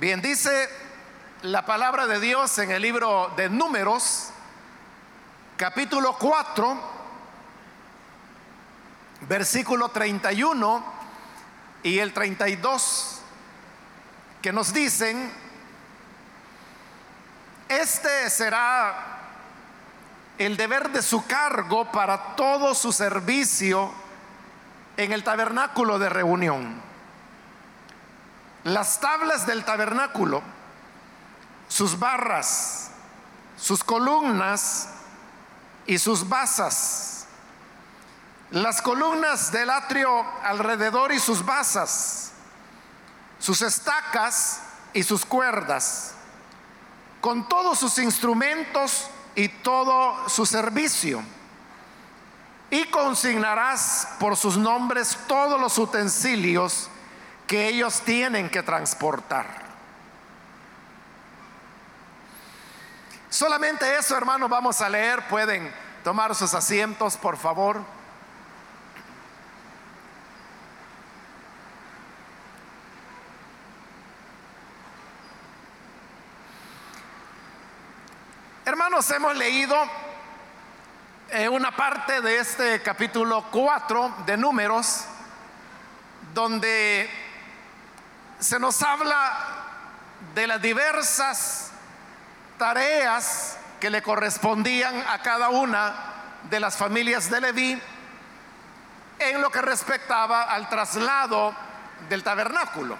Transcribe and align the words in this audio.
Bien, 0.00 0.22
dice 0.22 0.70
la 1.42 1.66
palabra 1.66 2.06
de 2.06 2.20
Dios 2.20 2.56
en 2.56 2.70
el 2.70 2.80
libro 2.80 3.34
de 3.36 3.50
Números, 3.50 4.30
capítulo 5.58 6.16
4, 6.18 6.80
versículo 9.28 9.90
31 9.90 10.82
y 11.82 11.98
el 11.98 12.14
32, 12.14 13.20
que 14.40 14.54
nos 14.54 14.72
dicen, 14.72 15.30
este 17.68 18.30
será 18.30 19.18
el 20.38 20.56
deber 20.56 20.88
de 20.92 21.02
su 21.02 21.26
cargo 21.26 21.92
para 21.92 22.36
todo 22.36 22.74
su 22.74 22.90
servicio 22.90 23.92
en 24.96 25.12
el 25.12 25.22
tabernáculo 25.22 25.98
de 25.98 26.08
reunión. 26.08 26.89
Las 28.64 29.00
tablas 29.00 29.46
del 29.46 29.64
tabernáculo, 29.64 30.42
sus 31.68 31.98
barras, 31.98 32.90
sus 33.56 33.82
columnas 33.82 34.88
y 35.86 35.98
sus 35.98 36.28
basas. 36.28 37.26
Las 38.50 38.82
columnas 38.82 39.52
del 39.52 39.70
atrio 39.70 40.24
alrededor 40.42 41.12
y 41.12 41.20
sus 41.20 41.44
basas, 41.44 42.32
sus 43.38 43.62
estacas 43.62 44.60
y 44.92 45.04
sus 45.04 45.24
cuerdas, 45.24 46.14
con 47.20 47.48
todos 47.48 47.78
sus 47.78 47.96
instrumentos 47.98 49.06
y 49.36 49.48
todo 49.48 50.28
su 50.28 50.44
servicio. 50.44 51.22
Y 52.70 52.84
consignarás 52.86 54.08
por 54.18 54.36
sus 54.36 54.56
nombres 54.56 55.16
todos 55.26 55.60
los 55.60 55.78
utensilios 55.78 56.90
que 57.50 57.66
ellos 57.66 58.02
tienen 58.02 58.48
que 58.48 58.62
transportar. 58.62 59.44
Solamente 63.28 63.98
eso, 63.98 64.16
hermanos, 64.16 64.48
vamos 64.48 64.80
a 64.80 64.88
leer. 64.88 65.26
Pueden 65.26 65.74
tomar 66.04 66.32
sus 66.36 66.54
asientos, 66.54 67.16
por 67.16 67.36
favor. 67.36 67.84
Hermanos, 78.64 79.10
hemos 79.10 79.36
leído 79.36 79.76
eh, 81.30 81.48
una 81.48 81.74
parte 81.74 82.20
de 82.20 82.38
este 82.38 82.80
capítulo 82.80 83.44
4 83.50 84.18
de 84.24 84.36
números, 84.36 85.04
donde 86.32 87.19
se 88.40 88.58
nos 88.58 88.82
habla 88.82 89.32
de 90.34 90.46
las 90.46 90.60
diversas 90.60 91.70
tareas 92.58 93.58
que 93.78 93.90
le 93.90 94.02
correspondían 94.02 95.04
a 95.08 95.20
cada 95.22 95.50
una 95.50 95.94
de 96.44 96.58
las 96.58 96.76
familias 96.76 97.30
de 97.30 97.40
Leví 97.40 97.82
en 99.18 99.42
lo 99.42 99.50
que 99.50 99.60
respectaba 99.60 100.44
al 100.44 100.68
traslado 100.70 101.54
del 102.08 102.22
tabernáculo. 102.22 102.96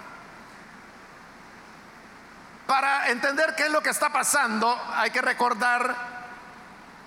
Para 2.67 3.09
entender 3.09 3.55
qué 3.55 3.63
es 3.63 3.71
lo 3.71 3.81
que 3.81 3.89
está 3.89 4.09
pasando, 4.09 4.79
hay 4.93 5.09
que 5.09 5.21
recordar 5.21 5.95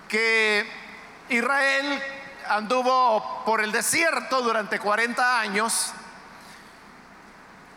que 0.09 0.69
Israel 1.29 2.03
anduvo 2.49 3.43
por 3.45 3.61
el 3.61 3.71
desierto 3.71 4.41
durante 4.41 4.77
40 4.77 5.39
años 5.39 5.93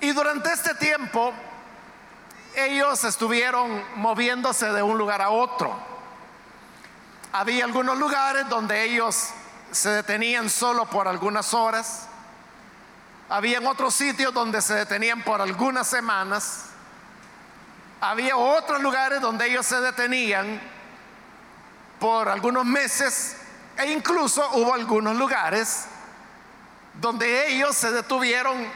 y 0.00 0.12
durante 0.12 0.52
este 0.52 0.74
tiempo 0.74 1.32
ellos 2.54 3.04
estuvieron 3.04 3.82
moviéndose 3.96 4.72
de 4.72 4.82
un 4.82 4.98
lugar 4.98 5.22
a 5.22 5.30
otro. 5.30 5.76
Había 7.32 7.64
algunos 7.64 7.98
lugares 7.98 8.48
donde 8.48 8.84
ellos 8.84 9.30
se 9.70 9.90
detenían 9.90 10.48
solo 10.48 10.86
por 10.86 11.08
algunas 11.08 11.52
horas. 11.54 12.06
Había 13.28 13.60
otros 13.60 13.94
sitios 13.94 14.32
donde 14.32 14.62
se 14.62 14.74
detenían 14.74 15.22
por 15.22 15.40
algunas 15.40 15.86
semanas. 15.86 16.66
Había 18.00 18.36
otros 18.36 18.80
lugares 18.80 19.20
donde 19.20 19.46
ellos 19.46 19.66
se 19.66 19.80
detenían 19.80 20.60
por 22.00 22.28
algunos 22.28 22.64
meses 22.64 23.36
e 23.76 23.90
incluso 23.92 24.48
hubo 24.54 24.72
algunos 24.72 25.16
lugares 25.16 25.86
donde 26.94 27.48
ellos 27.48 27.76
se 27.76 27.90
detuvieron 27.92 28.66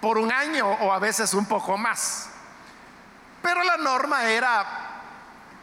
por 0.00 0.18
un 0.18 0.32
año 0.32 0.68
o 0.68 0.92
a 0.92 0.98
veces 0.98 1.34
un 1.34 1.46
poco 1.46 1.76
más. 1.76 2.30
Pero 3.42 3.62
la 3.64 3.76
norma 3.76 4.24
era 4.24 4.66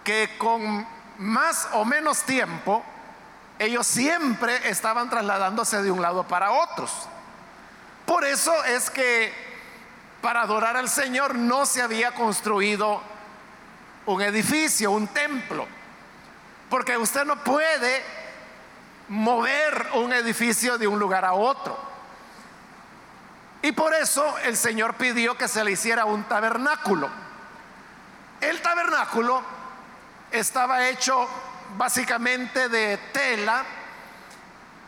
que 0.04 0.38
con 0.38 0.86
más 1.18 1.68
o 1.74 1.86
menos 1.86 2.24
tiempo 2.24 2.84
ellos 3.60 3.88
siempre 3.88 4.70
estaban 4.70 5.10
trasladándose 5.10 5.82
de 5.82 5.92
un 5.92 6.02
lado 6.02 6.24
para 6.28 6.52
otros. 6.52 6.92
Por 8.06 8.24
eso 8.26 8.64
es 8.66 8.90
que 8.90 9.34
para 10.22 10.42
adorar 10.42 10.78
al 10.78 10.90
Señor 10.90 11.36
no 11.36 11.66
se 11.66 11.82
había 11.82 12.12
construido 12.12 13.02
un 14.06 14.22
edificio, 14.22 14.92
un 14.92 15.08
templo. 15.08 15.68
Porque 16.70 16.98
usted 16.98 17.26
no 17.26 17.44
puede 17.44 18.04
mover 19.10 19.90
un 19.94 20.14
edificio 20.14 20.78
de 20.78 20.88
un 20.88 21.00
lugar 21.00 21.26
a 21.26 21.34
otro. 21.34 21.95
Y 23.66 23.72
por 23.72 23.96
eso 23.96 24.38
el 24.44 24.56
Señor 24.56 24.94
pidió 24.94 25.36
que 25.36 25.48
se 25.48 25.64
le 25.64 25.72
hiciera 25.72 26.06
un 26.06 26.26
tabernáculo. 26.26 27.10
El 28.40 28.62
tabernáculo 28.62 29.42
estaba 30.30 30.88
hecho 30.88 31.28
básicamente 31.76 32.70
de 32.70 32.98
tela 33.12 33.64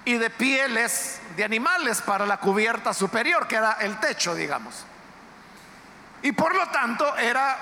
y 0.05 0.19
de 0.19 0.29
pieles 0.29 1.19
de 1.35 1.43
animales 1.43 2.03
para 2.03 2.27
la 2.27 2.37
cubierta 2.37 2.93
superior, 2.93 3.47
que 3.47 3.55
era 3.55 3.77
el 3.79 3.99
techo, 3.99 4.35
digamos. 4.35 4.85
Y 6.21 6.33
por 6.33 6.53
lo 6.53 6.67
tanto 6.67 7.17
era 7.17 7.57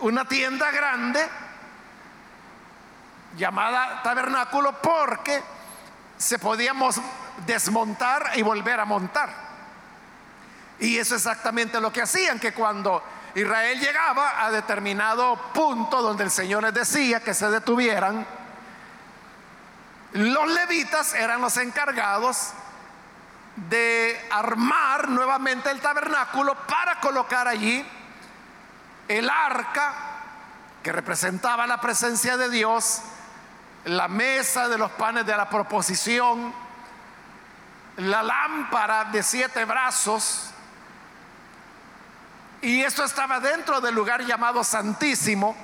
una 0.00 0.24
tienda 0.24 0.70
grande 0.70 1.28
llamada 3.36 4.00
tabernáculo 4.02 4.80
porque 4.80 5.42
se 6.16 6.38
podíamos 6.38 6.98
desmontar 7.44 8.30
y 8.36 8.40
volver 8.40 8.80
a 8.80 8.86
montar. 8.86 9.41
Y 10.80 10.98
eso 10.98 11.14
es 11.14 11.22
exactamente 11.22 11.80
lo 11.80 11.92
que 11.92 12.02
hacían, 12.02 12.40
que 12.40 12.52
cuando 12.52 13.02
Israel 13.34 13.78
llegaba 13.78 14.44
a 14.44 14.50
determinado 14.50 15.36
punto 15.54 16.02
donde 16.02 16.24
el 16.24 16.30
Señor 16.30 16.62
les 16.64 16.74
decía 16.74 17.20
que 17.20 17.34
se 17.34 17.50
detuvieran, 17.50 18.26
los 20.12 20.50
levitas 20.50 21.14
eran 21.14 21.40
los 21.40 21.56
encargados 21.56 22.52
de 23.56 24.20
armar 24.30 25.08
nuevamente 25.08 25.70
el 25.70 25.80
tabernáculo 25.80 26.54
para 26.66 27.00
colocar 27.00 27.48
allí 27.48 27.84
el 29.08 29.28
arca 29.28 29.94
que 30.82 30.92
representaba 30.92 31.66
la 31.66 31.80
presencia 31.80 32.36
de 32.36 32.50
Dios, 32.50 33.00
la 33.84 34.08
mesa 34.08 34.68
de 34.68 34.78
los 34.78 34.90
panes 34.92 35.24
de 35.26 35.36
la 35.36 35.48
proposición, 35.48 36.52
la 37.96 38.22
lámpara 38.22 39.04
de 39.04 39.22
siete 39.22 39.64
brazos, 39.64 40.51
y 42.62 42.82
esto 42.82 43.04
estaba 43.04 43.40
dentro 43.40 43.80
del 43.80 43.94
lugar 43.94 44.24
llamado 44.24 44.62
Santísimo, 44.62 45.56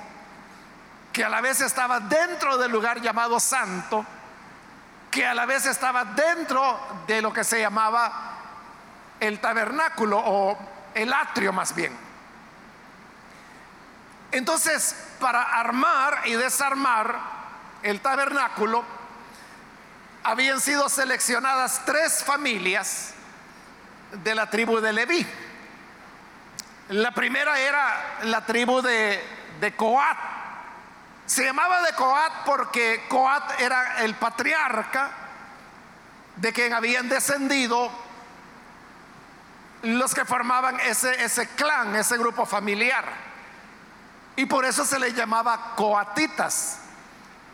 que 1.12 1.24
a 1.24 1.28
la 1.28 1.40
vez 1.40 1.60
estaba 1.60 2.00
dentro 2.00 2.58
del 2.58 2.72
lugar 2.72 3.00
llamado 3.00 3.38
Santo, 3.38 4.04
que 5.08 5.24
a 5.24 5.32
la 5.32 5.46
vez 5.46 5.64
estaba 5.66 6.04
dentro 6.04 6.78
de 7.06 7.22
lo 7.22 7.32
que 7.32 7.44
se 7.44 7.60
llamaba 7.60 8.12
el 9.20 9.38
tabernáculo 9.38 10.18
o 10.18 10.58
el 10.92 11.12
atrio 11.12 11.52
más 11.52 11.72
bien. 11.72 11.96
Entonces, 14.32 14.94
para 15.20 15.42
armar 15.42 16.22
y 16.26 16.32
desarmar 16.32 17.16
el 17.82 18.00
tabernáculo, 18.00 18.84
habían 20.24 20.60
sido 20.60 20.88
seleccionadas 20.88 21.82
tres 21.86 22.24
familias 22.24 23.14
de 24.24 24.34
la 24.34 24.50
tribu 24.50 24.80
de 24.80 24.92
Leví. 24.92 25.26
La 26.90 27.10
primera 27.10 27.58
era 27.58 28.18
la 28.22 28.46
tribu 28.46 28.80
de, 28.80 29.22
de 29.60 29.76
Coat. 29.76 30.16
Se 31.26 31.44
llamaba 31.44 31.82
de 31.82 31.92
Coat 31.92 32.32
porque 32.46 33.04
Coat 33.08 33.60
era 33.60 34.02
el 34.04 34.14
patriarca 34.14 35.10
de 36.36 36.52
quien 36.52 36.72
habían 36.72 37.10
descendido 37.10 37.90
los 39.82 40.14
que 40.14 40.24
formaban 40.24 40.80
ese, 40.80 41.22
ese 41.22 41.48
clan, 41.48 41.94
ese 41.94 42.16
grupo 42.16 42.46
familiar. 42.46 43.04
Y 44.36 44.46
por 44.46 44.64
eso 44.64 44.86
se 44.86 44.98
le 44.98 45.12
llamaba 45.12 45.74
coatitas, 45.76 46.78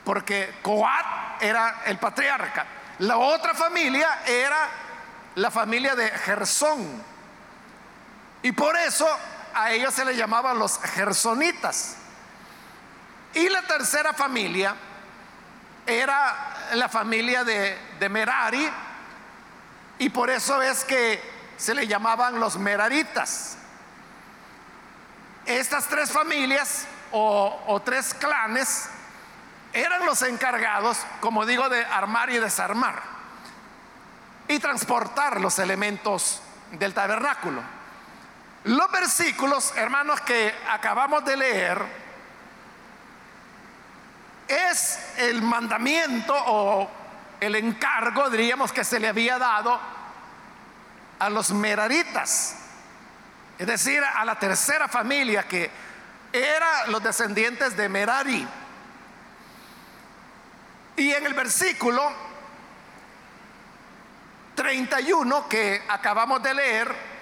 porque 0.04 0.54
Coat 0.62 1.06
era 1.40 1.82
el 1.86 1.98
patriarca. 1.98 2.66
La 3.00 3.16
otra 3.16 3.52
familia 3.52 4.20
era 4.26 4.68
la 5.34 5.50
familia 5.50 5.96
de 5.96 6.08
Gersón 6.10 7.13
y 8.44 8.52
por 8.52 8.76
eso 8.76 9.08
a 9.54 9.72
ellos 9.72 9.92
se 9.92 10.04
les 10.04 10.16
llamaba 10.16 10.54
los 10.54 10.78
gersonitas. 10.78 11.96
Y 13.32 13.48
la 13.48 13.62
tercera 13.62 14.12
familia 14.12 14.76
era 15.86 16.68
la 16.74 16.88
familia 16.88 17.42
de, 17.42 17.76
de 17.98 18.08
Merari, 18.08 18.70
y 19.98 20.10
por 20.10 20.28
eso 20.28 20.60
es 20.60 20.84
que 20.84 21.20
se 21.56 21.74
le 21.74 21.86
llamaban 21.86 22.38
los 22.38 22.58
meraritas. 22.58 23.56
Estas 25.46 25.86
tres 25.86 26.12
familias 26.12 26.86
o, 27.12 27.80
tres 27.82 28.12
clanes 28.12 28.90
eran 29.72 30.04
los 30.04 30.20
encargados, 30.20 30.98
como 31.20 31.46
digo, 31.46 31.70
de 31.70 31.82
armar 31.82 32.28
y 32.28 32.38
desarmar 32.38 33.02
y 34.48 34.58
transportar 34.58 35.40
los 35.40 35.58
elementos 35.58 36.42
del 36.72 36.92
tabernáculo. 36.92 37.62
Los 38.64 38.90
versículos, 38.90 39.74
hermanos, 39.76 40.22
que 40.22 40.54
acabamos 40.70 41.22
de 41.26 41.36
leer, 41.36 41.82
es 44.48 44.98
el 45.18 45.42
mandamiento 45.42 46.34
o 46.34 46.90
el 47.40 47.56
encargo, 47.56 48.30
diríamos, 48.30 48.72
que 48.72 48.82
se 48.82 48.98
le 48.98 49.08
había 49.08 49.38
dado 49.38 49.78
a 51.18 51.28
los 51.28 51.50
meraritas, 51.50 52.56
es 53.58 53.66
decir, 53.66 54.02
a 54.02 54.24
la 54.24 54.38
tercera 54.38 54.88
familia 54.88 55.46
que 55.46 55.70
era 56.32 56.86
los 56.86 57.02
descendientes 57.02 57.76
de 57.76 57.88
Merari. 57.88 58.48
Y 60.96 61.12
en 61.12 61.26
el 61.26 61.34
versículo 61.34 62.12
31 64.54 65.48
que 65.48 65.82
acabamos 65.88 66.42
de 66.42 66.54
leer, 66.54 67.13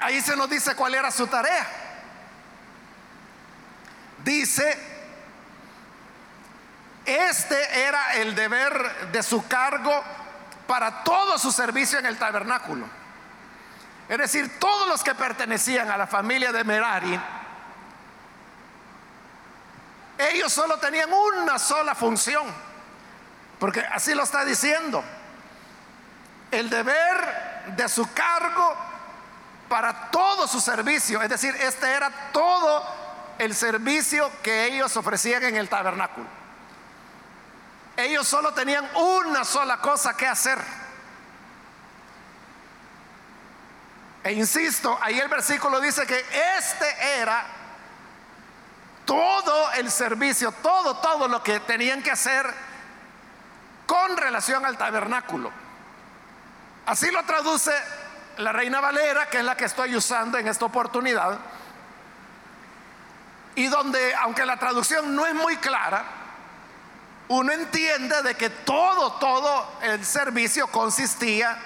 ahí 0.00 0.20
se 0.20 0.36
nos 0.36 0.48
dice 0.48 0.74
cuál 0.74 0.94
era 0.94 1.10
su 1.10 1.26
tarea. 1.26 1.66
Dice, 4.24 4.78
este 7.04 7.80
era 7.86 8.14
el 8.14 8.34
deber 8.34 9.10
de 9.12 9.22
su 9.22 9.46
cargo 9.46 10.02
para 10.66 11.02
todo 11.02 11.38
su 11.38 11.52
servicio 11.52 11.98
en 11.98 12.06
el 12.06 12.18
tabernáculo. 12.18 12.86
Es 14.08 14.18
decir, 14.18 14.58
todos 14.58 14.88
los 14.88 15.02
que 15.02 15.14
pertenecían 15.14 15.90
a 15.90 15.96
la 15.96 16.06
familia 16.06 16.52
de 16.52 16.64
Merari, 16.64 17.20
ellos 20.18 20.52
solo 20.52 20.78
tenían 20.78 21.10
una 21.12 21.58
sola 21.58 21.94
función, 21.94 22.44
porque 23.58 23.80
así 23.80 24.14
lo 24.14 24.24
está 24.24 24.44
diciendo. 24.44 25.02
El 26.50 26.68
deber 26.68 27.72
de 27.76 27.88
su 27.88 28.12
cargo 28.12 28.89
para 29.70 30.10
todo 30.10 30.48
su 30.48 30.60
servicio, 30.60 31.22
es 31.22 31.28
decir, 31.28 31.54
este 31.54 31.88
era 31.92 32.10
todo 32.32 32.84
el 33.38 33.54
servicio 33.54 34.28
que 34.42 34.64
ellos 34.64 34.96
ofrecían 34.96 35.44
en 35.44 35.56
el 35.56 35.68
tabernáculo. 35.68 36.26
Ellos 37.96 38.26
solo 38.26 38.52
tenían 38.52 38.84
una 38.96 39.44
sola 39.44 39.76
cosa 39.76 40.16
que 40.16 40.26
hacer. 40.26 40.58
E 44.24 44.32
insisto, 44.32 44.98
ahí 45.00 45.20
el 45.20 45.28
versículo 45.28 45.80
dice 45.80 46.04
que 46.04 46.18
este 46.58 47.20
era 47.20 47.46
todo 49.04 49.70
el 49.74 49.88
servicio, 49.88 50.50
todo, 50.50 50.96
todo 50.96 51.28
lo 51.28 51.44
que 51.44 51.60
tenían 51.60 52.02
que 52.02 52.10
hacer 52.10 52.52
con 53.86 54.16
relación 54.16 54.66
al 54.66 54.76
tabernáculo. 54.76 55.52
Así 56.86 57.08
lo 57.12 57.22
traduce 57.22 57.72
la 58.40 58.52
Reina 58.52 58.80
Valera, 58.80 59.28
que 59.28 59.38
es 59.38 59.44
la 59.44 59.56
que 59.56 59.66
estoy 59.66 59.94
usando 59.94 60.38
en 60.38 60.48
esta 60.48 60.64
oportunidad, 60.64 61.38
y 63.54 63.66
donde, 63.66 64.14
aunque 64.14 64.46
la 64.46 64.56
traducción 64.56 65.14
no 65.14 65.26
es 65.26 65.34
muy 65.34 65.56
clara, 65.56 66.04
uno 67.28 67.52
entiende 67.52 68.22
de 68.22 68.34
que 68.34 68.50
todo, 68.50 69.12
todo 69.14 69.78
el 69.82 70.04
servicio 70.04 70.66
consistía 70.68 71.56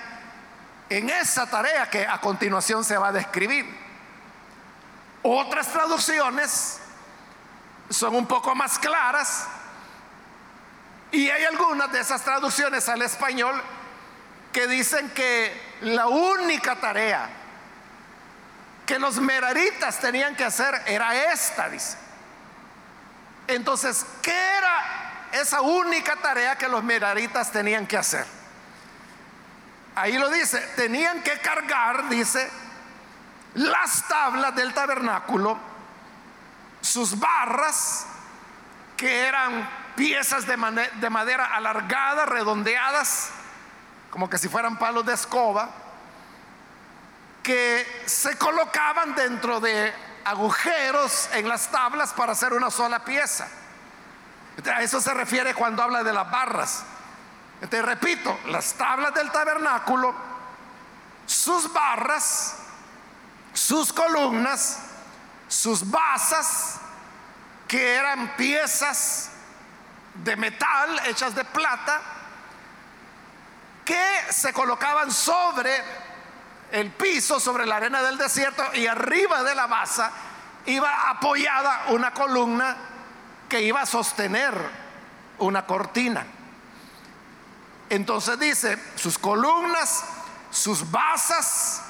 en 0.89 1.09
esa 1.09 1.49
tarea 1.49 1.89
que 1.89 2.07
a 2.07 2.21
continuación 2.21 2.85
se 2.85 2.99
va 2.99 3.09
a 3.09 3.13
describir. 3.13 3.65
Otras 5.23 5.69
traducciones 5.69 6.81
son 7.89 8.15
un 8.15 8.27
poco 8.27 8.55
más 8.55 8.79
claras 8.79 9.47
y 11.11 11.31
hay 11.31 11.45
algunas 11.45 11.91
de 11.93 12.01
esas 12.01 12.23
traducciones 12.23 12.89
al 12.89 13.01
español 13.03 13.63
que 14.53 14.67
dicen 14.67 15.11
que 15.11 15.74
la 15.83 16.07
única 16.07 16.77
tarea 16.77 17.29
que 18.87 18.99
los 18.99 19.19
meraritas 19.19 19.99
tenían 19.99 20.37
que 20.37 20.45
hacer 20.45 20.83
era 20.87 21.33
esta, 21.33 21.69
dice. 21.69 21.97
Entonces, 23.47 24.05
¿qué 24.23 24.57
era 24.59 25.29
esa 25.33 25.61
única 25.61 26.17
tarea 26.17 26.57
que 26.57 26.69
los 26.69 26.83
meraritas 26.83 27.51
tenían 27.51 27.87
que 27.87 27.97
hacer? 27.97 28.27
Ahí 29.95 30.19
lo 30.19 30.29
dice, 30.31 30.59
tenían 30.77 31.23
que 31.23 31.39
cargar, 31.39 32.09
dice, 32.09 32.51
las 33.55 34.09
tablas 34.09 34.55
del 34.55 34.75
tabernáculo 34.75 35.75
sus 36.85 37.19
barras, 37.19 38.07
que 38.97 39.27
eran 39.27 39.69
piezas 39.97 40.47
de, 40.47 40.57
de 41.01 41.11
madera 41.11 41.47
alargadas, 41.47 42.29
redondeadas, 42.29 43.31
como 44.15 44.31
que 44.31 44.39
si 44.39 44.49
fueran 44.49 44.79
palos 44.79 45.05
de 45.05 45.13
escoba, 45.13 45.69
que 47.43 48.05
se 48.07 48.39
colocaban 48.39 49.13
dentro 49.17 49.59
de 49.59 49.93
agujeros 50.25 51.29
en 51.33 51.49
las 51.49 51.67
tablas 51.73 52.13
para 52.13 52.31
hacer 52.31 52.53
una 52.53 52.71
sola 52.71 53.05
pieza. 53.05 53.49
A 54.73 54.83
eso 54.83 55.01
se 55.01 55.13
refiere 55.15 55.53
cuando 55.53 55.83
habla 55.83 56.05
de 56.05 56.13
las 56.13 56.31
barras. 56.31 56.85
Te 57.69 57.83
repito, 57.83 58.39
las 58.47 58.75
tablas 58.75 59.13
del 59.15 59.33
tabernáculo, 59.33 60.15
sus 61.27 61.73
barras, 61.73 62.59
sus 63.53 63.93
columnas, 63.93 64.79
sus 65.49 65.91
basas, 65.91 66.77
que 67.67 67.97
eran 67.97 68.37
piezas 68.37 69.31
de 70.23 70.37
metal 70.37 71.01
hechas 71.07 71.35
de 71.35 71.45
plata, 71.45 72.14
que 73.85 74.33
se 74.33 74.53
colocaban 74.53 75.11
sobre 75.11 75.83
el 76.73 76.91
piso, 76.93 77.39
sobre 77.39 77.67
la 77.67 77.77
arena 77.77 78.03
del 78.03 78.19
desierto, 78.19 78.63
y 78.75 78.87
arriba 78.87 79.43
de 79.43 79.55
la 79.55 79.67
basa 79.67 80.11
iba 80.67 81.11
apoyada 81.11 81.87
una 81.89 82.13
columna 82.13 82.77
que 83.49 83.63
iba 83.63 83.83
a 83.83 83.87
sostener 83.87 84.55
una 85.39 85.67
cortina. 85.67 86.27
Entonces 87.91 88.39
dice, 88.39 88.79
sus 88.97 89.19
columnas, 89.19 90.05
sus 90.51 90.91
basas, 90.91 91.83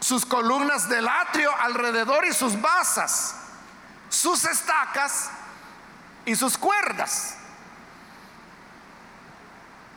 sus 0.00 0.26
columnas 0.26 0.88
del 0.88 1.08
atrio 1.08 1.54
alrededor 1.56 2.26
y 2.26 2.32
sus 2.32 2.60
basas, 2.60 3.36
sus 4.08 4.44
estacas 4.44 5.30
y 6.24 6.34
sus 6.34 6.58
cuerdas. 6.58 7.36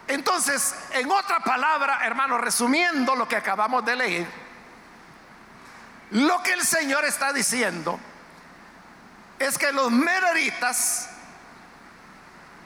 Entonces, 0.09 0.73
en 0.93 1.11
otra 1.11 1.39
palabra, 1.39 1.99
hermano, 2.03 2.39
resumiendo 2.39 3.15
lo 3.15 3.27
que 3.27 3.35
acabamos 3.35 3.85
de 3.85 3.95
leer, 3.95 4.27
lo 6.09 6.41
que 6.41 6.53
el 6.53 6.63
Señor 6.63 7.05
está 7.05 7.31
diciendo 7.31 7.99
es 9.37 9.55
que 9.59 9.71
los 9.71 9.91
meraritas 9.91 11.11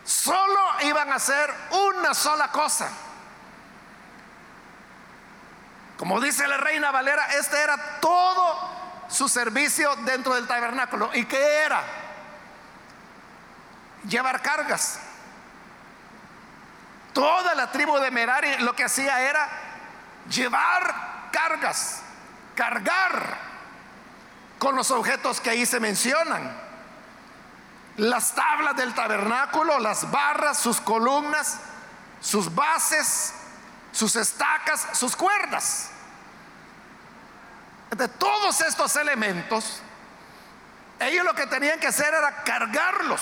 solo 0.06 0.58
iban 0.84 1.12
a 1.12 1.16
hacer 1.16 1.54
una 1.72 2.14
sola 2.14 2.50
cosa. 2.50 2.90
Como 5.98 6.22
dice 6.22 6.48
la 6.48 6.56
reina 6.56 6.92
Valera, 6.92 7.26
este 7.38 7.62
era 7.62 8.00
todo 8.00 8.72
su 9.10 9.28
servicio 9.28 9.94
dentro 9.98 10.36
del 10.36 10.48
tabernáculo. 10.48 11.10
¿Y 11.14 11.26
qué 11.26 11.58
era? 11.66 11.84
Llevar 14.08 14.42
cargas. 14.42 15.02
Toda 17.14 17.54
la 17.54 17.72
tribu 17.72 17.98
de 18.00 18.12
Merari 18.12 18.58
lo 18.60 18.76
que 18.76 18.84
hacía 18.84 19.22
era 19.22 19.48
llevar 20.30 21.30
cargas, 21.32 22.02
cargar 22.56 23.38
con 24.58 24.76
los 24.76 24.90
objetos 24.92 25.40
que 25.40 25.52
ahí 25.52 25.66
se 25.66 25.80
mencionan. 25.80 26.58
Las 27.98 28.34
tablas 28.34 28.76
del 28.76 28.94
tabernáculo, 28.96 29.78
las 29.80 30.10
barras, 30.10 30.58
sus 30.58 30.82
columnas, 30.82 31.60
sus 32.20 32.54
bases, 32.54 33.34
sus 33.92 34.16
estacas, 34.16 34.88
sus 34.94 35.16
cuerdas. 35.16 35.92
De 37.92 38.08
todos 38.08 38.60
estos 38.62 38.96
elementos, 38.96 39.82
ellos 41.00 41.24
lo 41.24 41.36
que 41.36 41.46
tenían 41.46 41.80
que 41.80 41.88
hacer 41.88 42.12
era 42.12 42.44
cargarlos. 42.44 43.22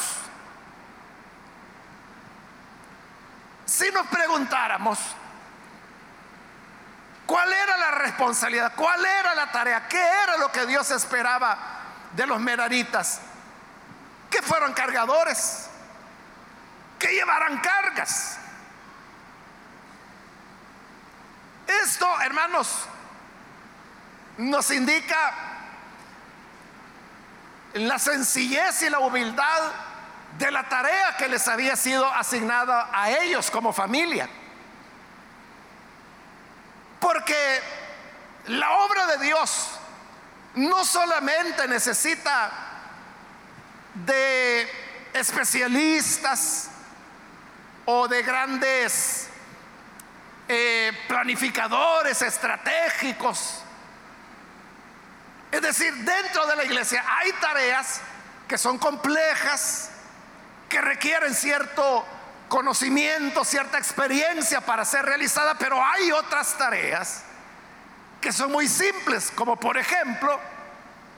Si 3.72 3.90
nos 3.92 4.06
preguntáramos, 4.08 5.00
¿Cuál 7.32 7.54
era 7.54 7.78
la 7.78 7.92
responsabilidad? 7.92 8.74
¿Cuál 8.75 9.06
era 9.06 9.34
la 9.34 9.50
tarea? 9.54 9.88
¿Qué 9.88 10.04
era 10.04 10.36
lo 10.36 10.51
que 10.51 10.66
Dios 10.66 10.92
esperaba 10.92 11.58
de 12.12 12.28
los 12.28 12.42
meraritas? 12.42 13.22
Que 14.30 14.42
fueran 14.42 14.74
cargadores, 14.74 15.70
que 17.00 17.08
llevaran 17.08 17.60
cargas. 17.60 18.38
Esto, 21.68 22.20
hermanos, 22.20 22.68
nos 24.38 24.70
indica 24.70 25.34
la 27.75 27.98
sencillez 27.98 28.82
y 28.82 28.90
la 28.90 29.00
humildad 29.00 29.72
de 30.41 30.51
la 30.51 30.67
tarea 30.67 31.15
que 31.17 31.27
les 31.27 31.48
había 31.48 31.75
sido 31.75 32.05
asignada 32.07 32.89
a 32.91 33.12
ellos 33.12 33.51
como 33.51 33.71
familia. 33.71 34.27
Porque 37.00 37.62
la 38.48 38.71
obra 38.71 39.05
de 39.05 39.25
Dios 39.25 39.69
no 40.55 40.83
solamente 40.83 41.67
necesita 41.67 42.51
de 43.93 44.67
especialistas 45.13 46.71
o 47.86 48.07
de 48.07 48.24
grandes 48.24 49.29
eh, 50.48 50.91
planificadores 51.07 52.19
estratégicos. 52.24 53.62
Es 55.51 55.62
decir, 55.62 55.93
dentro 55.98 56.48
de 56.48 56.55
la 56.55 56.63
iglesia 56.63 57.05
hay 57.07 57.31
tareas 57.33 58.01
que 58.48 58.57
son 58.57 58.79
complejas, 58.79 59.90
que 60.72 60.80
requieren 60.80 61.36
cierto 61.36 62.08
conocimiento, 62.48 63.44
cierta 63.44 63.78
experiencia 63.78 64.62
para 64.62 64.86
ser 64.86 65.06
realizada, 65.06 65.56
pero 65.56 65.84
hay 65.86 66.13
otras 66.13 66.58
tareas 66.58 67.24
que 68.22 68.32
son 68.32 68.54
muy 68.54 68.70
simples, 68.70 69.34
como 69.36 69.58
por 69.58 69.78
ejemplo 69.78 70.40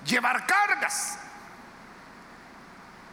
llevar 0.05 0.47
cargas. 0.47 1.19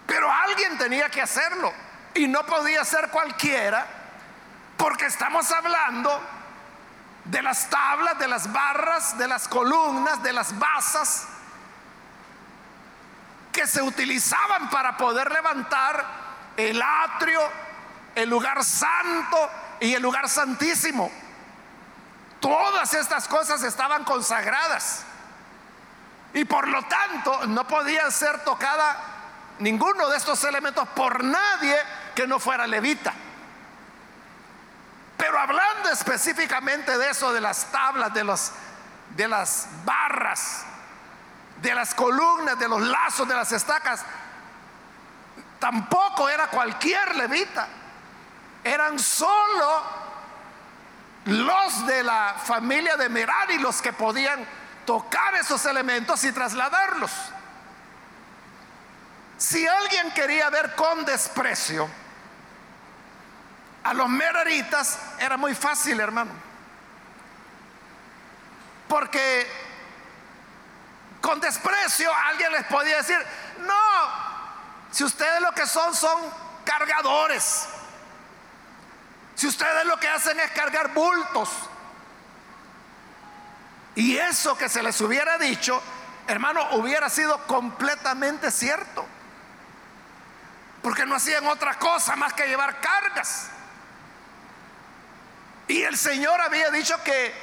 Pero 0.06 0.32
alguien 0.32 0.78
tenía 0.78 1.10
que 1.10 1.20
hacerlo 1.20 1.70
y 2.14 2.26
no 2.26 2.42
podía 2.46 2.86
ser 2.86 3.10
cualquiera 3.10 3.86
porque 4.78 5.06
estamos 5.06 5.52
hablando 5.52 6.22
de 7.26 7.42
las 7.42 7.68
tablas, 7.68 8.18
de 8.18 8.28
las 8.28 8.50
barras, 8.50 9.18
de 9.18 9.28
las 9.28 9.46
columnas, 9.46 10.22
de 10.22 10.32
las 10.32 10.58
basas 10.58 11.28
que 13.52 13.66
se 13.66 13.82
utilizaban 13.82 14.70
para 14.70 14.96
poder 14.96 15.30
levantar 15.30 16.29
el 16.56 16.80
atrio, 16.82 17.40
el 18.14 18.28
lugar 18.28 18.64
santo 18.64 19.50
y 19.80 19.94
el 19.94 20.02
lugar 20.02 20.28
santísimo. 20.28 21.10
Todas 22.40 22.94
estas 22.94 23.28
cosas 23.28 23.62
estaban 23.62 24.04
consagradas. 24.04 25.04
Y 26.32 26.44
por 26.44 26.68
lo 26.68 26.82
tanto 26.84 27.46
no 27.46 27.66
podía 27.66 28.10
ser 28.10 28.44
tocada 28.44 28.96
ninguno 29.58 30.08
de 30.08 30.16
estos 30.16 30.42
elementos 30.44 30.88
por 30.90 31.22
nadie 31.24 31.76
que 32.14 32.26
no 32.26 32.38
fuera 32.38 32.66
levita. 32.66 33.12
Pero 35.16 35.38
hablando 35.38 35.90
específicamente 35.90 36.96
de 36.96 37.10
eso, 37.10 37.32
de 37.32 37.40
las 37.40 37.66
tablas, 37.70 38.14
de, 38.14 38.24
de 39.16 39.28
las 39.28 39.68
barras, 39.84 40.64
de 41.60 41.74
las 41.74 41.94
columnas, 41.94 42.58
de 42.58 42.68
los 42.68 42.80
lazos, 42.80 43.28
de 43.28 43.34
las 43.34 43.52
estacas, 43.52 44.02
tampoco 45.60 46.28
era 46.28 46.48
cualquier 46.48 47.14
levita. 47.14 47.68
Eran 48.64 48.98
solo 48.98 49.82
los 51.26 51.86
de 51.86 52.02
la 52.02 52.34
familia 52.44 52.96
de 52.96 53.08
Merari 53.08 53.58
los 53.58 53.80
que 53.80 53.92
podían 53.92 54.44
tocar 54.84 55.34
esos 55.36 55.64
elementos 55.66 56.24
y 56.24 56.32
trasladarlos. 56.32 57.12
Si 59.38 59.66
alguien 59.66 60.10
quería 60.12 60.50
ver 60.50 60.74
con 60.74 61.04
desprecio 61.04 61.88
a 63.82 63.94
los 63.94 64.08
meraritas 64.08 64.98
era 65.18 65.36
muy 65.36 65.54
fácil, 65.54 66.00
hermano. 66.00 66.32
Porque 68.88 69.46
con 71.20 71.40
desprecio 71.40 72.10
alguien 72.28 72.52
les 72.52 72.64
podía 72.64 72.96
decir, 72.96 73.18
no, 73.60 74.29
si 74.90 75.04
ustedes 75.04 75.40
lo 75.40 75.52
que 75.52 75.66
son 75.66 75.94
son 75.94 76.18
cargadores, 76.64 77.66
si 79.34 79.46
ustedes 79.46 79.84
lo 79.86 79.98
que 79.98 80.08
hacen 80.08 80.38
es 80.40 80.50
cargar 80.50 80.92
bultos, 80.92 81.48
y 83.94 84.16
eso 84.16 84.56
que 84.56 84.68
se 84.68 84.82
les 84.82 85.00
hubiera 85.00 85.38
dicho, 85.38 85.82
hermano, 86.26 86.66
hubiera 86.72 87.10
sido 87.10 87.46
completamente 87.46 88.50
cierto. 88.50 89.04
Porque 90.82 91.04
no 91.04 91.16
hacían 91.16 91.46
otra 91.46 91.74
cosa 91.74 92.16
más 92.16 92.32
que 92.32 92.46
llevar 92.46 92.80
cargas. 92.80 93.50
Y 95.68 95.82
el 95.82 95.96
Señor 95.96 96.40
había 96.40 96.70
dicho 96.70 97.02
que 97.04 97.34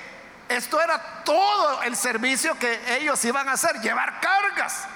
esto 0.50 0.82
era 0.82 1.24
todo 1.24 1.84
el 1.84 1.96
servicio 1.96 2.58
que 2.58 2.98
ellos 2.98 3.24
iban 3.26 3.48
a 3.50 3.54
hacer, 3.54 3.80
llevar 3.82 4.20
cargas, 4.20 4.88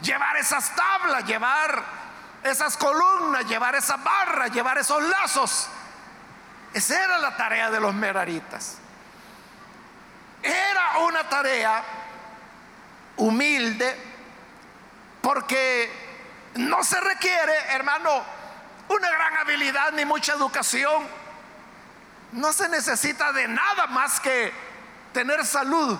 llevar 0.00 0.36
esas 0.36 0.74
tablas, 0.74 1.24
llevar 1.24 1.84
esas 2.42 2.76
columnas, 2.76 3.46
llevar 3.46 3.74
esa 3.74 3.96
barra, 3.96 4.48
llevar 4.48 4.78
esos 4.78 5.02
lazos. 5.02 5.68
Esa 6.72 7.04
era 7.04 7.18
la 7.18 7.36
tarea 7.36 7.70
de 7.70 7.80
los 7.80 7.94
meraritas. 7.94 8.78
Era 10.42 10.98
una 11.06 11.28
tarea 11.28 11.82
humilde 13.16 13.96
porque 15.20 15.92
no 16.54 16.82
se 16.82 17.00
requiere, 17.00 17.52
hermano, 17.68 18.22
una 18.88 19.10
gran 19.10 19.36
habilidad 19.36 19.92
ni 19.92 20.04
mucha 20.04 20.32
educación 20.32 21.22
no 22.32 22.52
se 22.52 22.68
necesita 22.68 23.32
de 23.32 23.46
nada 23.46 23.86
más 23.88 24.18
que 24.18 24.52
tener 25.12 25.44
salud 25.46 25.98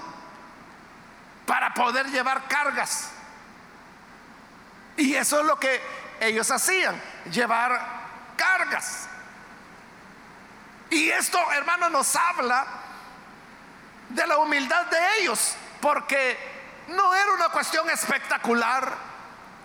para 1.46 1.74
poder 1.74 2.06
llevar 2.06 2.48
cargas. 2.48 3.10
Y 4.96 5.14
eso 5.14 5.40
es 5.40 5.46
lo 5.46 5.58
que 5.58 5.80
ellos 6.20 6.50
hacían, 6.50 7.00
llevar 7.30 7.80
cargas. 8.36 9.08
Y 10.90 11.08
esto, 11.10 11.38
hermano, 11.52 11.88
nos 11.90 12.14
habla 12.14 12.66
de 14.08 14.26
la 14.26 14.38
humildad 14.38 14.86
de 14.86 15.18
ellos, 15.20 15.54
porque 15.80 16.38
no 16.88 17.14
era 17.14 17.32
una 17.32 17.48
cuestión 17.48 17.88
espectacular 17.90 19.12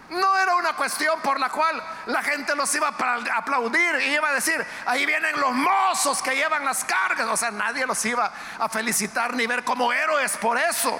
no 0.10 0.38
era 0.38 0.56
una 0.56 0.74
cuestión 0.74 1.20
por 1.22 1.40
la 1.40 1.50
cual 1.50 1.82
la 2.06 2.24
gente 2.24 2.56
los 2.56 2.74
iba 2.76 2.88
a 2.88 3.38
aplaudir 3.38 3.96
y 4.02 4.14
iba 4.14 4.30
a 4.30 4.34
decir, 4.34 4.66
ahí 4.86 5.06
vienen 5.06 5.40
los 5.40 5.54
mozos 5.54 6.22
que 6.22 6.36
llevan 6.36 6.64
las 6.64 6.84
cargas. 6.86 7.28
O 7.28 7.38
sea, 7.38 7.52
nadie 7.52 7.86
los 7.86 8.04
iba 8.06 8.32
a 8.60 8.70
felicitar 8.70 9.34
ni 9.34 9.48
ver 9.48 9.64
como 9.64 9.92
héroes 9.92 10.38
por 10.38 10.58
eso. 10.58 11.00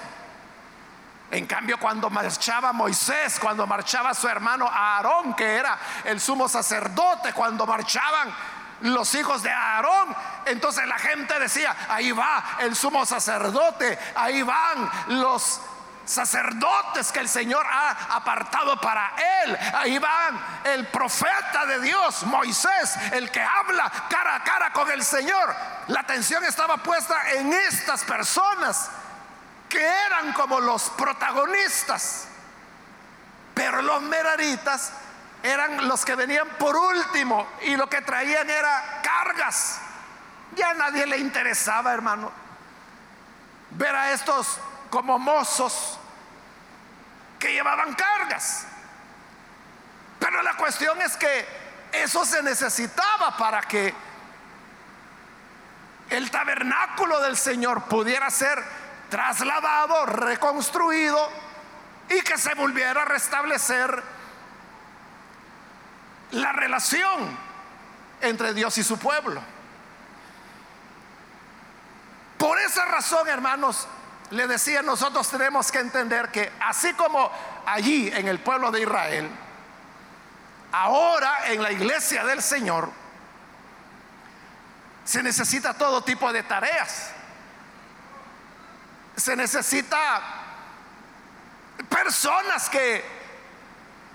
En 1.30 1.46
cambio, 1.46 1.78
cuando 1.78 2.10
marchaba 2.10 2.72
Moisés, 2.72 3.38
cuando 3.40 3.68
marchaba 3.68 4.14
su 4.14 4.28
hermano 4.28 4.68
Aarón, 4.72 5.34
que 5.34 5.56
era 5.56 5.78
el 6.06 6.22
sumo 6.22 6.48
sacerdote, 6.48 7.34
cuando 7.34 7.66
marchaban 7.66 8.34
los 8.82 9.14
hijos 9.16 9.44
de 9.44 9.52
Aarón, 9.52 10.16
entonces 10.46 10.88
la 10.88 10.98
gente 10.98 11.38
decía, 11.40 11.76
ahí 11.90 12.12
va 12.14 12.44
el 12.60 12.76
sumo 12.76 13.06
sacerdote, 13.06 14.00
ahí 14.16 14.42
van 14.42 14.90
los 15.08 15.60
sacerdotes 16.06 17.12
que 17.12 17.20
el 17.20 17.28
Señor 17.28 17.66
ha 17.70 18.16
apartado 18.16 18.80
para 18.80 19.12
él. 19.44 19.58
Ahí 19.74 19.98
van 20.00 20.40
el 20.64 20.88
profeta 20.88 21.66
de 21.66 21.82
Dios, 21.82 22.24
Moisés, 22.24 22.96
el 23.12 23.30
que 23.30 23.42
habla 23.42 23.92
cara 24.10 24.36
a 24.36 24.44
cara 24.44 24.72
con 24.72 24.90
el 24.90 25.04
Señor. 25.04 25.54
La 25.88 26.00
atención 26.00 26.44
estaba 26.46 26.78
puesta 26.78 27.32
en 27.34 27.52
estas 27.52 28.06
personas 28.06 28.90
que 29.70 29.86
eran 29.86 30.34
como 30.34 30.60
los 30.60 30.90
protagonistas. 30.92 32.28
Pero 33.54 33.82
los 33.82 34.02
meraritas 34.02 34.92
eran 35.44 35.88
los 35.88 36.06
que 36.06 36.16
venían 36.16 36.48
por 36.60 36.76
último 36.76 37.48
y 37.62 37.76
lo 37.76 37.90
que 37.90 38.02
traían 38.02 38.50
era 38.50 39.02
cargas. 39.04 39.80
Ya 40.56 40.72
a 40.72 40.74
nadie 40.74 41.06
le 41.06 41.18
interesaba, 41.18 41.94
hermano, 41.94 42.32
ver 43.72 43.96
a 43.96 44.12
estos 44.12 44.60
como 44.90 45.20
mozos 45.20 46.00
que 47.40 47.54
llevaban 47.54 47.94
cargas. 47.94 48.66
Pero 50.20 50.42
la 50.42 50.56
cuestión 50.56 51.02
es 51.02 51.16
que 51.18 51.48
eso 51.92 52.26
se 52.26 52.42
necesitaba 52.42 53.38
para 53.38 53.62
que 53.62 53.94
el 56.10 56.32
tabernáculo 56.32 57.20
del 57.22 57.38
Señor 57.38 57.84
pudiera 57.84 58.30
ser 58.30 58.64
trasladado, 59.10 60.06
reconstruido 60.06 61.30
y 62.10 62.22
que 62.22 62.38
se 62.38 62.54
volviera 62.54 63.02
a 63.02 63.06
restablecer 63.06 64.04
la 66.32 66.52
relación 66.52 67.38
entre 68.22 68.54
Dios 68.54 68.78
y 68.78 68.84
su 68.84 68.98
pueblo. 68.98 69.42
Por 72.38 72.60
esa 72.60 72.86
razón, 72.86 73.28
hermanos, 73.28 73.88
le 74.32 74.48
decía, 74.48 74.82
nosotros 74.82 75.30
tenemos 75.30 75.72
que 75.72 75.80
entender 75.80 76.30
que 76.30 76.52
así 76.62 76.94
como 76.94 77.32
allí 77.66 78.10
en 78.14 78.28
el 78.28 78.40
pueblo 78.40 78.72
de 78.72 78.82
Israel, 78.82 79.30
ahora 80.72 81.48
en 81.52 81.64
la 81.64 81.72
iglesia 81.72 82.26
del 82.26 82.42
Señor, 82.42 82.90
se 85.04 85.24
necesita 85.24 85.74
todo 85.74 86.04
tipo 86.04 86.32
de 86.34 86.44
tareas. 86.44 87.12
Se 89.18 89.36
necesita 89.36 90.22
personas 91.90 92.70
que 92.70 93.04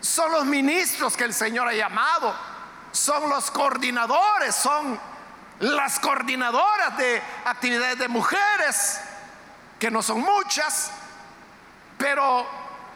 son 0.00 0.32
los 0.32 0.44
ministros 0.46 1.16
que 1.16 1.24
el 1.24 1.34
Señor 1.34 1.68
ha 1.68 1.74
llamado, 1.74 2.34
son 2.92 3.28
los 3.28 3.50
coordinadores, 3.50 4.54
son 4.54 4.98
las 5.60 6.00
coordinadoras 6.00 6.96
de 6.96 7.22
actividades 7.44 7.98
de 7.98 8.08
mujeres, 8.08 9.00
que 9.78 9.90
no 9.90 10.02
son 10.02 10.20
muchas, 10.20 10.90
pero 11.98 12.46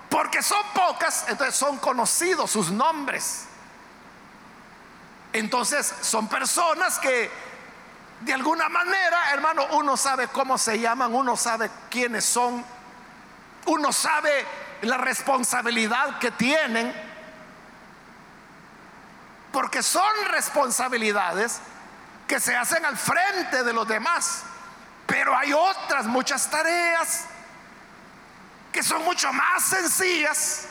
porque 0.08 0.42
son 0.42 0.62
pocas, 0.74 1.26
entonces 1.28 1.54
son 1.54 1.78
conocidos 1.78 2.50
sus 2.50 2.70
nombres. 2.70 3.46
Entonces 5.32 5.92
son 6.00 6.28
personas 6.28 6.98
que 6.98 7.30
de 8.20 8.32
alguna 8.32 8.68
manera, 8.68 9.32
hermano, 9.32 9.66
uno 9.72 9.96
sabe 9.96 10.28
cómo 10.28 10.56
se 10.56 10.78
llaman, 10.80 11.14
uno 11.14 11.36
sabe 11.36 11.70
quiénes 11.90 12.24
son, 12.24 12.64
uno 13.66 13.92
sabe 13.92 14.46
la 14.82 14.96
responsabilidad 14.96 16.18
que 16.18 16.30
tienen, 16.30 16.94
porque 19.52 19.82
son 19.82 20.02
responsabilidades 20.30 21.60
que 22.26 22.40
se 22.40 22.56
hacen 22.56 22.84
al 22.84 22.96
frente 22.96 23.62
de 23.62 23.72
los 23.72 23.86
demás. 23.86 24.42
Pero 25.06 25.36
hay 25.36 25.52
otras 25.52 26.06
muchas 26.06 26.50
tareas 26.50 27.26
que 28.72 28.82
son 28.82 29.04
mucho 29.04 29.32
más 29.32 29.64
sencillas, 29.64 30.66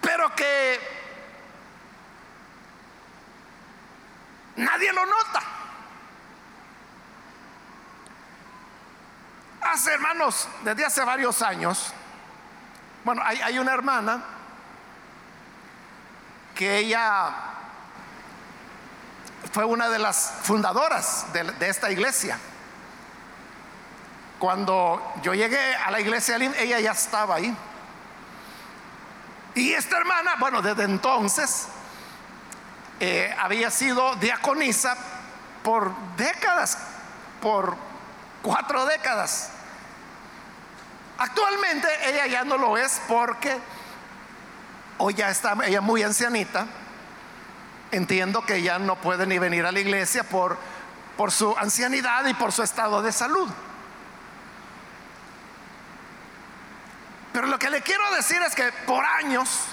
pero 0.00 0.34
que 0.34 0.80
nadie 4.56 4.92
lo 4.92 5.04
nota. 5.04 5.53
Hace, 9.64 9.94
hermanos, 9.94 10.48
desde 10.62 10.84
hace 10.84 11.02
varios 11.04 11.40
años, 11.40 11.92
bueno, 13.04 13.22
hay, 13.24 13.58
una 13.58 13.72
hermana 13.72 14.22
que 16.54 16.78
ella 16.78 17.34
fue 19.52 19.64
una 19.64 19.88
de 19.88 19.98
las 19.98 20.34
fundadoras 20.42 21.26
de, 21.32 21.68
esta 21.68 21.90
iglesia. 21.90 22.38
Cuando 24.38 25.14
yo 25.22 25.34
llegué 25.34 25.74
a 25.76 25.90
la 25.90 26.00
iglesia, 26.00 26.36
ella 26.36 26.80
ya 26.80 26.92
estaba 26.92 27.36
ahí. 27.36 27.56
Y 29.54 29.72
esta 29.72 29.96
hermana, 29.96 30.34
bueno, 30.38 30.62
desde 30.62 30.84
entonces 30.84 31.68
eh, 33.00 33.34
había 33.38 33.70
sido 33.70 34.16
diaconisa 34.16 34.96
por 35.62 35.94
décadas, 36.16 36.78
por 37.40 37.76
cuatro 38.42 38.84
décadas. 38.86 39.53
Actualmente 41.18 41.88
ella 42.08 42.26
ya 42.26 42.44
no 42.44 42.58
lo 42.58 42.76
es 42.76 43.00
porque 43.06 43.56
hoy 44.98 45.14
ya 45.14 45.30
está 45.30 45.56
ella 45.64 45.80
muy 45.80 46.02
ancianita. 46.02 46.66
Entiendo 47.90 48.44
que 48.44 48.62
ya 48.62 48.78
no 48.78 48.96
puede 48.96 49.26
ni 49.26 49.38
venir 49.38 49.64
a 49.66 49.72
la 49.72 49.80
iglesia 49.80 50.24
por, 50.24 50.58
por 51.16 51.30
su 51.30 51.56
ancianidad 51.56 52.26
y 52.26 52.34
por 52.34 52.50
su 52.50 52.62
estado 52.62 53.02
de 53.02 53.12
salud. 53.12 53.48
Pero 57.32 57.46
lo 57.46 57.58
que 57.58 57.70
le 57.70 57.82
quiero 57.82 58.12
decir 58.14 58.40
es 58.42 58.54
que 58.54 58.72
por 58.86 59.04
años 59.04 59.66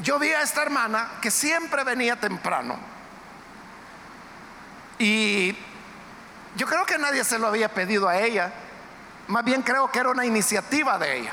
yo 0.00 0.18
vi 0.18 0.32
a 0.32 0.42
esta 0.42 0.62
hermana 0.62 1.08
que 1.22 1.30
siempre 1.30 1.84
venía 1.84 2.16
temprano. 2.16 2.76
Y 4.98 5.56
yo 6.56 6.66
creo 6.66 6.84
que 6.84 6.98
nadie 6.98 7.22
se 7.24 7.38
lo 7.38 7.46
había 7.46 7.68
pedido 7.68 8.08
a 8.08 8.18
ella. 8.18 8.52
Más 9.28 9.44
bien 9.44 9.62
creo 9.62 9.90
que 9.90 9.98
era 9.98 10.10
una 10.10 10.24
iniciativa 10.24 10.98
de 10.98 11.18
ella. 11.18 11.32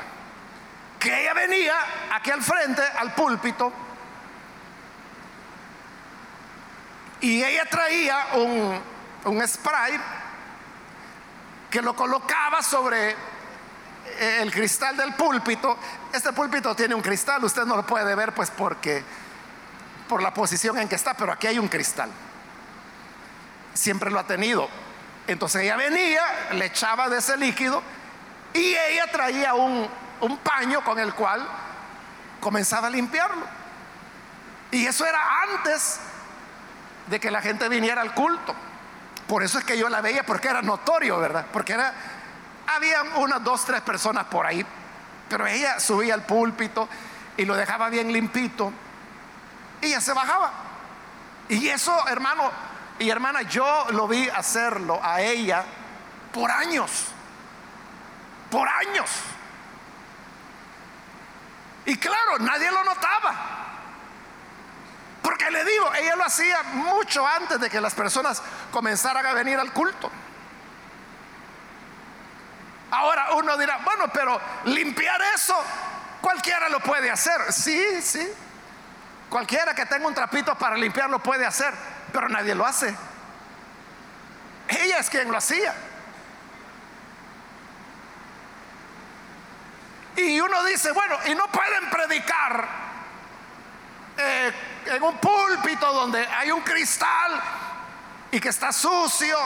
Que 0.98 1.22
ella 1.22 1.34
venía 1.34 1.74
aquí 2.12 2.30
al 2.30 2.42
frente, 2.42 2.82
al 2.82 3.14
púlpito, 3.14 3.72
y 7.24 7.42
ella 7.42 7.64
traía 7.64 8.26
un, 8.34 8.78
un 9.24 9.48
spray 9.48 9.98
que 11.70 11.80
lo 11.80 11.96
colocaba 11.96 12.62
sobre 12.62 13.10
eh, 13.10 14.38
el 14.42 14.52
cristal 14.52 14.94
del 14.96 15.14
púlpito. 15.14 15.78
Este 16.12 16.34
púlpito 16.34 16.74
tiene 16.76 16.94
un 16.94 17.00
cristal, 17.00 17.42
usted 17.42 17.64
no 17.64 17.76
lo 17.76 17.86
puede 17.86 18.14
ver 18.14 18.34
pues 18.34 18.50
porque 18.50 19.02
por 20.06 20.22
la 20.22 20.34
posición 20.34 20.78
en 20.78 20.86
que 20.86 20.96
está, 20.96 21.14
pero 21.14 21.32
aquí 21.32 21.46
hay 21.46 21.58
un 21.58 21.68
cristal. 21.68 22.10
Siempre 23.72 24.10
lo 24.10 24.18
ha 24.18 24.26
tenido. 24.26 24.68
Entonces 25.26 25.62
ella 25.62 25.76
venía, 25.76 26.22
le 26.52 26.66
echaba 26.66 27.08
de 27.08 27.18
ese 27.18 27.36
líquido 27.36 27.82
y 28.52 28.74
ella 28.74 29.06
traía 29.10 29.54
un, 29.54 29.88
paño 30.42 30.82
con 30.82 30.98
el 30.98 31.12
cual 31.14 31.46
comenzaba 32.40 32.86
a 32.88 32.90
limpiarlo. 32.90 33.44
Y 34.70 34.86
eso 34.86 35.04
era 35.04 35.20
antes 35.42 36.00
de 37.06 37.20
que 37.20 37.30
la 37.30 37.42
gente 37.42 37.68
viniera 37.68 38.00
al 38.00 38.14
culto. 38.14 38.54
Por 39.26 39.42
eso 39.42 39.58
es 39.58 39.64
que 39.64 39.78
yo 39.78 39.88
la 39.88 40.00
veía, 40.00 40.24
porque 40.24 40.48
era 40.48 40.62
notorio, 40.62 41.18
¿verdad? 41.18 41.46
Porque 41.52 41.72
era, 41.72 41.92
había 42.66 43.02
unas 43.16 43.42
dos, 43.42 43.64
tres 43.64 43.80
personas 43.80 44.24
por 44.24 44.46
ahí, 44.46 44.64
pero 45.28 45.46
ella 45.46 45.80
subía 45.80 46.14
al 46.14 46.22
púlpito 46.22 46.88
y 47.36 47.44
lo 47.44 47.54
dejaba 47.54 47.88
bien 47.88 48.12
limpito 48.12 48.72
y 49.80 49.90
ya 49.90 50.00
se 50.00 50.12
bajaba. 50.12 50.52
Y 51.48 51.68
eso, 51.68 52.06
hermano, 52.08 52.50
y 52.98 53.10
hermana, 53.10 53.42
yo 53.42 53.86
lo 53.90 54.06
vi 54.06 54.28
hacerlo 54.28 55.00
a 55.02 55.20
ella 55.20 55.64
por 56.32 56.50
años, 56.50 57.06
por 58.50 58.68
años. 58.68 59.10
Y 61.86 61.96
claro, 61.96 62.38
nadie 62.38 62.70
lo 62.70 62.84
notaba. 62.84 63.34
Porque 65.22 65.50
le 65.50 65.64
digo, 65.64 65.92
ella 65.94 66.16
lo 66.16 66.24
hacía 66.24 66.62
mucho 66.62 67.26
antes 67.26 67.58
de 67.58 67.68
que 67.68 67.80
las 67.80 67.94
personas 67.94 68.42
comenzaran 68.70 69.26
a 69.26 69.32
venir 69.32 69.58
al 69.58 69.72
culto. 69.72 70.10
Ahora 72.90 73.32
uno 73.32 73.56
dirá, 73.56 73.78
bueno, 73.78 74.06
pero 74.12 74.40
limpiar 74.66 75.20
eso, 75.34 75.56
cualquiera 76.20 76.68
lo 76.68 76.78
puede 76.78 77.10
hacer. 77.10 77.52
Sí, 77.52 78.00
sí. 78.02 78.32
Cualquiera 79.28 79.74
que 79.74 79.84
tenga 79.86 80.06
un 80.06 80.14
trapito 80.14 80.56
para 80.56 80.76
limpiar 80.76 81.10
lo 81.10 81.18
puede 81.18 81.44
hacer 81.44 81.74
pero 82.14 82.28
nadie 82.28 82.54
lo 82.54 82.64
hace. 82.64 82.94
Ella 84.68 84.98
es 85.00 85.10
quien 85.10 85.32
lo 85.32 85.36
hacía. 85.36 85.74
Y 90.14 90.40
uno 90.40 90.62
dice, 90.62 90.92
bueno, 90.92 91.18
y 91.26 91.34
no 91.34 91.48
pueden 91.48 91.90
predicar 91.90 92.68
eh, 94.16 94.52
en 94.86 95.02
un 95.02 95.18
púlpito 95.18 95.92
donde 95.92 96.24
hay 96.24 96.52
un 96.52 96.60
cristal 96.60 97.42
y 98.30 98.38
que 98.38 98.50
está 98.50 98.72
sucio. 98.72 99.36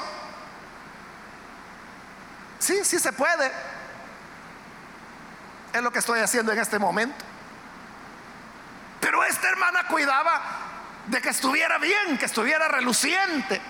Sí, 2.58 2.84
sí 2.84 2.98
se 2.98 3.14
puede. 3.14 3.50
Es 5.72 5.80
lo 5.80 5.90
que 5.90 6.00
estoy 6.00 6.20
haciendo 6.20 6.52
en 6.52 6.58
este 6.58 6.78
momento. 6.78 7.24
Pero 9.00 9.24
esta 9.24 9.48
hermana 9.48 9.84
cuidaba 9.88 10.67
de 11.08 11.22
que 11.22 11.30
estuviera 11.30 11.78
bien, 11.78 12.18
que 12.18 12.26
estuviera 12.26 12.68
reluciente. 12.68 13.60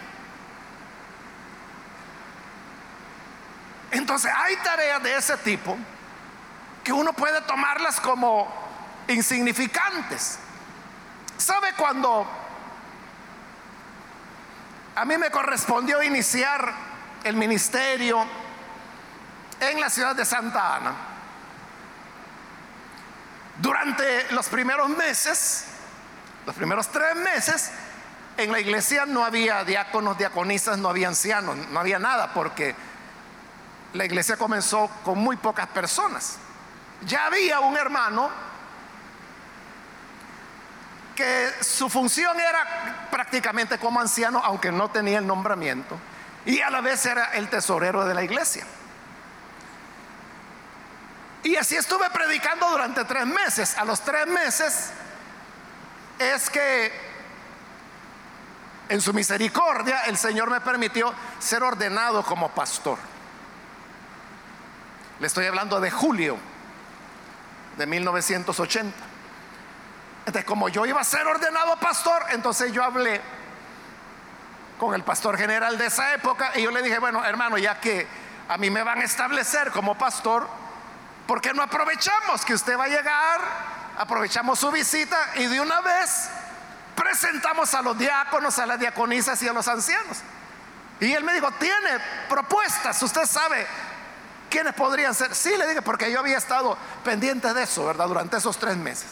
Entonces 3.90 4.30
hay 4.34 4.56
tareas 4.56 5.02
de 5.02 5.16
ese 5.16 5.36
tipo 5.38 5.78
que 6.82 6.92
uno 6.92 7.12
puede 7.12 7.40
tomarlas 7.42 8.00
como 8.00 8.52
insignificantes. 9.06 10.38
¿Sabe 11.36 11.72
cuando 11.74 12.28
a 14.96 15.04
mí 15.04 15.16
me 15.16 15.30
correspondió 15.30 16.02
iniciar 16.02 16.72
el 17.22 17.36
ministerio 17.36 18.26
en 19.60 19.80
la 19.80 19.88
ciudad 19.88 20.16
de 20.16 20.24
Santa 20.24 20.76
Ana? 20.76 20.92
Durante 23.60 24.32
los 24.32 24.48
primeros 24.48 24.88
meses 24.90 25.77
los 26.48 26.56
primeros 26.56 26.88
tres 26.88 27.14
meses 27.14 27.70
en 28.38 28.50
la 28.50 28.58
iglesia 28.58 29.04
no 29.04 29.22
había 29.22 29.64
diáconos, 29.64 30.16
diaconisas, 30.16 30.78
no 30.78 30.88
había 30.88 31.08
ancianos, 31.08 31.58
no 31.68 31.78
había 31.78 31.98
nada, 31.98 32.32
porque 32.32 32.74
la 33.92 34.06
iglesia 34.06 34.38
comenzó 34.38 34.90
con 35.04 35.18
muy 35.18 35.36
pocas 35.36 35.66
personas. 35.66 36.38
Ya 37.02 37.26
había 37.26 37.60
un 37.60 37.76
hermano 37.76 38.30
que 41.14 41.50
su 41.60 41.90
función 41.90 42.40
era 42.40 43.06
prácticamente 43.10 43.76
como 43.76 44.00
anciano, 44.00 44.40
aunque 44.42 44.72
no 44.72 44.90
tenía 44.90 45.18
el 45.18 45.26
nombramiento, 45.26 45.98
y 46.46 46.62
a 46.62 46.70
la 46.70 46.80
vez 46.80 47.04
era 47.04 47.26
el 47.34 47.50
tesorero 47.50 48.06
de 48.06 48.14
la 48.14 48.24
iglesia. 48.24 48.64
Y 51.42 51.56
así 51.56 51.76
estuve 51.76 52.08
predicando 52.08 52.70
durante 52.70 53.04
tres 53.04 53.26
meses. 53.26 53.76
A 53.76 53.84
los 53.84 54.00
tres 54.00 54.26
meses 54.26 54.92
es 56.18 56.50
que 56.50 56.92
en 58.88 59.00
su 59.00 59.12
misericordia 59.12 60.04
el 60.04 60.16
Señor 60.16 60.50
me 60.50 60.60
permitió 60.60 61.12
ser 61.38 61.62
ordenado 61.62 62.22
como 62.22 62.50
pastor. 62.50 62.98
Le 65.20 65.26
estoy 65.26 65.46
hablando 65.46 65.80
de 65.80 65.90
julio 65.90 66.38
de 67.76 67.86
1980. 67.86 68.96
Entonces, 70.26 70.44
como 70.44 70.68
yo 70.68 70.86
iba 70.86 71.00
a 71.00 71.04
ser 71.04 71.26
ordenado 71.26 71.76
pastor, 71.78 72.22
entonces 72.30 72.72
yo 72.72 72.84
hablé 72.84 73.20
con 74.78 74.94
el 74.94 75.02
pastor 75.02 75.36
general 75.36 75.76
de 75.76 75.86
esa 75.86 76.14
época 76.14 76.52
y 76.54 76.62
yo 76.62 76.70
le 76.70 76.82
dije, 76.82 76.98
bueno, 76.98 77.24
hermano, 77.24 77.58
ya 77.58 77.80
que 77.80 78.06
a 78.48 78.56
mí 78.56 78.70
me 78.70 78.82
van 78.82 79.00
a 79.00 79.04
establecer 79.04 79.70
como 79.70 79.96
pastor, 79.98 80.48
¿por 81.26 81.40
qué 81.40 81.52
no 81.52 81.62
aprovechamos 81.62 82.44
que 82.44 82.54
usted 82.54 82.78
va 82.78 82.84
a 82.84 82.88
llegar? 82.88 83.40
Aprovechamos 83.98 84.60
su 84.60 84.70
visita 84.70 85.18
y 85.34 85.46
de 85.46 85.60
una 85.60 85.80
vez 85.80 86.30
presentamos 86.94 87.74
a 87.74 87.82
los 87.82 87.98
diáconos, 87.98 88.56
a 88.60 88.66
las 88.66 88.78
diaconisas 88.78 89.42
y 89.42 89.48
a 89.48 89.52
los 89.52 89.66
ancianos. 89.66 90.18
Y 91.00 91.12
él 91.12 91.24
me 91.24 91.34
dijo, 91.34 91.50
tiene 91.58 91.98
propuestas, 92.28 93.02
usted 93.02 93.26
sabe 93.26 93.66
quiénes 94.48 94.72
podrían 94.74 95.16
ser. 95.16 95.34
Sí, 95.34 95.50
le 95.56 95.66
dije, 95.66 95.82
porque 95.82 96.12
yo 96.12 96.20
había 96.20 96.38
estado 96.38 96.78
pendiente 97.02 97.52
de 97.52 97.64
eso, 97.64 97.86
¿verdad? 97.86 98.06
Durante 98.06 98.36
esos 98.36 98.56
tres 98.56 98.76
meses. 98.76 99.08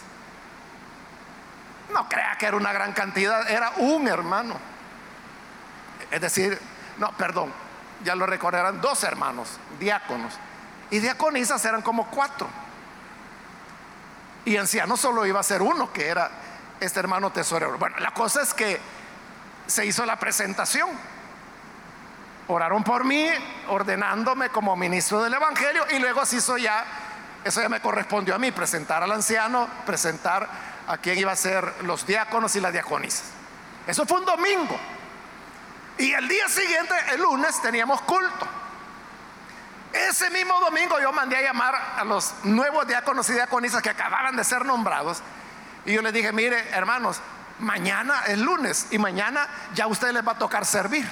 No 1.93 2.09
crea 2.09 2.37
que 2.39 2.47
era 2.47 2.57
una 2.57 2.73
gran 2.73 2.93
cantidad, 2.93 3.51
era 3.51 3.73
un 3.79 4.07
hermano. 4.07 4.57
Es 6.13 6.21
decir, 6.21 6.61
no, 6.99 7.11
perdón, 7.17 7.53
ya 8.05 8.15
lo 8.15 8.25
recordarán, 8.25 8.81
dos 8.81 9.03
hermanos, 9.03 9.49
diáconos. 9.81 10.33
Y 10.91 11.01
diaconisas 11.01 11.65
eran 11.65 11.83
como 11.83 12.07
cuatro. 12.07 12.49
Y 14.47 14.57
anciano 14.57 14.97
solo 14.97 15.27
iba 15.27 15.41
a 15.41 15.43
ser 15.43 15.61
uno, 15.61 15.93
que 15.93 16.07
era 16.07 16.31
este 16.79 17.01
hermano 17.01 17.31
tesorero. 17.31 17.77
Bueno, 17.79 17.97
la 17.99 18.13
cosa 18.13 18.43
es 18.43 18.55
que 18.55 18.81
se 19.67 19.85
hizo 19.85 20.07
la 20.07 20.17
presentación. 20.19 20.89
Oraron 22.47 22.85
por 22.85 23.05
mí, 23.05 23.29
ordenándome 23.69 24.51
como 24.51 24.77
ministro 24.77 25.21
del 25.21 25.35
Evangelio, 25.35 25.85
y 25.91 25.99
luego 25.99 26.25
se 26.25 26.37
hizo 26.37 26.57
ya, 26.57 26.85
eso 27.43 27.61
ya 27.61 27.69
me 27.69 27.81
correspondió 27.81 28.37
a 28.37 28.39
mí, 28.39 28.53
presentar 28.53 29.03
al 29.03 29.11
anciano, 29.11 29.69
presentar 29.85 30.49
a 30.87 30.97
quien 30.99 31.19
iba 31.19 31.33
a 31.33 31.37
ser 31.37 31.83
los 31.83 32.07
diáconos 32.07 32.55
y 32.55 32.61
las 32.61 32.73
diaconisas. 32.73 33.25
Eso 33.85 34.07
fue 34.07 34.21
un 34.21 34.27
domingo. 34.27 34.79
Y 35.99 36.13
el 36.13 36.29
día 36.29 36.49
siguiente, 36.49 36.95
el 37.13 37.21
lunes, 37.21 37.61
teníamos 37.61 38.01
culto. 38.03 38.47
Ese 39.97 40.29
mismo 40.31 40.61
domingo 40.61 41.01
yo 41.01 41.11
mandé 41.11 41.37
a 41.39 41.43
llamar 41.43 41.75
a 41.75 42.05
los 42.05 42.35
nuevos 42.45 42.87
diáconos 42.87 43.29
y 43.31 43.33
diaconisas 43.33 43.83
que 43.83 43.91
acababan 43.91 44.37
de 44.37 44.45
ser 44.45 44.65
nombrados. 44.67 45.23
Y 45.87 45.95
yo 45.95 46.03
les 46.03 46.13
dije, 46.13 46.33
mire, 46.33 46.69
hermanos, 46.71 47.21
mañana 47.61 48.25
es 48.27 48.39
lunes 48.39 48.89
y 48.91 48.99
mañana 48.99 49.49
ya 49.75 49.85
a 49.85 49.87
ustedes 49.87 50.13
les 50.13 50.27
va 50.27 50.33
a 50.33 50.39
tocar 50.39 50.67
servir. 50.67 51.09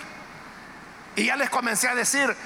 Y 1.16 1.26
ya 1.26 1.36
les 1.36 1.48
comencé 1.48 1.88
a 1.88 1.94
decir, 1.94 2.36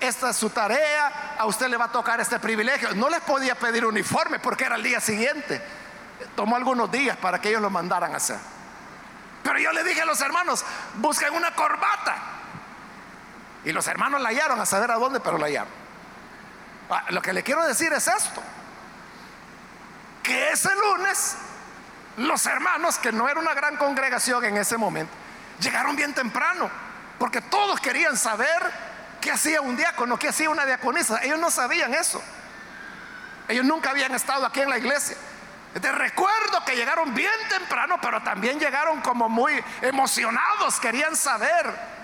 esta 0.00 0.30
es 0.30 0.36
su 0.36 0.50
tarea, 0.50 1.36
a 1.38 1.46
usted 1.46 1.68
le 1.68 1.78
va 1.78 1.86
a 1.86 1.92
tocar 1.92 2.20
este 2.20 2.38
privilegio. 2.38 2.94
No 2.94 3.08
les 3.08 3.20
podía 3.20 3.54
pedir 3.54 3.86
uniforme 3.86 4.38
porque 4.40 4.64
era 4.64 4.76
el 4.76 4.82
día 4.82 5.00
siguiente. 5.00 5.62
Tomó 6.36 6.56
algunos 6.56 6.90
días 6.90 7.16
para 7.16 7.40
que 7.40 7.48
ellos 7.48 7.62
lo 7.62 7.70
mandaran 7.70 8.12
a 8.12 8.18
hacer. 8.18 8.38
Pero 9.42 9.58
yo 9.58 9.72
le 9.72 9.84
dije 9.84 10.02
a 10.02 10.06
los 10.06 10.20
hermanos, 10.20 10.64
busquen 10.96 11.32
una 11.34 11.54
corbata. 11.54 12.39
Y 13.64 13.72
los 13.72 13.86
hermanos 13.86 14.20
la 14.20 14.30
hallaron 14.30 14.60
a 14.60 14.66
saber 14.66 14.90
a 14.90 14.94
dónde, 14.94 15.20
pero 15.20 15.38
la 15.38 15.46
hallaron. 15.46 15.72
Ah, 16.90 17.04
lo 17.10 17.22
que 17.22 17.32
le 17.32 17.42
quiero 17.42 17.64
decir 17.64 17.92
es 17.92 18.08
esto. 18.08 18.42
Que 20.22 20.50
ese 20.50 20.70
lunes 20.74 21.36
los 22.16 22.44
hermanos, 22.46 22.98
que 22.98 23.12
no 23.12 23.28
era 23.28 23.40
una 23.40 23.54
gran 23.54 23.76
congregación 23.76 24.44
en 24.44 24.56
ese 24.56 24.76
momento, 24.76 25.12
llegaron 25.60 25.96
bien 25.96 26.12
temprano, 26.12 26.70
porque 27.18 27.40
todos 27.40 27.80
querían 27.80 28.16
saber 28.16 28.90
qué 29.20 29.30
hacía 29.30 29.60
un 29.60 29.76
diácono, 29.76 30.18
qué 30.18 30.28
hacía 30.28 30.50
una 30.50 30.66
diaconisa. 30.66 31.22
Ellos 31.22 31.38
no 31.38 31.50
sabían 31.50 31.94
eso. 31.94 32.22
Ellos 33.48 33.64
nunca 33.64 33.90
habían 33.90 34.14
estado 34.14 34.46
aquí 34.46 34.60
en 34.60 34.70
la 34.70 34.78
iglesia. 34.78 35.16
Te 35.80 35.92
recuerdo 35.92 36.64
que 36.64 36.74
llegaron 36.74 37.14
bien 37.14 37.30
temprano, 37.48 37.98
pero 38.02 38.22
también 38.22 38.58
llegaron 38.58 39.00
como 39.00 39.28
muy 39.28 39.52
emocionados, 39.82 40.80
querían 40.80 41.14
saber 41.14 41.99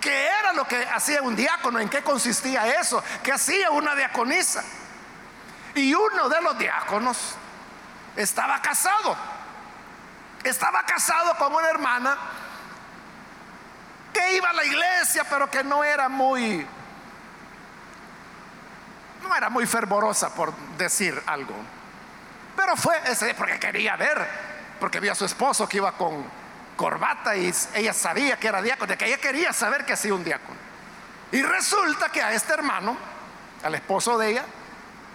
qué 0.00 0.26
era 0.26 0.52
lo 0.52 0.66
que 0.66 0.82
hacía 0.82 1.22
un 1.22 1.36
diácono, 1.36 1.78
en 1.80 1.88
qué 1.88 2.02
consistía 2.02 2.80
eso, 2.80 3.02
qué 3.22 3.32
hacía 3.32 3.70
una 3.70 3.94
diaconisa. 3.94 4.62
Y 5.74 5.94
uno 5.94 6.28
de 6.28 6.40
los 6.40 6.58
diáconos 6.58 7.34
estaba 8.16 8.60
casado, 8.60 9.16
estaba 10.42 10.84
casado 10.84 11.36
con 11.36 11.54
una 11.54 11.68
hermana 11.68 12.16
que 14.12 14.36
iba 14.36 14.50
a 14.50 14.52
la 14.52 14.64
iglesia, 14.64 15.24
pero 15.28 15.50
que 15.50 15.62
no 15.62 15.84
era 15.84 16.08
muy, 16.08 16.66
no 19.22 19.34
era 19.36 19.48
muy 19.50 19.66
fervorosa, 19.66 20.34
por 20.34 20.54
decir 20.76 21.22
algo. 21.26 21.54
Pero 22.56 22.76
fue 22.76 23.00
ese 23.06 23.34
porque 23.34 23.60
quería 23.60 23.96
ver, 23.96 24.26
porque 24.80 24.98
vio 24.98 25.14
su 25.14 25.24
esposo 25.24 25.68
que 25.68 25.76
iba 25.76 25.92
con 25.92 26.37
corbata 26.78 27.36
y 27.36 27.52
ella 27.74 27.92
sabía 27.92 28.38
que 28.38 28.46
era 28.46 28.62
diácono, 28.62 28.96
que 28.96 29.04
ella 29.04 29.18
quería 29.18 29.52
saber 29.52 29.84
que 29.84 29.92
hacía 29.92 30.14
un 30.14 30.24
diácono. 30.24 30.56
Y 31.32 31.42
resulta 31.42 32.08
que 32.08 32.22
a 32.22 32.32
este 32.32 32.54
hermano, 32.54 32.96
al 33.62 33.74
esposo 33.74 34.16
de 34.16 34.30
ella, 34.30 34.44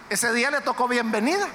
ese 0.09 0.31
día 0.33 0.51
le 0.51 0.61
tocó 0.61 0.87
bienvenida. 0.87 1.47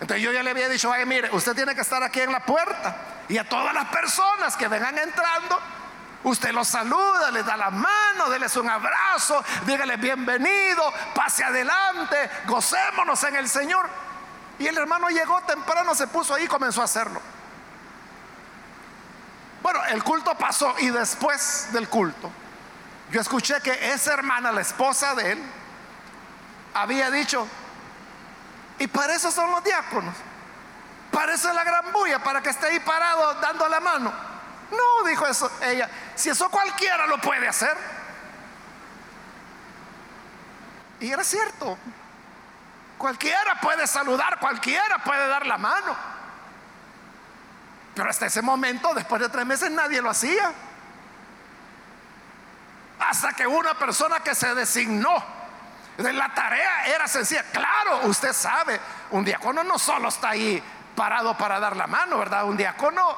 Entonces 0.00 0.22
yo 0.22 0.32
ya 0.32 0.42
le 0.42 0.50
había 0.50 0.68
dicho, 0.68 0.92
ay, 0.92 1.06
mire, 1.06 1.30
usted 1.32 1.54
tiene 1.54 1.74
que 1.74 1.80
estar 1.80 2.02
aquí 2.02 2.20
en 2.20 2.32
la 2.32 2.40
puerta. 2.40 2.96
Y 3.28 3.38
a 3.38 3.48
todas 3.48 3.72
las 3.72 3.86
personas 3.86 4.56
que 4.56 4.68
vengan 4.68 4.98
entrando, 4.98 5.58
usted 6.24 6.50
los 6.50 6.68
saluda, 6.68 7.30
les 7.30 7.46
da 7.46 7.56
la 7.56 7.70
mano, 7.70 8.28
déles 8.28 8.56
un 8.56 8.68
abrazo, 8.68 9.42
dígale 9.64 9.96
bienvenido, 9.96 10.92
pase 11.14 11.44
adelante, 11.44 12.28
gocémonos 12.46 13.22
en 13.22 13.36
el 13.36 13.48
Señor. 13.48 13.88
Y 14.58 14.66
el 14.66 14.76
hermano 14.76 15.08
llegó 15.10 15.40
temprano, 15.42 15.94
se 15.94 16.08
puso 16.08 16.34
ahí 16.34 16.44
y 16.44 16.48
comenzó 16.48 16.82
a 16.82 16.84
hacerlo. 16.86 17.22
Bueno, 19.62 19.84
el 19.86 20.02
culto 20.02 20.36
pasó 20.36 20.74
y 20.78 20.90
después 20.90 21.68
del 21.72 21.88
culto, 21.88 22.30
yo 23.10 23.20
escuché 23.20 23.60
que 23.60 23.92
esa 23.92 24.14
hermana, 24.14 24.52
la 24.52 24.60
esposa 24.60 25.14
de 25.14 25.32
él, 25.32 25.42
había 26.74 27.10
dicho, 27.10 27.46
y 28.78 28.86
para 28.86 29.14
eso 29.14 29.30
son 29.30 29.50
los 29.50 29.64
diáconos, 29.64 30.14
para 31.10 31.34
eso 31.34 31.48
es 31.48 31.54
la 31.54 31.64
gran 31.64 31.92
bulla, 31.92 32.22
para 32.22 32.42
que 32.42 32.50
esté 32.50 32.66
ahí 32.66 32.80
parado 32.80 33.34
dando 33.34 33.68
la 33.68 33.80
mano. 33.80 34.12
No, 34.70 35.08
dijo 35.08 35.26
eso 35.26 35.50
ella, 35.62 35.88
si 36.14 36.28
eso 36.28 36.50
cualquiera 36.50 37.06
lo 37.06 37.18
puede 37.18 37.48
hacer. 37.48 37.76
Y 41.00 41.10
era 41.10 41.24
cierto, 41.24 41.78
cualquiera 42.98 43.60
puede 43.60 43.86
saludar, 43.86 44.38
cualquiera 44.38 44.98
puede 44.98 45.28
dar 45.28 45.46
la 45.46 45.58
mano. 45.58 46.15
Pero 47.96 48.10
hasta 48.10 48.26
ese 48.26 48.42
momento, 48.42 48.92
después 48.92 49.22
de 49.22 49.30
tres 49.30 49.46
meses, 49.46 49.70
nadie 49.70 50.02
lo 50.02 50.10
hacía. 50.10 50.52
Hasta 53.00 53.32
que 53.32 53.46
una 53.46 53.72
persona 53.72 54.20
que 54.20 54.34
se 54.34 54.54
designó, 54.54 55.14
la 55.96 56.34
tarea 56.34 56.84
era 56.88 57.08
sencilla. 57.08 57.42
Claro, 57.44 58.00
usted 58.02 58.34
sabe, 58.34 58.78
un 59.12 59.24
diácono 59.24 59.64
no 59.64 59.78
solo 59.78 60.10
está 60.10 60.30
ahí 60.30 60.62
parado 60.94 61.38
para 61.38 61.58
dar 61.58 61.74
la 61.74 61.86
mano, 61.86 62.18
¿verdad? 62.18 62.44
Un 62.44 62.58
diácono 62.58 63.16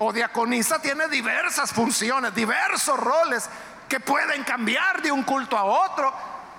o 0.00 0.12
diaconisa 0.12 0.82
tiene 0.82 1.06
diversas 1.06 1.70
funciones, 1.72 2.34
diversos 2.34 2.98
roles 2.98 3.48
que 3.88 4.00
pueden 4.00 4.42
cambiar 4.42 5.00
de 5.00 5.12
un 5.12 5.22
culto 5.22 5.56
a 5.56 5.62
otro. 5.62 6.12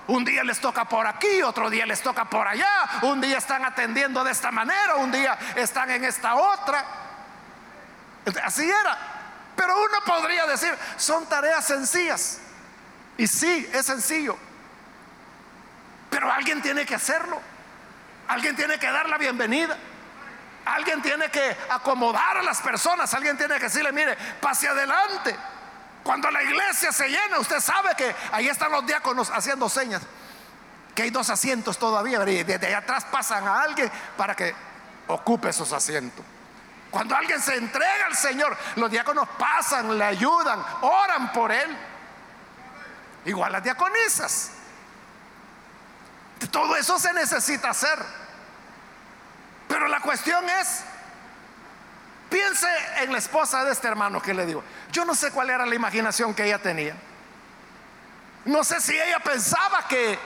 Un 0.07 0.23
día 0.23 0.45
les 0.45 0.61
toca 0.61 0.85
por 0.85 1.05
aquí, 1.05 1.41
otro 1.41 1.69
día 1.69 1.85
les 1.85 2.01
toca 2.01 2.23
por 2.23 2.47
allá, 2.47 3.01
un 3.01 3.19
día 3.19 3.37
están 3.37 3.65
atendiendo 3.65 4.23
de 4.23 4.31
esta 4.31 4.49
manera, 4.49 4.95
un 4.95 5.11
día 5.11 5.37
están 5.57 5.91
en 5.91 6.05
esta 6.05 6.35
otra. 6.35 7.03
Así 8.43 8.69
era. 8.69 8.97
Pero 9.55 9.75
uno 9.75 9.97
podría 10.05 10.45
decir, 10.45 10.75
son 10.97 11.27
tareas 11.27 11.65
sencillas. 11.65 12.39
Y 13.17 13.27
sí, 13.27 13.69
es 13.71 13.85
sencillo. 13.85 14.37
Pero 16.09 16.31
alguien 16.31 16.61
tiene 16.61 16.85
que 16.85 16.95
hacerlo. 16.95 17.39
Alguien 18.27 18.55
tiene 18.55 18.79
que 18.79 18.89
dar 18.89 19.07
la 19.09 19.17
bienvenida. 19.17 19.77
Alguien 20.65 21.01
tiene 21.01 21.29
que 21.29 21.57
acomodar 21.69 22.37
a 22.37 22.43
las 22.43 22.61
personas, 22.61 23.13
alguien 23.13 23.37
tiene 23.37 23.55
que 23.55 23.65
decirle, 23.65 23.91
mire, 23.91 24.15
pase 24.39 24.67
adelante. 24.67 25.35
Cuando 26.03 26.31
la 26.31 26.41
iglesia 26.41 26.91
se 26.91 27.09
llena, 27.09 27.39
usted 27.39 27.59
sabe 27.59 27.89
que 27.97 28.15
ahí 28.31 28.47
están 28.47 28.71
los 28.71 28.85
diáconos 28.85 29.29
haciendo 29.29 29.67
señas, 29.67 30.01
que 30.95 31.03
hay 31.03 31.09
dos 31.09 31.29
asientos 31.29 31.77
todavía, 31.77 32.23
y 32.29 32.43
desde 32.43 32.67
allá 32.67 32.77
atrás 32.79 33.05
pasan 33.11 33.45
a 33.47 33.61
alguien 33.61 33.91
para 34.15 34.35
que 34.35 34.55
ocupe 35.07 35.49
esos 35.49 35.73
asientos. 35.73 36.25
Cuando 36.93 37.15
alguien 37.15 37.41
se 37.41 37.55
entrega 37.55 38.05
al 38.05 38.15
Señor, 38.15 38.55
los 38.75 38.91
diáconos 38.91 39.27
pasan, 39.29 39.97
le 39.97 40.05
ayudan, 40.05 40.63
oran 40.81 41.31
por 41.33 41.51
él. 41.51 41.75
Igual 43.25 43.51
las 43.51 43.63
diaconisas. 43.63 44.51
Todo 46.51 46.75
eso 46.75 46.99
se 46.99 47.11
necesita 47.13 47.71
hacer. 47.71 47.97
Pero 49.67 49.87
la 49.87 50.01
cuestión 50.01 50.47
es, 50.47 50.83
piense 52.29 52.67
en 52.97 53.11
la 53.11 53.17
esposa 53.17 53.65
de 53.65 53.71
este 53.71 53.87
hermano 53.87 54.21
que 54.21 54.35
le 54.35 54.45
digo. 54.45 54.63
Yo 54.91 55.03
no 55.03 55.15
sé 55.15 55.31
cuál 55.31 55.49
era 55.49 55.65
la 55.65 55.73
imaginación 55.73 56.35
que 56.35 56.45
ella 56.45 56.61
tenía. 56.61 56.95
No 58.45 58.63
sé 58.63 58.79
si 58.79 58.95
ella 58.95 59.17
pensaba 59.17 59.87
que 59.87 60.19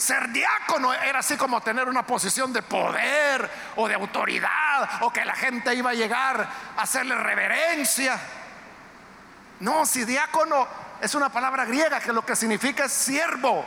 ser 0.00 0.30
diácono 0.30 0.94
era 0.94 1.18
así 1.18 1.36
como 1.36 1.60
tener 1.60 1.86
una 1.86 2.06
posición 2.06 2.52
de 2.52 2.62
poder 2.62 3.50
o 3.76 3.86
de 3.86 3.94
autoridad 3.94 5.02
o 5.02 5.12
que 5.12 5.24
la 5.24 5.34
gente 5.34 5.74
iba 5.74 5.90
a 5.90 5.94
llegar 5.94 6.48
a 6.76 6.80
hacerle 6.80 7.14
reverencia. 7.16 8.18
No, 9.60 9.84
si 9.84 10.04
diácono 10.04 10.66
es 11.02 11.14
una 11.14 11.28
palabra 11.28 11.66
griega 11.66 12.00
que 12.00 12.14
lo 12.14 12.24
que 12.24 12.34
significa 12.34 12.86
es 12.86 12.92
siervo, 12.92 13.64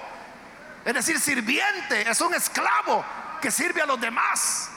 es 0.84 0.94
decir, 0.94 1.20
sirviente, 1.20 2.10
es 2.10 2.20
un 2.20 2.34
esclavo 2.34 3.06
que 3.40 3.52
sirve 3.52 3.84
a 3.84 3.86
los 3.86 4.02
demás. 4.02 4.70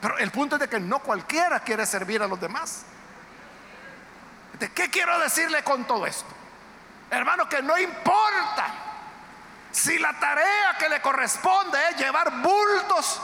Pero 0.00 0.18
el 0.18 0.30
punto 0.30 0.54
es 0.54 0.60
de 0.60 0.68
que 0.68 0.78
no 0.78 1.00
cualquiera 1.00 1.60
quiere 1.60 1.84
servir 1.84 2.22
a 2.22 2.28
los 2.28 2.40
demás. 2.40 2.84
¿De 4.58 4.70
qué 4.70 4.88
quiero 4.88 5.18
decirle 5.18 5.64
con 5.64 5.84
todo 5.84 6.06
esto? 6.06 6.32
Hermano, 7.10 7.48
que 7.48 7.60
no 7.60 7.76
importa 7.76 8.83
si 9.74 9.98
la 9.98 10.12
tarea 10.20 10.76
que 10.78 10.88
le 10.88 11.00
corresponde 11.02 11.76
es 11.90 11.96
llevar 11.96 12.30
bultos, 12.40 13.20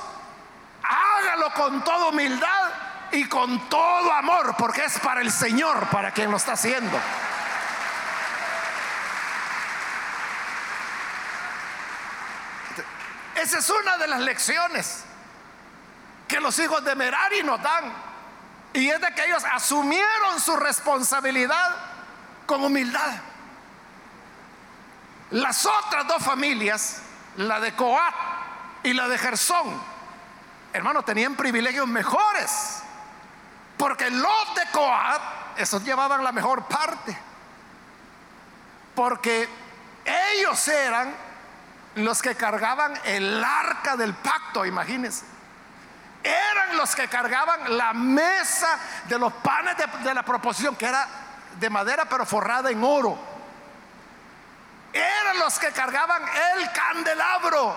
hágalo 0.83 1.55
con 1.55 1.85
toda 1.85 2.09
humildad 2.09 2.73
y 3.13 3.25
con 3.29 3.69
todo 3.69 4.13
amor, 4.13 4.57
porque 4.59 4.85
es 4.85 4.99
para 4.99 5.21
el 5.21 5.31
Señor, 5.31 5.87
para 5.91 6.11
quien 6.11 6.29
lo 6.29 6.37
está 6.37 6.53
haciendo. 6.53 6.99
Esa 13.37 13.59
es 13.59 13.71
una 13.71 13.97
de 13.97 14.09
las 14.09 14.21
lecciones 14.21 15.05
que 16.27 16.41
los 16.41 16.59
hijos 16.59 16.85
de 16.85 16.97
Merari 16.97 17.45
nos 17.45 17.63
dan. 17.63 17.93
Y 18.73 18.91
es 18.91 19.01
de 19.01 19.15
que 19.15 19.25
ellos 19.25 19.45
asumieron 19.53 20.41
su 20.41 20.57
responsabilidad 20.57 21.77
con 22.45 22.65
humildad. 22.65 23.30
Las 25.31 25.65
otras 25.65 26.09
dos 26.09 26.23
familias, 26.23 27.03
la 27.37 27.61
de 27.61 27.75
Coat 27.77 28.15
y 28.83 28.93
la 28.93 29.07
de 29.07 29.17
Gersón, 29.17 29.81
hermano, 30.73 31.03
tenían 31.03 31.37
privilegios 31.37 31.87
mejores. 31.87 32.83
Porque 33.77 34.11
los 34.11 34.55
de 34.57 34.67
Coat, 34.73 35.23
esos 35.57 35.85
llevaban 35.85 36.25
la 36.25 36.33
mejor 36.33 36.65
parte. 36.65 37.17
Porque 38.95 39.49
ellos 40.05 40.67
eran 40.67 41.15
los 41.95 42.21
que 42.21 42.35
cargaban 42.35 42.93
el 43.05 43.43
arca 43.43 43.97
del 43.97 44.15
pacto, 44.15 44.67
imagínense. 44.67 45.25
Eran 46.25 46.77
los 46.77 46.95
que 46.97 47.09
cargaban 47.09 47.77
la 47.79 47.93
mesa 47.93 48.79
de 49.09 49.19
los 49.19 49.33
panes 49.35 49.77
de, 49.77 49.87
de 50.03 50.13
la 50.13 50.25
proposición, 50.25 50.75
que 50.75 50.87
era 50.87 51.07
de 51.59 51.71
madera 51.71 52.05
pero 52.05 52.27
forrada 52.27 52.71
en 52.71 52.83
oro 52.83 53.30
eran 54.93 55.39
los 55.39 55.59
que 55.59 55.71
cargaban 55.73 56.23
el 56.23 56.73
candelabro, 56.73 57.77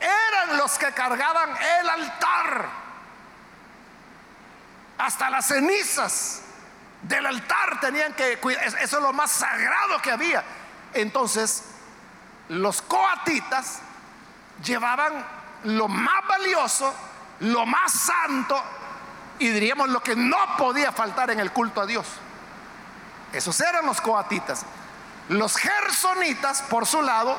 eran 0.00 0.56
los 0.56 0.78
que 0.78 0.92
cargaban 0.92 1.50
el 1.80 1.88
altar, 1.88 2.68
hasta 4.98 5.30
las 5.30 5.46
cenizas 5.46 6.42
del 7.02 7.24
altar 7.24 7.80
tenían 7.80 8.12
que 8.14 8.38
cuidar, 8.38 8.64
eso 8.64 8.96
es 8.96 9.02
lo 9.02 9.12
más 9.12 9.30
sagrado 9.30 10.02
que 10.02 10.10
había. 10.10 10.44
Entonces, 10.92 11.64
los 12.48 12.82
coatitas 12.82 13.80
llevaban 14.64 15.24
lo 15.64 15.88
más 15.88 16.26
valioso, 16.26 16.94
lo 17.40 17.66
más 17.66 17.92
santo 17.92 18.60
y 19.38 19.48
diríamos 19.48 19.88
lo 19.88 20.02
que 20.02 20.16
no 20.16 20.56
podía 20.56 20.90
faltar 20.92 21.30
en 21.30 21.40
el 21.40 21.52
culto 21.52 21.80
a 21.80 21.86
Dios. 21.86 22.06
Esos 23.32 23.60
eran 23.60 23.86
los 23.86 24.00
coatitas. 24.00 24.64
Los 25.28 25.56
gersonitas, 25.56 26.62
por 26.62 26.86
su 26.86 27.02
lado, 27.02 27.36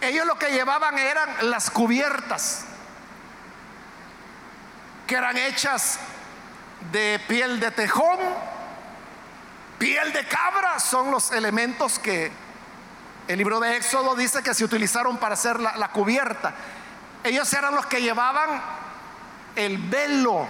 ellos 0.00 0.24
lo 0.24 0.38
que 0.38 0.52
llevaban 0.52 0.96
eran 0.98 1.50
las 1.50 1.68
cubiertas, 1.68 2.64
que 5.06 5.16
eran 5.16 5.36
hechas 5.36 5.98
de 6.92 7.20
piel 7.26 7.58
de 7.58 7.72
tejón, 7.72 8.18
piel 9.78 10.12
de 10.12 10.28
cabra, 10.28 10.78
son 10.78 11.10
los 11.10 11.32
elementos 11.32 11.98
que 11.98 12.30
el 13.26 13.38
libro 13.38 13.58
de 13.58 13.76
Éxodo 13.76 14.14
dice 14.14 14.42
que 14.42 14.54
se 14.54 14.64
utilizaron 14.64 15.18
para 15.18 15.34
hacer 15.34 15.58
la, 15.58 15.76
la 15.76 15.88
cubierta. 15.88 16.54
Ellos 17.24 17.52
eran 17.52 17.74
los 17.74 17.86
que 17.86 18.00
llevaban 18.00 18.62
el 19.56 19.78
velo 19.78 20.46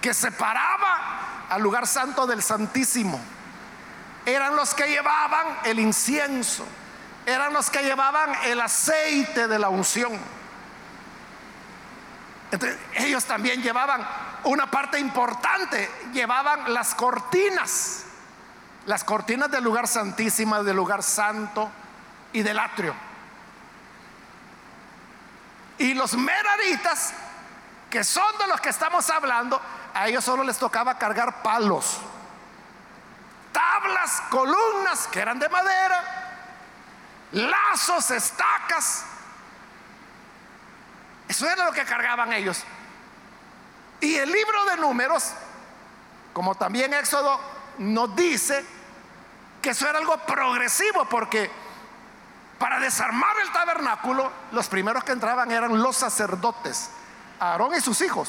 que 0.00 0.14
separaba 0.14 1.46
al 1.50 1.60
lugar 1.60 1.86
santo 1.86 2.26
del 2.26 2.42
Santísimo 2.42 3.20
eran 4.26 4.56
los 4.56 4.74
que 4.74 4.86
llevaban 4.86 5.58
el 5.64 5.78
incienso, 5.78 6.66
eran 7.26 7.52
los 7.52 7.70
que 7.70 7.82
llevaban 7.82 8.34
el 8.44 8.60
aceite 8.60 9.46
de 9.48 9.58
la 9.58 9.68
unción. 9.68 10.18
Entonces, 12.50 12.78
ellos 12.94 13.24
también 13.24 13.62
llevaban 13.62 14.06
una 14.44 14.70
parte 14.70 14.98
importante, 14.98 15.90
llevaban 16.12 16.72
las 16.72 16.94
cortinas, 16.94 18.04
las 18.86 19.04
cortinas 19.04 19.50
del 19.50 19.64
lugar 19.64 19.88
santísimo, 19.88 20.62
del 20.62 20.76
lugar 20.76 21.02
santo 21.02 21.70
y 22.32 22.42
del 22.42 22.58
atrio. 22.58 22.94
Y 25.78 25.94
los 25.94 26.14
meraritas, 26.14 27.12
que 27.90 28.04
son 28.04 28.38
de 28.38 28.46
los 28.46 28.60
que 28.60 28.68
estamos 28.68 29.10
hablando, 29.10 29.60
a 29.92 30.08
ellos 30.08 30.24
solo 30.24 30.44
les 30.44 30.58
tocaba 30.58 30.96
cargar 30.98 31.42
palos 31.42 31.98
tablas, 33.54 34.22
columnas 34.28 35.06
que 35.06 35.20
eran 35.20 35.38
de 35.38 35.48
madera, 35.48 36.04
lazos, 37.32 38.10
estacas. 38.10 39.04
Eso 41.26 41.48
era 41.48 41.64
lo 41.64 41.72
que 41.72 41.84
cargaban 41.84 42.34
ellos. 42.34 42.62
Y 44.00 44.16
el 44.16 44.30
libro 44.30 44.64
de 44.66 44.76
números, 44.76 45.32
como 46.34 46.54
también 46.56 46.92
Éxodo 46.92 47.40
nos 47.78 48.14
dice 48.14 48.64
que 49.62 49.70
eso 49.70 49.88
era 49.88 49.98
algo 49.98 50.18
progresivo 50.18 51.06
porque 51.06 51.50
para 52.58 52.78
desarmar 52.80 53.36
el 53.40 53.52
tabernáculo, 53.52 54.30
los 54.52 54.68
primeros 54.68 55.04
que 55.04 55.12
entraban 55.12 55.50
eran 55.50 55.80
los 55.82 55.96
sacerdotes, 55.96 56.90
Aarón 57.40 57.74
y 57.74 57.80
sus 57.80 58.00
hijos. 58.00 58.28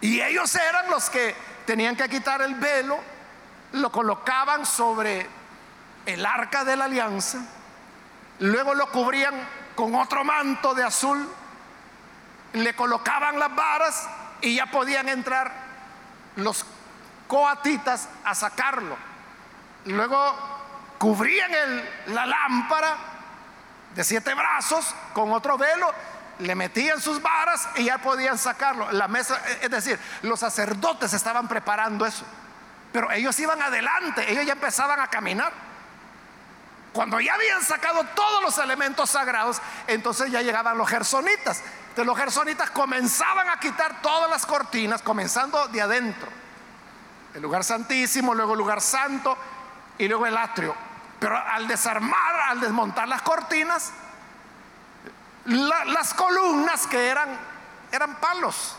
Y 0.00 0.20
ellos 0.20 0.54
eran 0.54 0.90
los 0.90 1.10
que 1.10 1.34
tenían 1.68 1.96
que 1.96 2.08
quitar 2.08 2.40
el 2.40 2.54
velo, 2.54 2.98
lo 3.72 3.92
colocaban 3.92 4.64
sobre 4.64 5.28
el 6.06 6.24
arca 6.24 6.64
de 6.64 6.74
la 6.74 6.86
alianza, 6.86 7.40
luego 8.38 8.72
lo 8.72 8.90
cubrían 8.90 9.34
con 9.74 9.94
otro 9.94 10.24
manto 10.24 10.74
de 10.74 10.82
azul, 10.82 11.28
le 12.54 12.74
colocaban 12.74 13.38
las 13.38 13.54
varas 13.54 14.08
y 14.40 14.54
ya 14.54 14.64
podían 14.70 15.10
entrar 15.10 15.52
los 16.36 16.64
coatitas 17.26 18.08
a 18.24 18.34
sacarlo. 18.34 18.96
Luego 19.84 20.36
cubrían 20.96 21.50
la 22.06 22.24
lámpara 22.24 22.96
de 23.94 24.04
siete 24.04 24.32
brazos 24.32 24.94
con 25.12 25.32
otro 25.32 25.58
velo 25.58 25.92
le 26.38 26.54
metían 26.54 27.00
sus 27.00 27.20
varas 27.20 27.68
y 27.76 27.84
ya 27.84 27.98
podían 27.98 28.38
sacarlo. 28.38 28.90
La 28.92 29.08
mesa, 29.08 29.40
es 29.60 29.70
decir, 29.70 29.98
los 30.22 30.40
sacerdotes 30.40 31.12
estaban 31.12 31.48
preparando 31.48 32.06
eso. 32.06 32.24
Pero 32.92 33.10
ellos 33.10 33.38
iban 33.38 33.60
adelante, 33.60 34.30
ellos 34.30 34.46
ya 34.46 34.52
empezaban 34.52 35.00
a 35.00 35.08
caminar. 35.08 35.52
Cuando 36.92 37.20
ya 37.20 37.34
habían 37.34 37.62
sacado 37.62 38.04
todos 38.14 38.42
los 38.42 38.58
elementos 38.58 39.10
sagrados, 39.10 39.60
entonces 39.86 40.30
ya 40.30 40.42
llegaban 40.42 40.78
los 40.78 40.88
gersonitas. 40.88 41.62
Entonces 41.90 42.06
los 42.06 42.18
gersonitas 42.18 42.70
comenzaban 42.70 43.48
a 43.50 43.60
quitar 43.60 44.00
todas 44.00 44.30
las 44.30 44.46
cortinas, 44.46 45.02
comenzando 45.02 45.68
de 45.68 45.82
adentro. 45.82 46.28
El 47.34 47.42
lugar 47.42 47.62
santísimo, 47.62 48.34
luego 48.34 48.52
el 48.52 48.58
lugar 48.58 48.80
santo 48.80 49.36
y 49.98 50.08
luego 50.08 50.26
el 50.26 50.36
atrio. 50.36 50.74
Pero 51.20 51.36
al 51.36 51.68
desarmar, 51.68 52.40
al 52.48 52.60
desmontar 52.60 53.06
las 53.08 53.22
cortinas, 53.22 53.92
las 55.48 56.14
columnas 56.14 56.86
que 56.86 57.08
eran, 57.08 57.38
eran 57.90 58.16
palos. 58.16 58.76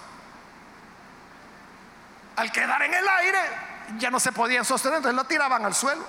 Al 2.36 2.52
quedar 2.52 2.82
en 2.84 2.94
el 2.94 3.08
aire 3.08 3.40
ya 3.98 4.12
no 4.12 4.20
se 4.20 4.32
podían 4.32 4.64
sostener, 4.64 4.98
entonces 4.98 5.16
lo 5.16 5.26
tiraban 5.26 5.66
al 5.66 5.74
suelo. 5.74 6.04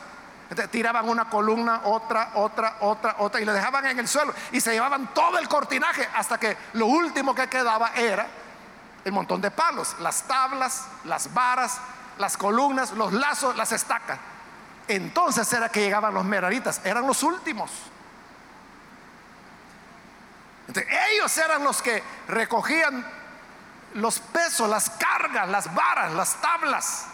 tiraban 0.70 1.08
una 1.08 1.30
columna, 1.30 1.82
otra, 1.84 2.32
otra, 2.34 2.76
otra, 2.80 3.16
otra, 3.18 3.40
y 3.40 3.44
le 3.44 3.52
dejaban 3.52 3.86
en 3.86 3.98
el 3.98 4.08
suelo. 4.08 4.34
Y 4.52 4.60
se 4.60 4.72
llevaban 4.72 5.14
todo 5.14 5.38
el 5.38 5.48
cortinaje 5.48 6.08
hasta 6.14 6.38
que 6.38 6.56
lo 6.74 6.86
último 6.86 7.34
que 7.34 7.48
quedaba 7.48 7.92
era 7.94 8.26
el 9.04 9.12
montón 9.12 9.40
de 9.40 9.50
palos, 9.50 9.96
las 10.00 10.22
tablas, 10.24 10.86
las 11.04 11.32
varas, 11.32 11.80
las 12.18 12.36
columnas, 12.36 12.92
los 12.92 13.12
lazos, 13.12 13.56
las 13.56 13.72
estacas. 13.72 14.18
Entonces 14.88 15.50
era 15.52 15.68
que 15.68 15.80
llegaban 15.80 16.12
los 16.12 16.24
meraritas, 16.24 16.80
eran 16.84 17.06
los 17.06 17.22
últimos. 17.22 17.70
Ellos 20.76 21.36
eran 21.38 21.64
los 21.64 21.82
que 21.82 22.02
recogían 22.28 23.04
los 23.94 24.18
pesos, 24.20 24.68
las 24.68 24.90
cargas, 24.90 25.48
las 25.48 25.74
varas, 25.74 26.12
las 26.12 26.40
tablas. 26.40 27.06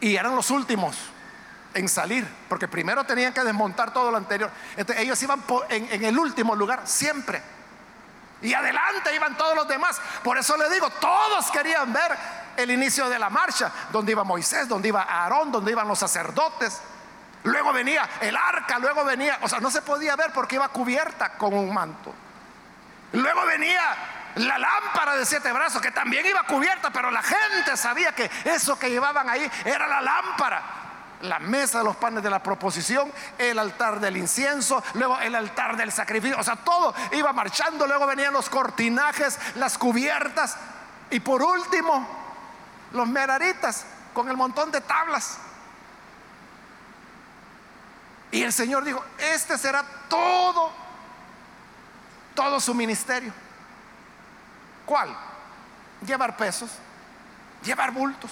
Y 0.00 0.16
eran 0.16 0.34
los 0.34 0.50
últimos 0.50 0.96
en 1.74 1.88
salir, 1.88 2.26
porque 2.48 2.68
primero 2.68 3.04
tenían 3.04 3.32
que 3.32 3.42
desmontar 3.42 3.92
todo 3.92 4.10
lo 4.10 4.16
anterior. 4.16 4.50
Ellos 4.96 5.22
iban 5.22 5.44
en, 5.68 6.04
el 6.04 6.18
último 6.18 6.54
lugar, 6.54 6.82
siempre. 6.84 7.42
Y 8.42 8.54
adelante 8.54 9.14
iban 9.14 9.36
todos 9.36 9.54
los 9.54 9.68
demás. 9.68 10.00
Por 10.24 10.38
eso 10.38 10.56
le 10.56 10.70
digo, 10.70 10.88
todos 10.90 11.50
querían 11.50 11.92
ver 11.92 12.16
el 12.56 12.70
inicio 12.70 13.08
de 13.08 13.18
la 13.18 13.30
marcha, 13.30 13.70
donde 13.92 14.12
iba 14.12 14.24
Moisés, 14.24 14.68
donde 14.68 14.88
iba 14.88 15.02
Aarón, 15.02 15.52
donde 15.52 15.72
iban 15.72 15.86
los 15.86 15.98
sacerdotes. 15.98 16.80
Luego 17.44 17.72
venía 17.72 18.08
el 18.20 18.36
arca, 18.36 18.78
luego 18.78 19.04
venía, 19.04 19.38
o 19.42 19.48
sea, 19.48 19.60
no 19.60 19.70
se 19.70 19.82
podía 19.82 20.14
ver 20.16 20.32
porque 20.32 20.56
iba 20.56 20.68
cubierta 20.68 21.30
con 21.38 21.54
un 21.54 21.72
manto. 21.72 22.14
Luego 23.12 23.44
venía 23.46 23.80
la 24.36 24.58
lámpara 24.58 25.16
de 25.16 25.26
siete 25.26 25.50
brazos, 25.52 25.80
que 25.80 25.90
también 25.90 26.24
iba 26.26 26.42
cubierta, 26.44 26.90
pero 26.90 27.10
la 27.10 27.22
gente 27.22 27.76
sabía 27.76 28.14
que 28.14 28.30
eso 28.44 28.78
que 28.78 28.90
llevaban 28.90 29.28
ahí 29.28 29.50
era 29.64 29.88
la 29.88 30.00
lámpara. 30.00 30.62
La 31.22 31.38
mesa 31.38 31.78
de 31.78 31.84
los 31.84 31.96
panes 31.96 32.22
de 32.22 32.30
la 32.30 32.42
proposición, 32.42 33.12
el 33.36 33.58
altar 33.58 34.00
del 34.00 34.16
incienso, 34.16 34.82
luego 34.94 35.18
el 35.20 35.34
altar 35.34 35.76
del 35.76 35.92
sacrificio, 35.92 36.38
o 36.38 36.42
sea, 36.42 36.56
todo 36.56 36.94
iba 37.12 37.30
marchando, 37.34 37.86
luego 37.86 38.06
venían 38.06 38.32
los 38.32 38.48
cortinajes, 38.48 39.38
las 39.56 39.76
cubiertas 39.76 40.56
y 41.10 41.20
por 41.20 41.42
último 41.42 42.08
los 42.92 43.06
meraritas 43.06 43.84
con 44.14 44.30
el 44.30 44.36
montón 44.36 44.70
de 44.70 44.80
tablas. 44.80 45.38
Y 48.30 48.42
el 48.42 48.52
Señor 48.52 48.84
dijo, 48.84 49.04
este 49.18 49.58
será 49.58 49.84
todo, 50.08 50.72
todo 52.34 52.60
su 52.60 52.74
ministerio. 52.74 53.32
¿Cuál? 54.86 55.16
Llevar 56.06 56.36
pesos, 56.36 56.70
llevar 57.62 57.90
bultos. 57.90 58.30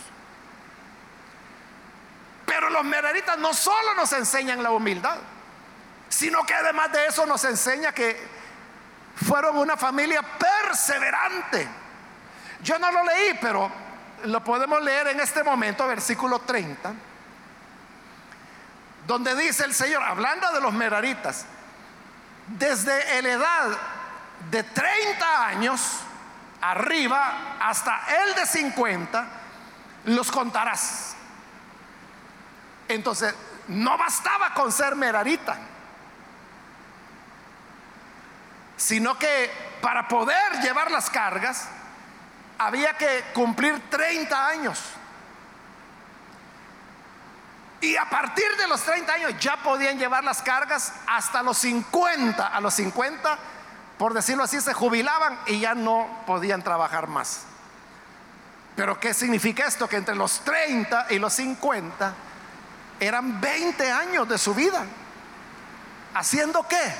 Pero 2.47 2.71
los 2.71 2.85
meraritas 2.85 3.39
no 3.39 3.53
solo 3.53 3.95
nos 3.95 4.13
enseñan 4.13 4.63
la 4.63 4.71
humildad, 4.71 5.19
sino 6.09 6.45
que 6.45 6.55
además 6.55 6.93
de 6.93 7.07
eso 7.07 7.27
nos 7.27 7.45
enseña 7.45 7.93
que 7.93 8.39
fueron 9.27 9.59
una 9.59 9.77
familia 9.77 10.23
perseverante. 10.23 11.69
Yo 12.63 12.79
no 12.79 12.91
lo 12.91 13.05
leí, 13.05 13.39
pero 13.41 13.71
lo 14.25 14.43
podemos 14.43 14.83
leer 14.83 15.09
en 15.09 15.21
este 15.21 15.43
momento, 15.45 15.87
versículo 15.87 16.41
30, 16.41 16.93
donde 19.09 19.35
dice 19.35 19.65
el 19.65 19.73
Señor, 19.73 20.03
hablando 20.03 20.53
de 20.53 20.61
los 20.61 20.75
meraritas, 20.75 21.47
desde 22.47 23.23
la 23.23 23.29
edad 23.31 23.79
de 24.51 24.63
30 24.63 25.47
años, 25.47 25.81
arriba 26.61 27.57
hasta 27.59 28.03
el 28.23 28.35
de 28.35 28.45
50, 28.45 29.27
los 30.05 30.31
contarás. 30.31 31.17
Entonces, 32.87 33.35
no 33.69 33.97
bastaba 33.97 34.53
con 34.53 34.71
ser 34.71 34.95
merarita, 34.95 35.57
sino 38.77 39.19
que 39.19 39.79
para 39.81 40.07
poder 40.07 40.61
llevar 40.61 40.91
las 40.91 41.09
cargas 41.09 41.67
había 42.59 42.93
que 42.99 43.25
cumplir 43.33 43.89
30 43.89 44.49
años. 44.49 44.98
Y 47.81 47.97
a 47.97 48.09
partir 48.11 48.57
de 48.57 48.67
los 48.67 48.83
30 48.83 49.13
años 49.13 49.35
ya 49.39 49.57
podían 49.63 49.99
llevar 49.99 50.25
las 50.25 50.43
cargas 50.43 50.93
hasta 51.07 51.43
los 51.43 51.59
50. 51.59 52.47
A 52.47 52.61
los 52.61 52.75
50 52.75 53.39
por 53.99 54.15
decirlo 54.15 54.45
así, 54.45 54.61
se 54.61 54.73
jubilaban 54.73 55.39
y 55.47 55.59
ya 55.59 55.75
no 55.75 56.09
podían 56.25 56.63
trabajar 56.63 57.09
más. 57.09 57.43
Pero 58.77 58.99
¿qué 59.01 59.13
significa 59.13 59.67
esto? 59.67 59.89
Que 59.89 59.97
entre 59.97 60.15
los 60.15 60.41
30 60.45 61.09
y 61.11 61.19
los 61.19 61.33
50 61.33 62.15
eran 63.01 63.41
20 63.41 63.91
años 63.91 64.29
de 64.29 64.39
su 64.39 64.55
vida. 64.55 64.85
¿Haciendo 66.15 66.67
qué? 66.69 66.95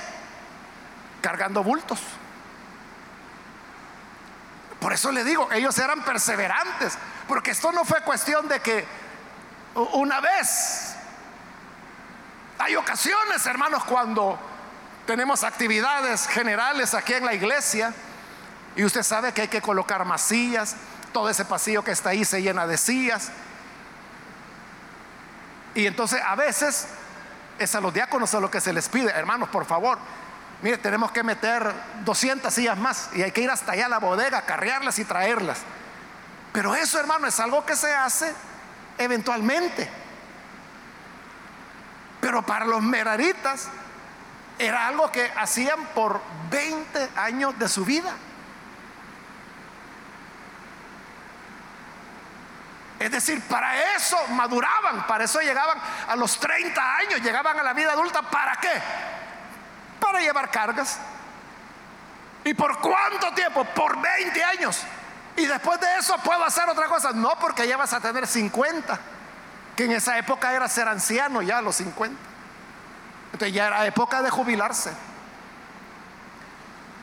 Cargando 1.23 1.63
bultos. 1.63 2.01
Por 4.81 4.93
eso 4.93 5.13
le 5.13 5.23
digo, 5.23 5.49
ellos 5.53 5.79
eran 5.79 6.05
perseverantes, 6.05 6.99
porque 7.29 7.53
esto 7.53 7.71
no 7.71 7.85
fue 7.85 8.01
cuestión 8.03 8.49
de 8.49 8.61
que 8.61 8.85
una 9.75 10.21
vez, 10.21 10.95
hay 12.59 12.77
ocasiones, 12.77 13.47
hermanos, 13.47 13.85
cuando 13.85 14.39
tenemos 15.07 15.45
actividades 15.45 16.27
generales 16.27 16.93
aquí 16.95 17.15
en 17.15 17.25
la 17.25 17.35
iglesia 17.35 17.95
y 18.77 18.85
usted 18.85 19.03
sabe 19.03 19.33
que 19.33 19.43
hay 19.43 19.49
que 19.49 19.63
colocar 19.63 20.05
más 20.05 20.23
sillas, 20.23 20.77
todo 21.13 21.31
ese 21.31 21.45
pasillo 21.45 21.83
que 21.83 21.93
está 21.93 22.11
ahí 22.11 22.25
se 22.25 22.43
llena 22.43 22.67
de 22.67 22.77
sillas. 22.77 23.31
Y 25.75 25.87
entonces 25.87 26.21
a 26.25 26.35
veces 26.35 26.89
es 27.59 27.75
a 27.75 27.81
los 27.81 27.95
diáconos 27.95 28.35
a 28.35 28.41
lo 28.41 28.51
que 28.51 28.61
se 28.61 28.73
les 28.73 28.89
pide, 28.89 29.11
hermanos, 29.11 29.49
por 29.49 29.65
favor, 29.65 29.99
mire, 30.63 30.79
tenemos 30.79 31.11
que 31.13 31.23
meter 31.23 31.73
200 32.05 32.53
sillas 32.53 32.77
más 32.77 33.11
y 33.15 33.23
hay 33.23 33.33
que 33.33 33.41
ir 33.41 33.51
hasta 33.51 33.73
allá 33.73 33.87
a 33.87 33.89
la 33.89 33.99
bodega, 33.99 34.43
carrearlas 34.43 34.99
y 34.99 35.05
traerlas. 35.05 35.59
Pero 36.53 36.75
eso, 36.75 36.99
hermano, 36.99 37.27
es 37.27 37.39
algo 37.41 37.65
que 37.65 37.77
se 37.77 37.95
hace 37.95 38.35
eventualmente. 38.99 39.89
Pero 42.21 42.43
para 42.43 42.67
los 42.67 42.83
meraritas, 42.83 43.69
era 44.59 44.89
algo 44.89 45.11
que 45.13 45.31
hacían 45.37 45.87
por 45.95 46.21
20 46.51 47.11
años 47.17 47.59
de 47.59 47.69
su 47.69 47.85
vida. 47.85 48.13
Es 52.99 53.13
decir, 53.13 53.41
para 53.43 53.95
eso 53.95 54.19
maduraban, 54.29 55.07
para 55.07 55.25
eso 55.25 55.41
llegaban 55.41 55.79
a 56.09 56.17
los 56.17 56.41
30 56.41 56.97
años, 56.97 57.23
llegaban 57.23 57.59
a 57.59 57.63
la 57.63 57.73
vida 57.73 57.93
adulta. 57.93 58.23
¿Para 58.23 58.57
qué? 58.57 58.73
Para 60.01 60.19
llevar 60.21 60.51
cargas. 60.51 60.99
¿Y 62.43 62.55
por 62.55 62.79
cuánto 62.81 63.33
tiempo? 63.35 63.65
Por 63.65 64.01
20 64.01 64.45
años. 64.45 64.85
Y 65.39 65.47
después 65.47 65.81
de 65.81 65.87
eso 65.99 66.17
puedo 66.19 66.45
hacer 66.45 66.69
otra 66.69 66.87
cosa. 66.87 67.13
No, 67.13 67.39
porque 67.41 67.67
ya 67.67 67.77
vas 67.77 67.93
a 67.93 68.01
tener 68.01 68.27
50, 68.27 68.99
que 69.77 69.85
en 69.85 69.93
esa 69.93 70.19
época 70.19 70.53
era 70.53 70.69
ser 70.69 70.89
anciano 70.89 71.43
ya 71.43 71.59
a 71.59 71.63
los 71.63 71.77
50. 71.77 72.17
Entonces 73.33 73.55
ya 73.55 73.69
era 73.69 73.87
época 73.87 74.21
de 74.21 74.31
jubilarse. 74.31 74.93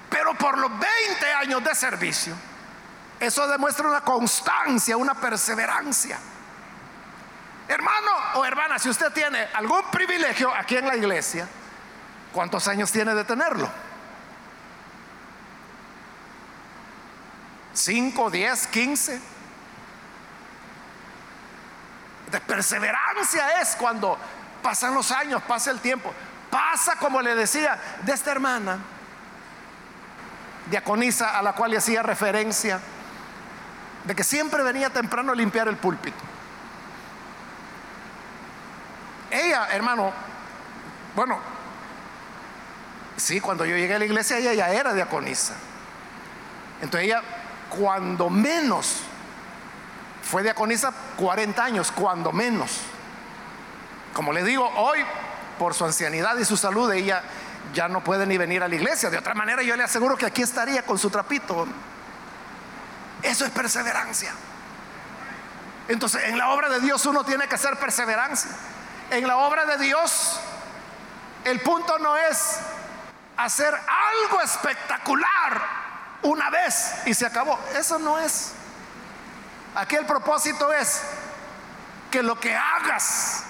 Pero 0.10 0.34
por 0.36 0.58
los 0.58 0.70
20 0.70 1.34
años 1.34 1.64
de 1.64 1.74
servicio, 1.76 2.36
eso 3.22 3.48
demuestra 3.48 3.88
una 3.88 4.02
constancia, 4.02 4.98
una 4.98 5.14
perseverancia. 5.14 6.20
Hermano 7.70 8.12
o 8.36 8.46
hermana, 8.46 8.78
si 8.78 8.90
usted 8.90 9.14
tiene 9.14 9.48
algún 9.54 9.82
privilegio 9.92 10.54
aquí 10.54 10.76
en 10.76 10.88
la 10.88 10.98
iglesia, 10.98 11.48
¿cuántos 12.34 12.68
años 12.68 12.92
tiene 12.92 13.16
de 13.16 13.24
tenerlo? 13.24 13.70
¿Cinco, 17.76 18.32
diez, 18.32 18.66
quince? 18.66 19.22
De 22.32 22.42
perseverancia 22.42 23.62
es 23.62 23.76
cuando 23.76 24.18
Pasan 24.66 24.96
los 24.96 25.12
años, 25.12 25.44
pasa 25.44 25.70
el 25.70 25.80
tiempo. 25.80 26.12
Pasa, 26.50 26.96
como 26.96 27.22
le 27.22 27.36
decía, 27.36 27.80
de 28.02 28.12
esta 28.12 28.32
hermana, 28.32 28.80
diaconisa 30.72 31.38
a 31.38 31.44
la 31.44 31.54
cual 31.54 31.70
le 31.70 31.78
hacía 31.78 32.02
referencia, 32.02 32.80
de 34.06 34.16
que 34.16 34.24
siempre 34.24 34.64
venía 34.64 34.90
temprano 34.90 35.34
a 35.34 35.36
limpiar 35.36 35.68
el 35.68 35.78
púlpito. 35.78 36.18
Ella, 39.30 39.68
hermano, 39.72 40.12
bueno, 41.16 41.38
sí, 43.18 43.40
cuando 43.40 43.66
yo 43.66 43.78
llegué 43.78 43.94
a 43.94 44.00
la 44.00 44.06
iglesia 44.06 44.40
ella 44.40 44.54
ya 44.56 44.70
era 44.70 44.96
diaconisa. 44.96 45.54
Entonces 46.82 47.06
ella, 47.06 47.22
cuando 47.78 48.30
menos, 48.30 49.02
fue 50.24 50.44
diaconisa 50.44 50.92
40 51.18 51.64
años, 51.64 51.92
cuando 51.92 52.32
menos. 52.32 52.82
Como 54.14 54.32
le 54.34 54.44
digo, 54.44 54.68
hoy, 54.78 55.00
por 55.60 55.74
su 55.74 55.86
ancianidad 55.86 56.38
y 56.38 56.46
su 56.46 56.58
salud, 56.58 56.92
ella 56.92 57.22
ya 57.74 57.88
no 57.88 58.04
puede 58.04 58.26
ni 58.26 58.38
venir 58.38 58.64
a 58.64 58.68
la 58.68 58.76
iglesia. 58.76 59.10
De 59.10 59.18
otra 59.18 59.34
manera, 59.34 59.62
yo 59.62 59.76
le 59.76 59.84
aseguro 59.84 60.16
que 60.16 60.26
aquí 60.26 60.42
estaría 60.42 60.84
con 60.84 60.98
su 60.98 61.10
trapito. 61.10 61.68
Eso 63.22 63.46
es 63.46 63.52
perseverancia. 63.52 64.32
Entonces, 65.88 66.24
en 66.26 66.38
la 66.38 66.50
obra 66.50 66.70
de 66.70 66.80
Dios 66.80 67.06
uno 67.06 67.24
tiene 67.24 67.48
que 67.48 67.58
ser 67.58 67.78
perseverancia. 67.78 68.52
En 69.12 69.28
la 69.28 69.38
obra 69.38 69.66
de 69.66 69.78
Dios, 69.78 70.40
el 71.44 71.60
punto 71.60 72.00
no 72.00 72.18
es 72.18 72.60
hacer 73.38 73.74
algo 73.74 74.42
espectacular 74.42 75.62
una 76.26 76.50
vez 76.50 76.94
y 77.06 77.14
se 77.14 77.26
acabó. 77.26 77.58
Eso 77.78 78.00
no 78.00 78.20
es. 78.20 78.52
Aquí 79.76 79.96
el 79.96 80.06
propósito 80.06 80.74
es 80.74 81.02
que 82.10 82.24
lo 82.24 82.40
que 82.40 82.56
hagas, 82.56 83.44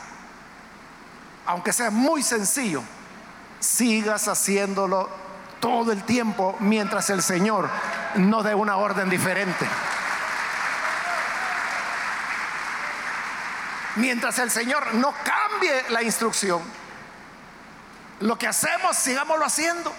aunque 1.45 1.71
sea 1.71 1.89
muy 1.89 2.21
sencillo, 2.21 2.83
sigas 3.59 4.27
haciéndolo 4.27 5.09
todo 5.59 5.91
el 5.91 6.03
tiempo 6.03 6.55
mientras 6.59 7.09
el 7.09 7.23
Señor 7.23 7.69
no 8.15 8.43
dé 8.43 8.53
una 8.53 8.77
orden 8.77 9.09
diferente. 9.09 9.65
Mientras 13.95 14.37
el 14.39 14.51
Señor 14.51 14.95
no 14.95 15.13
cambie 15.23 15.85
la 15.89 16.03
instrucción, 16.03 16.61
lo 18.19 18.37
que 18.37 18.47
hacemos, 18.47 18.97
sigámoslo 18.97 19.45
haciendo. 19.45 19.93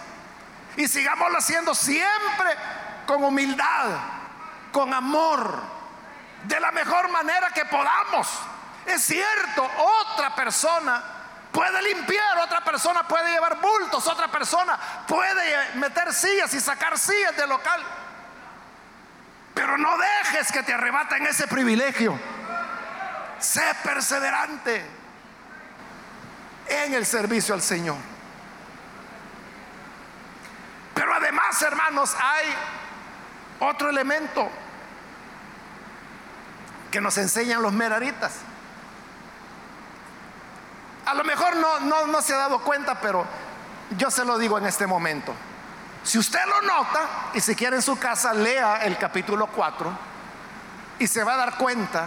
Y 0.77 0.89
sigámoslo 0.89 1.39
haciendo 1.39 1.75
siempre 1.75 2.57
con 3.07 3.25
humildad, 3.25 3.99
con 4.73 4.93
amor, 4.93 5.63
de 6.45 6.61
la 6.61 6.71
mejor 6.71 7.09
manera 7.11 7.51
que 7.51 7.65
podamos. 7.65 8.29
Es 8.85 9.03
cierto, 9.05 9.69
otra 10.13 10.35
persona 10.35 11.03
puede 11.51 11.83
limpiar, 11.83 12.39
otra 12.39 12.63
persona 12.63 13.03
puede 13.09 13.31
llevar 13.33 13.59
bultos, 13.61 14.07
otra 14.07 14.29
persona 14.29 14.79
puede 15.09 15.75
meter 15.75 16.13
sillas 16.13 16.53
y 16.55 16.61
sacar 16.61 16.99
sillas 16.99 17.37
del 17.37 17.49
local. 17.49 17.83
Pero 19.55 19.79
no 19.79 19.97
dejes 19.97 20.53
que 20.53 20.63
te 20.63 20.75
arrebaten 20.75 21.27
ese 21.27 21.49
privilegio. 21.49 22.19
Sé 23.39 23.65
perseverante 23.83 24.85
en 26.69 26.95
el 26.95 27.07
servicio 27.07 27.55
al 27.55 27.63
Señor. 27.63 28.16
Pero 30.97 31.13
además, 31.13 31.61
hermanos, 31.61 32.17
hay 32.19 32.47
otro 33.61 33.91
elemento 33.91 34.49
que 36.91 37.03
nos 37.03 37.19
enseñan 37.19 37.61
los 37.61 37.75
meraritas. 37.75 38.33
A 41.05 41.13
lo 41.13 41.23
mejor 41.23 41.55
no, 41.57 41.81
no, 41.81 42.07
no 42.07 42.23
se 42.23 42.33
ha 42.33 42.39
dado 42.39 42.61
cuenta, 42.61 42.99
pero 42.99 43.27
yo 43.99 44.11
se 44.11 44.25
lo 44.25 44.39
digo 44.39 44.57
en 44.57 44.65
este 44.65 44.87
momento. 44.87 45.35
Si 46.03 46.17
usted 46.17 46.41
lo 46.47 46.63
nota 46.63 47.01
y 47.35 47.41
si 47.43 47.55
quiere 47.55 47.77
en 47.77 47.83
su 47.83 47.99
casa, 47.99 48.33
lea 48.33 48.79
el 48.79 48.97
capítulo 48.97 49.49
4 49.49 49.93
y 50.99 51.07
se 51.07 51.23
va 51.23 51.35
a 51.35 51.37
dar 51.37 51.59
cuenta 51.59 52.07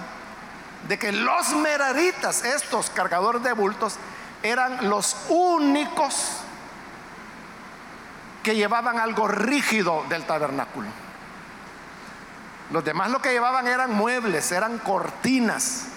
de 0.87 0.97
que 0.97 1.11
los 1.11 1.51
meraritas, 1.51 2.43
estos 2.43 2.89
cargadores 2.89 3.43
de 3.43 3.53
bultos, 3.53 3.97
eran 4.41 4.89
los 4.89 5.15
únicos 5.29 6.41
que 8.43 8.55
llevaban 8.55 8.99
algo 8.99 9.27
rígido 9.27 10.05
del 10.09 10.25
tabernáculo. 10.25 10.87
Los 12.71 12.83
demás 12.83 13.09
lo 13.09 13.21
que 13.21 13.31
llevaban 13.31 13.67
eran 13.67 13.91
muebles, 13.93 14.51
eran 14.51 14.77
cortinas, 14.79 15.87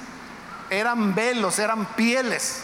eran 0.71 1.15
velos, 1.15 1.59
eran 1.59 1.85
pieles. 1.85 2.63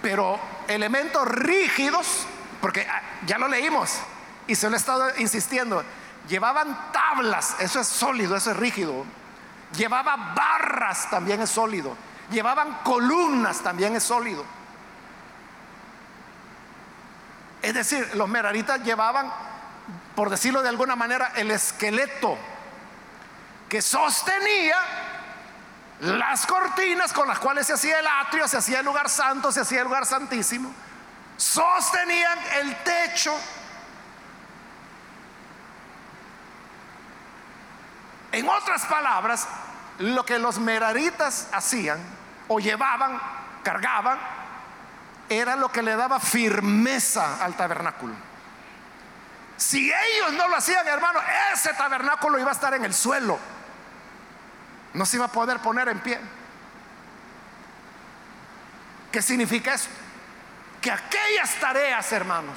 Pero 0.00 0.40
elementos 0.66 1.28
rígidos, 1.28 2.26
porque 2.60 2.86
ah, 2.88 3.02
ya 3.26 3.38
lo 3.38 3.48
leímos 3.48 3.98
y 4.46 4.54
se 4.54 4.68
lo 4.68 4.76
he 4.76 4.78
estado 4.78 5.10
insistiendo, 5.18 5.84
llevaban 6.28 6.92
tablas, 6.92 7.56
eso 7.60 7.80
es 7.80 7.86
sólido, 7.86 8.34
eso 8.34 8.50
es 8.50 8.56
rígido. 8.56 9.04
Llevaba 9.76 10.34
barras, 10.34 11.08
también 11.10 11.40
es 11.40 11.50
sólido. 11.50 11.96
Llevaban 12.30 12.78
columnas, 12.82 13.60
también 13.60 13.94
es 13.96 14.02
sólido. 14.02 14.44
Es 17.62 17.74
decir, 17.74 18.10
los 18.16 18.28
meraritas 18.28 18.82
llevaban, 18.82 19.32
por 20.16 20.28
decirlo 20.28 20.62
de 20.62 20.68
alguna 20.68 20.96
manera, 20.96 21.32
el 21.36 21.50
esqueleto 21.52 22.36
que 23.68 23.80
sostenía 23.80 24.76
las 26.00 26.44
cortinas 26.46 27.12
con 27.12 27.28
las 27.28 27.38
cuales 27.38 27.68
se 27.68 27.74
hacía 27.74 28.00
el 28.00 28.06
atrio, 28.06 28.48
se 28.48 28.56
hacía 28.56 28.80
el 28.80 28.84
lugar 28.84 29.08
santo, 29.08 29.52
se 29.52 29.60
hacía 29.60 29.78
el 29.78 29.84
lugar 29.84 30.04
santísimo, 30.04 30.72
sostenían 31.36 32.38
el 32.60 32.76
techo. 32.82 33.32
En 38.32 38.48
otras 38.48 38.84
palabras, 38.86 39.46
lo 40.00 40.26
que 40.26 40.40
los 40.40 40.58
meraritas 40.58 41.48
hacían 41.52 42.00
o 42.48 42.58
llevaban, 42.58 43.20
cargaban, 43.62 44.18
era 45.38 45.56
lo 45.56 45.70
que 45.70 45.82
le 45.82 45.96
daba 45.96 46.20
firmeza 46.20 47.42
al 47.42 47.54
tabernáculo. 47.54 48.14
Si 49.56 49.92
ellos 49.92 50.32
no 50.32 50.48
lo 50.48 50.56
hacían, 50.56 50.86
hermano, 50.88 51.20
ese 51.52 51.72
tabernáculo 51.74 52.38
iba 52.38 52.50
a 52.50 52.54
estar 52.54 52.74
en 52.74 52.84
el 52.84 52.92
suelo. 52.92 53.38
No 54.94 55.06
se 55.06 55.16
iba 55.16 55.26
a 55.26 55.32
poder 55.32 55.60
poner 55.60 55.88
en 55.88 56.00
pie. 56.00 56.18
¿Qué 59.12 59.22
significa 59.22 59.74
eso? 59.74 59.88
Que 60.80 60.90
aquellas 60.90 61.54
tareas, 61.60 62.10
hermanos, 62.12 62.56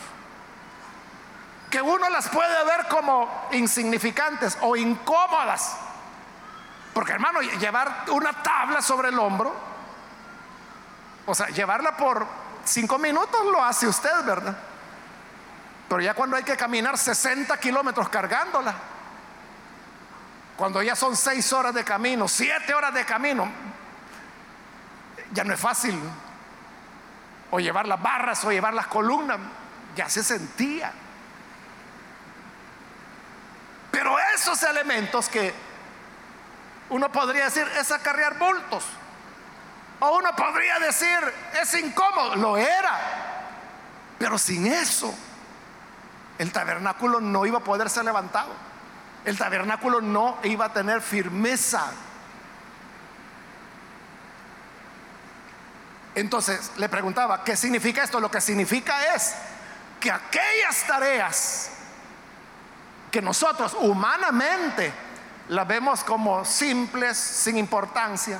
que 1.70 1.82
uno 1.82 2.10
las 2.10 2.30
puede 2.30 2.64
ver 2.66 2.88
como 2.88 3.50
insignificantes 3.52 4.58
o 4.62 4.76
incómodas, 4.76 5.76
porque 6.94 7.12
hermano, 7.12 7.42
llevar 7.42 8.06
una 8.10 8.32
tabla 8.42 8.82
sobre 8.82 9.10
el 9.10 9.20
hombro, 9.20 9.54
o 11.26 11.36
sea, 11.36 11.48
llevarla 11.50 11.98
por 11.98 12.26
cinco 12.66 12.98
minutos 12.98 13.46
lo 13.46 13.64
hace 13.64 13.88
usted, 13.88 14.24
¿verdad? 14.26 14.58
Pero 15.88 16.02
ya 16.02 16.14
cuando 16.14 16.36
hay 16.36 16.44
que 16.44 16.58
caminar 16.58 16.98
60 16.98 17.58
kilómetros 17.60 18.10
cargándola, 18.10 18.74
cuando 20.58 20.82
ya 20.82 20.96
son 20.96 21.16
seis 21.16 21.52
horas 21.54 21.74
de 21.74 21.84
camino, 21.84 22.28
siete 22.28 22.74
horas 22.74 22.94
de 22.94 23.06
camino, 23.06 23.50
ya 25.32 25.44
no 25.44 25.54
es 25.54 25.60
fácil. 25.60 26.00
O 27.52 27.60
llevar 27.60 27.88
las 27.88 28.02
barras 28.02 28.44
o 28.46 28.52
llevar 28.52 28.74
las 28.74 28.88
columnas, 28.88 29.38
ya 29.96 30.10
se 30.10 30.24
sentía. 30.24 30.92
Pero 33.92 34.18
esos 34.34 34.62
elementos 34.64 35.30
que 35.30 35.54
uno 36.90 37.12
podría 37.12 37.46
decir 37.46 37.68
es 37.78 37.92
acarrear 37.92 38.38
bultos. 38.38 38.86
O 40.00 40.18
uno 40.18 40.36
podría 40.36 40.80
decir 40.80 41.20
es 41.62 41.74
incómodo. 41.74 42.36
Lo 42.36 42.58
era. 42.58 43.00
Pero 44.18 44.38
sin 44.38 44.68
eso, 44.68 45.14
el 46.38 46.52
tabernáculo 46.52 47.20
no 47.22 47.46
iba 47.46 47.60
a 47.60 47.64
poder 47.64 47.90
ser 47.90 48.06
levantado. 48.06 48.52
El 49.24 49.38
tabernáculo 49.38 50.02
no 50.02 50.38
iba 50.44 50.66
a 50.66 50.74
tener 50.74 51.02
firmeza. 51.02 51.92
Entonces 56.14 56.72
le 56.78 56.88
preguntaba, 56.88 57.44
¿qué 57.44 57.58
significa 57.58 58.04
esto? 58.04 58.20
Lo 58.20 58.32
que 58.32 58.40
significa 58.40 59.16
es 59.16 59.36
que 60.00 60.12
aquellas 60.12 60.84
tareas 60.88 61.72
que 63.12 63.22
nosotros 63.22 63.76
humanamente 63.80 64.94
las 65.50 65.68
vemos 65.68 66.04
como 66.04 66.46
simples, 66.46 67.18
sin 67.18 67.58
importancia, 67.58 68.40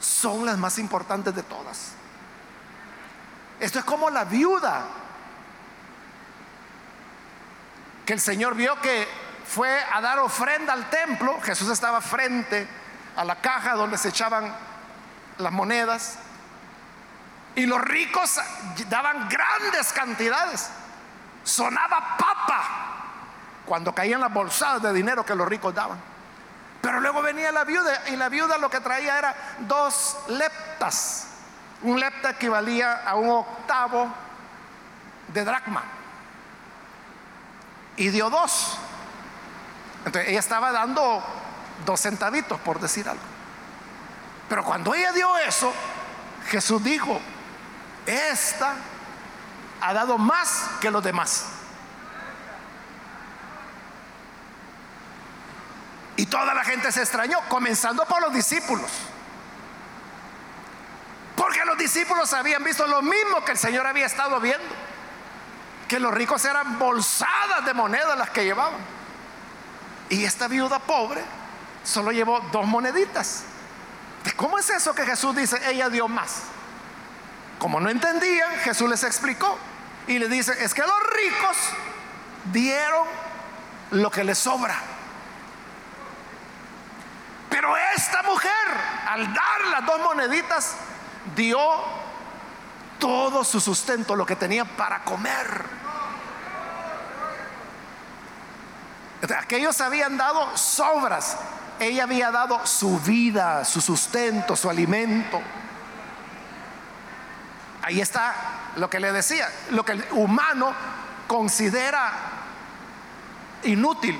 son 0.00 0.46
las 0.46 0.58
más 0.58 0.78
importantes 0.78 1.34
de 1.34 1.42
todas. 1.42 1.92
Esto 3.60 3.78
es 3.78 3.84
como 3.84 4.10
la 4.10 4.24
viuda 4.24 4.86
que 8.06 8.14
el 8.14 8.20
Señor 8.20 8.54
vio 8.54 8.80
que 8.80 9.06
fue 9.46 9.80
a 9.92 10.00
dar 10.00 10.18
ofrenda 10.18 10.72
al 10.72 10.88
templo. 10.88 11.38
Jesús 11.42 11.68
estaba 11.68 12.00
frente 12.00 12.66
a 13.16 13.24
la 13.24 13.36
caja 13.36 13.74
donde 13.74 13.98
se 13.98 14.08
echaban 14.08 14.52
las 15.38 15.52
monedas. 15.52 16.18
Y 17.54 17.66
los 17.66 17.80
ricos 17.82 18.40
daban 18.88 19.28
grandes 19.28 19.92
cantidades. 19.92 20.70
Sonaba 21.44 22.16
papa 22.16 22.64
cuando 23.66 23.94
caían 23.94 24.20
las 24.20 24.32
bolsadas 24.32 24.82
de 24.82 24.92
dinero 24.92 25.24
que 25.24 25.34
los 25.34 25.46
ricos 25.46 25.74
daban. 25.74 25.98
Pero 26.80 27.00
luego 27.00 27.22
venía 27.22 27.52
la 27.52 27.64
viuda 27.64 28.08
y 28.08 28.16
la 28.16 28.28
viuda 28.28 28.58
lo 28.58 28.70
que 28.70 28.80
traía 28.80 29.18
era 29.18 29.34
dos 29.60 30.16
leptas. 30.28 31.26
Un 31.82 32.00
lepta 32.00 32.30
equivalía 32.30 33.02
a 33.06 33.14
un 33.16 33.28
octavo 33.28 34.12
de 35.28 35.44
dracma. 35.44 35.82
Y 37.96 38.08
dio 38.08 38.30
dos. 38.30 38.78
Entonces 40.04 40.30
ella 40.30 40.40
estaba 40.40 40.72
dando 40.72 41.22
dos 41.84 42.00
centavitos, 42.00 42.58
por 42.60 42.80
decir 42.80 43.08
algo. 43.08 43.22
Pero 44.48 44.64
cuando 44.64 44.94
ella 44.94 45.12
dio 45.12 45.36
eso, 45.38 45.72
Jesús 46.48 46.82
dijo, 46.82 47.20
esta 48.06 48.74
ha 49.80 49.92
dado 49.92 50.18
más 50.18 50.70
que 50.80 50.90
los 50.90 51.04
demás. 51.04 51.46
Y 56.20 56.26
toda 56.26 56.52
la 56.52 56.62
gente 56.64 56.92
se 56.92 57.00
extrañó, 57.00 57.40
comenzando 57.48 58.04
por 58.04 58.20
los 58.20 58.34
discípulos. 58.34 58.90
Porque 61.34 61.64
los 61.64 61.78
discípulos 61.78 62.34
habían 62.34 62.62
visto 62.62 62.86
lo 62.86 63.00
mismo 63.00 63.42
que 63.42 63.52
el 63.52 63.56
Señor 63.56 63.86
había 63.86 64.04
estado 64.04 64.38
viendo. 64.38 64.68
Que 65.88 65.98
los 65.98 66.12
ricos 66.12 66.44
eran 66.44 66.78
bolsadas 66.78 67.64
de 67.64 67.72
monedas 67.72 68.18
las 68.18 68.28
que 68.28 68.44
llevaban. 68.44 68.78
Y 70.10 70.26
esta 70.26 70.46
viuda 70.46 70.78
pobre 70.80 71.22
solo 71.84 72.12
llevó 72.12 72.40
dos 72.52 72.66
moneditas. 72.66 73.44
¿Cómo 74.36 74.58
es 74.58 74.68
eso 74.68 74.94
que 74.94 75.06
Jesús 75.06 75.34
dice, 75.34 75.58
ella 75.70 75.88
dio 75.88 76.06
más? 76.06 76.42
Como 77.58 77.80
no 77.80 77.88
entendían, 77.88 78.58
Jesús 78.58 78.90
les 78.90 79.04
explicó. 79.04 79.56
Y 80.06 80.18
le 80.18 80.28
dice, 80.28 80.52
es 80.62 80.74
que 80.74 80.82
los 80.82 81.02
ricos 81.14 81.56
dieron 82.52 83.08
lo 83.92 84.10
que 84.10 84.22
les 84.22 84.36
sobra. 84.36 84.76
Pero 87.50 87.76
esta 87.96 88.22
mujer, 88.22 88.50
al 89.08 89.32
dar 89.32 89.60
las 89.70 89.86
dos 89.86 90.00
moneditas, 90.00 90.76
dio 91.34 91.58
todo 92.98 93.44
su 93.44 93.60
sustento, 93.60 94.14
lo 94.14 94.26
que 94.26 94.36
tenía 94.36 94.64
para 94.64 95.02
comer. 95.04 95.64
Aquellos 99.38 99.80
habían 99.80 100.16
dado 100.16 100.56
sobras. 100.56 101.36
Ella 101.78 102.04
había 102.04 102.30
dado 102.30 102.66
su 102.66 102.98
vida, 103.00 103.64
su 103.64 103.80
sustento, 103.80 104.54
su 104.54 104.68
alimento. 104.68 105.40
Ahí 107.82 108.00
está 108.00 108.34
lo 108.76 108.90
que 108.90 109.00
le 109.00 109.12
decía, 109.12 109.48
lo 109.70 109.84
que 109.84 109.92
el 109.92 110.04
humano 110.12 110.72
considera 111.26 112.12
inútil. 113.64 114.18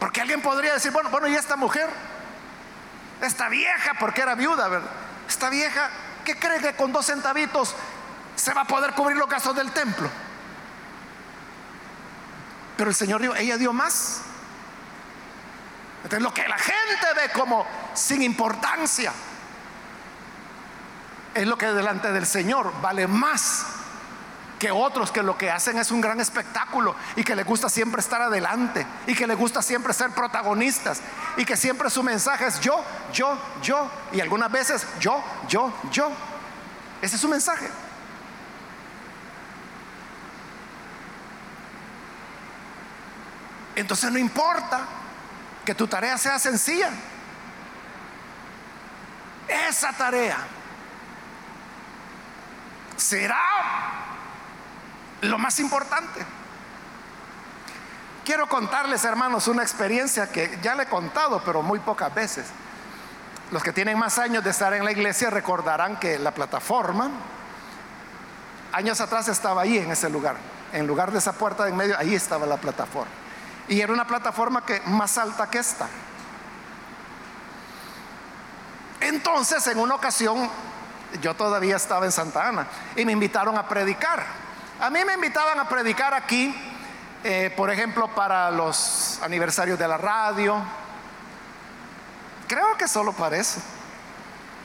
Porque 0.00 0.20
alguien 0.20 0.42
podría 0.42 0.74
decir, 0.74 0.90
bueno, 0.92 1.10
bueno, 1.10 1.28
¿y 1.28 1.34
esta 1.34 1.56
mujer? 1.56 1.88
Esta 3.20 3.48
vieja, 3.48 3.94
porque 3.98 4.22
era 4.22 4.34
viuda, 4.34 4.68
¿verdad? 4.68 4.90
Esta 5.28 5.50
vieja, 5.50 5.90
¿qué 6.24 6.38
cree 6.38 6.60
que 6.60 6.74
con 6.74 6.92
dos 6.92 7.06
centavitos 7.06 7.74
se 8.36 8.54
va 8.54 8.62
a 8.62 8.64
poder 8.66 8.94
cubrir 8.94 9.16
los 9.16 9.28
gastos 9.28 9.54
del 9.56 9.72
templo? 9.72 10.08
Pero 12.76 12.90
el 12.90 12.96
Señor 12.96 13.20
dijo, 13.20 13.34
ella 13.34 13.56
dio 13.56 13.72
más. 13.72 14.22
Entonces 16.04 16.22
lo 16.22 16.32
que 16.32 16.46
la 16.46 16.58
gente 16.58 17.06
ve 17.16 17.30
como 17.32 17.66
sin 17.92 18.22
importancia 18.22 19.12
es 21.34 21.46
lo 21.46 21.58
que 21.58 21.66
delante 21.66 22.12
del 22.12 22.26
Señor 22.26 22.72
vale 22.80 23.06
más 23.06 23.66
que 24.58 24.70
otros 24.70 25.12
que 25.12 25.22
lo 25.22 25.38
que 25.38 25.50
hacen 25.50 25.78
es 25.78 25.90
un 25.90 26.00
gran 26.00 26.20
espectáculo 26.20 26.94
y 27.16 27.22
que 27.22 27.36
les 27.36 27.46
gusta 27.46 27.68
siempre 27.68 28.00
estar 28.00 28.20
adelante 28.20 28.86
y 29.06 29.14
que 29.14 29.26
les 29.26 29.36
gusta 29.36 29.62
siempre 29.62 29.92
ser 29.92 30.10
protagonistas 30.10 31.00
y 31.36 31.44
que 31.44 31.56
siempre 31.56 31.90
su 31.90 32.02
mensaje 32.02 32.46
es 32.46 32.60
yo, 32.60 32.82
yo, 33.12 33.38
yo 33.62 33.90
y 34.12 34.20
algunas 34.20 34.50
veces 34.50 34.86
yo, 34.98 35.22
yo, 35.48 35.72
yo. 35.90 36.10
Ese 37.00 37.14
es 37.14 37.20
su 37.20 37.28
mensaje. 37.28 37.68
Entonces 43.76 44.10
no 44.10 44.18
importa 44.18 44.80
que 45.64 45.74
tu 45.74 45.86
tarea 45.86 46.18
sea 46.18 46.38
sencilla. 46.38 46.90
Esa 49.46 49.92
tarea 49.92 50.38
será 52.96 53.97
lo 55.22 55.38
más 55.38 55.58
importante. 55.60 56.24
Quiero 58.24 58.46
contarles, 58.46 59.04
hermanos, 59.04 59.48
una 59.48 59.62
experiencia 59.62 60.30
que 60.30 60.58
ya 60.62 60.74
le 60.74 60.82
he 60.82 60.86
contado, 60.86 61.42
pero 61.44 61.62
muy 61.62 61.78
pocas 61.78 62.14
veces. 62.14 62.46
Los 63.50 63.62
que 63.62 63.72
tienen 63.72 63.98
más 63.98 64.18
años 64.18 64.44
de 64.44 64.50
estar 64.50 64.74
en 64.74 64.84
la 64.84 64.92
iglesia 64.92 65.30
recordarán 65.30 65.98
que 65.98 66.18
la 66.18 66.32
plataforma, 66.32 67.10
años 68.72 69.00
atrás 69.00 69.28
estaba 69.28 69.62
ahí 69.62 69.78
en 69.78 69.90
ese 69.90 70.10
lugar, 70.10 70.36
en 70.72 70.86
lugar 70.86 71.10
de 71.10 71.18
esa 71.18 71.32
puerta 71.32 71.64
de 71.64 71.70
en 71.70 71.76
medio, 71.76 71.98
ahí 71.98 72.14
estaba 72.14 72.44
la 72.44 72.58
plataforma. 72.58 73.10
Y 73.66 73.80
era 73.80 73.92
una 73.92 74.06
plataforma 74.06 74.64
que 74.64 74.80
más 74.86 75.16
alta 75.16 75.48
que 75.48 75.58
esta. 75.58 75.88
Entonces, 79.00 79.66
en 79.68 79.78
una 79.78 79.94
ocasión, 79.94 80.50
yo 81.22 81.34
todavía 81.34 81.76
estaba 81.76 82.04
en 82.04 82.12
Santa 82.12 82.48
Ana 82.48 82.66
y 82.96 83.06
me 83.06 83.12
invitaron 83.12 83.56
a 83.56 83.66
predicar. 83.66 84.47
A 84.80 84.90
mí 84.90 85.04
me 85.04 85.14
invitaban 85.14 85.58
a 85.58 85.68
predicar 85.68 86.14
aquí, 86.14 86.54
eh, 87.24 87.52
por 87.56 87.68
ejemplo, 87.68 88.14
para 88.14 88.48
los 88.52 89.18
aniversarios 89.22 89.76
de 89.76 89.88
la 89.88 89.96
radio. 89.96 90.62
Creo 92.46 92.76
que 92.76 92.86
solo 92.86 93.12
para 93.12 93.38
eso. 93.38 93.60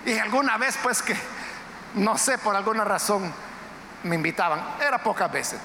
Y 0.06 0.20
alguna 0.20 0.58
vez, 0.58 0.78
pues 0.84 1.02
que, 1.02 1.16
no 1.96 2.16
sé, 2.16 2.38
por 2.38 2.56
alguna 2.56 2.84
razón, 2.84 3.34
me 4.04 4.16
invitaban. 4.16 4.64
Era 4.80 5.00
pocas 5.00 5.32
veces. 5.32 5.60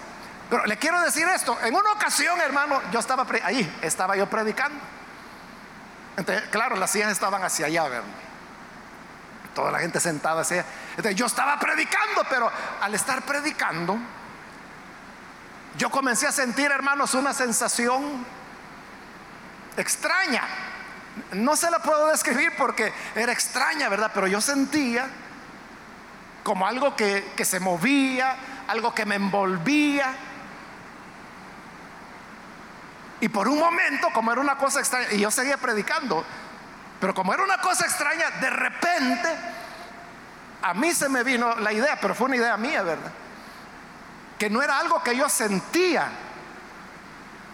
Pero 0.49 0.65
le 0.65 0.79
quiero 0.79 0.99
decir 1.03 1.29
esto, 1.29 1.59
en 1.63 1.75
una 1.75 1.93
ocasión, 1.93 2.41
hermano, 2.41 2.81
yo 2.91 3.01
estaba 3.01 3.27
ahí, 3.45 3.79
estaba 3.83 4.17
yo 4.17 4.31
predicando. 4.31 4.81
Entonces, 6.17 6.49
claro, 6.49 6.75
las 6.77 6.91
sillas 6.91 7.13
estaban 7.13 7.45
hacia 7.45 7.67
allá, 7.67 7.87
¿verdad? 7.87 8.09
Toda 9.55 9.71
la 9.73 9.79
gente 9.79 10.01
sentada 10.01 10.41
hacia. 10.41 10.65
Entonces, 10.93 11.17
yo 11.17 11.27
estaba 11.27 11.59
predicando, 11.59 12.25
pero 12.31 12.51
al 12.81 12.95
estar 12.95 13.21
predicando, 13.23 13.99
yo 15.79 15.91
comencé 15.91 16.27
a 16.27 16.33
sentir, 16.33 16.71
hermanos, 16.71 17.15
una 17.15 17.33
sensación 17.33 18.27
extraña. 19.77 20.43
No 21.33 21.57
se 21.57 21.71
la 21.71 21.79
puedo 21.79 22.09
describir 22.09 22.53
porque 22.59 22.93
era 23.15 23.33
extraña, 23.33 23.89
¿verdad? 23.89 24.11
Pero 24.13 24.27
yo 24.27 24.41
sentía 24.41 25.09
como 26.43 26.67
algo 26.67 26.97
que, 26.97 27.33
que 27.37 27.45
se 27.45 27.61
movía, 27.61 28.37
algo 28.67 28.95
que 28.95 29.07
me 29.07 29.15
envolvía 29.15 30.15
y 33.21 33.29
por 33.29 33.49
un 33.49 33.59
momento, 33.59 34.09
como 34.13 34.31
era 34.31 34.41
una 34.41 34.57
cosa 34.57 34.79
extraña, 34.79 35.09
y 35.13 35.21
yo 35.21 35.31
seguía 35.31 35.57
predicando, 35.57 36.25
pero 37.01 37.15
como 37.15 37.35
era 37.35 37.43
una 37.43 37.61
cosa 37.61 37.85
extraña, 37.85 38.31
de 38.41 38.51
repente 38.51 39.29
a 40.63 40.75
mí 40.75 40.93
se 40.93 41.09
me 41.09 41.25
vino 41.25 41.57
la 41.57 41.73
idea, 41.73 41.99
pero 42.01 42.15
fue 42.15 42.27
una 42.27 42.37
idea 42.37 42.57
mía, 42.57 42.83
¿verdad? 42.83 43.11
Que 44.39 44.49
no 44.49 44.63
era 44.63 44.79
algo 44.79 45.03
que 45.03 45.17
yo 45.17 45.29
sentía, 45.29 46.09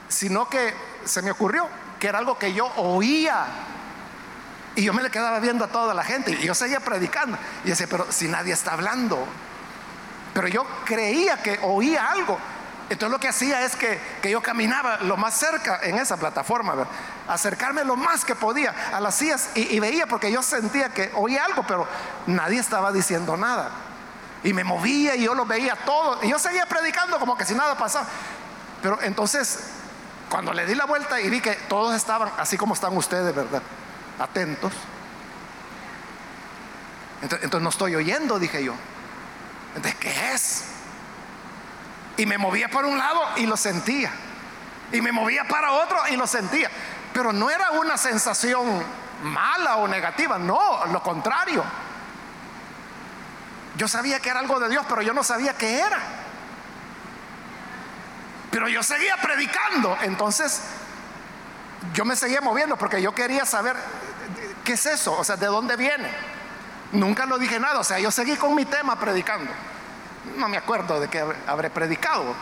sino 0.08 0.48
que 0.48 0.74
se 1.04 1.22
me 1.22 1.30
ocurrió 1.30 1.68
que 1.98 2.08
era 2.08 2.18
algo 2.18 2.38
que 2.38 2.52
yo 2.52 2.66
oía. 2.76 3.46
Y 4.76 4.82
yo 4.82 4.92
me 4.92 5.02
le 5.02 5.10
quedaba 5.10 5.38
viendo 5.38 5.64
a 5.64 5.68
toda 5.68 5.94
la 5.94 6.04
gente 6.04 6.32
y 6.32 6.44
yo 6.44 6.54
seguía 6.54 6.80
predicando. 6.80 7.38
Y 7.64 7.68
decía, 7.68 7.86
pero 7.88 8.10
si 8.10 8.28
nadie 8.28 8.52
está 8.52 8.72
hablando. 8.72 9.26
Pero 10.34 10.48
yo 10.48 10.66
creía 10.84 11.40
que 11.42 11.58
oía 11.62 12.10
algo. 12.10 12.38
Entonces 12.90 13.10
lo 13.10 13.18
que 13.18 13.28
hacía 13.28 13.62
es 13.62 13.76
que, 13.76 13.98
yo 14.30 14.42
caminaba 14.42 14.98
lo 14.98 15.16
más 15.16 15.38
cerca 15.38 15.80
en 15.82 15.96
esa 15.96 16.16
plataforma, 16.18 16.74
acercarme 17.26 17.84
lo 17.84 17.96
más 17.96 18.24
que 18.24 18.34
podía 18.34 18.74
a 18.92 19.00
las 19.00 19.14
sillas 19.14 19.48
y, 19.54 19.80
veía 19.80 20.06
porque 20.06 20.30
yo 20.30 20.42
sentía 20.42 20.90
que 20.90 21.10
oía 21.14 21.44
algo, 21.44 21.64
pero 21.66 21.88
nadie 22.26 22.60
estaba 22.60 22.92
diciendo 22.92 23.36
nada. 23.36 23.70
Y 24.44 24.52
me 24.52 24.62
movía 24.62 25.16
y 25.16 25.24
yo 25.24 25.34
lo 25.34 25.46
veía 25.46 25.74
todo. 25.74 26.22
Y 26.22 26.28
yo 26.28 26.38
seguía 26.38 26.66
predicando 26.66 27.18
como 27.18 27.36
que 27.36 27.44
si 27.44 27.54
nada 27.54 27.76
pasaba. 27.76 28.06
Pero 28.82 29.00
entonces, 29.02 29.70
cuando 30.28 30.52
le 30.52 30.66
di 30.66 30.74
la 30.74 30.84
vuelta 30.84 31.20
y 31.20 31.30
vi 31.30 31.40
que 31.40 31.54
todos 31.54 31.94
estaban 31.94 32.30
así 32.38 32.56
como 32.56 32.74
están 32.74 32.96
ustedes, 32.96 33.34
¿verdad? 33.34 33.62
Atentos. 34.18 34.72
Entonces, 37.22 37.44
entonces 37.44 37.64
no 37.64 37.70
estoy 37.70 37.94
oyendo, 37.96 38.38
dije 38.38 38.62
yo. 38.62 38.74
Entonces, 39.74 39.98
¿qué 39.98 40.32
es? 40.34 40.64
Y 42.18 42.26
me 42.26 42.36
movía 42.36 42.68
para 42.68 42.86
un 42.86 42.98
lado 42.98 43.22
y 43.36 43.46
lo 43.46 43.56
sentía. 43.56 44.12
Y 44.92 45.00
me 45.00 45.10
movía 45.10 45.44
para 45.48 45.72
otro 45.72 45.98
y 46.10 46.16
lo 46.16 46.26
sentía. 46.26 46.70
Pero 47.14 47.32
no 47.32 47.48
era 47.48 47.70
una 47.72 47.96
sensación 47.96 48.82
mala 49.22 49.76
o 49.76 49.88
negativa, 49.88 50.38
no, 50.38 50.84
lo 50.86 51.02
contrario. 51.02 51.64
Yo 53.76 53.88
sabía 53.88 54.20
que 54.20 54.28
era 54.28 54.40
algo 54.40 54.60
de 54.60 54.68
Dios, 54.68 54.84
pero 54.88 55.02
yo 55.02 55.12
no 55.12 55.22
sabía 55.24 55.54
qué 55.54 55.80
era. 55.80 55.98
Pero 58.50 58.68
yo 58.68 58.82
seguía 58.82 59.16
predicando, 59.16 59.96
entonces 60.02 60.62
yo 61.92 62.04
me 62.04 62.14
seguía 62.14 62.40
moviendo 62.40 62.76
porque 62.76 63.02
yo 63.02 63.12
quería 63.12 63.44
saber 63.44 63.76
qué 64.64 64.74
es 64.74 64.86
eso, 64.86 65.12
o 65.18 65.24
sea, 65.24 65.36
de 65.36 65.46
dónde 65.46 65.76
viene. 65.76 66.08
Nunca 66.92 67.26
lo 67.26 67.38
dije 67.38 67.58
nada, 67.58 67.80
o 67.80 67.84
sea, 67.84 67.98
yo 67.98 68.12
seguí 68.12 68.36
con 68.36 68.54
mi 68.54 68.64
tema 68.64 68.98
predicando 68.98 69.50
no 70.36 70.48
me 70.48 70.56
acuerdo 70.56 71.00
de 71.00 71.08
que 71.08 71.24
habré 71.46 71.70
predicado. 71.70 72.34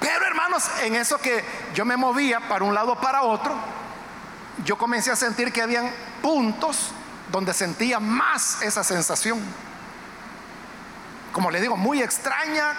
Pero 0.00 0.26
hermanos, 0.26 0.70
en 0.82 0.94
eso 0.94 1.18
que 1.18 1.44
yo 1.74 1.84
me 1.84 1.96
movía 1.96 2.40
para 2.40 2.64
un 2.64 2.74
lado 2.74 2.98
para 3.00 3.22
otro, 3.22 3.54
yo 4.64 4.78
comencé 4.78 5.10
a 5.10 5.16
sentir 5.16 5.52
que 5.52 5.62
habían 5.62 5.90
puntos 6.22 6.92
donde 7.30 7.54
sentía 7.54 8.00
más 8.00 8.62
esa 8.62 8.82
sensación. 8.84 9.40
Como 11.32 11.50
le 11.50 11.60
digo, 11.60 11.76
muy 11.76 12.02
extraña. 12.02 12.74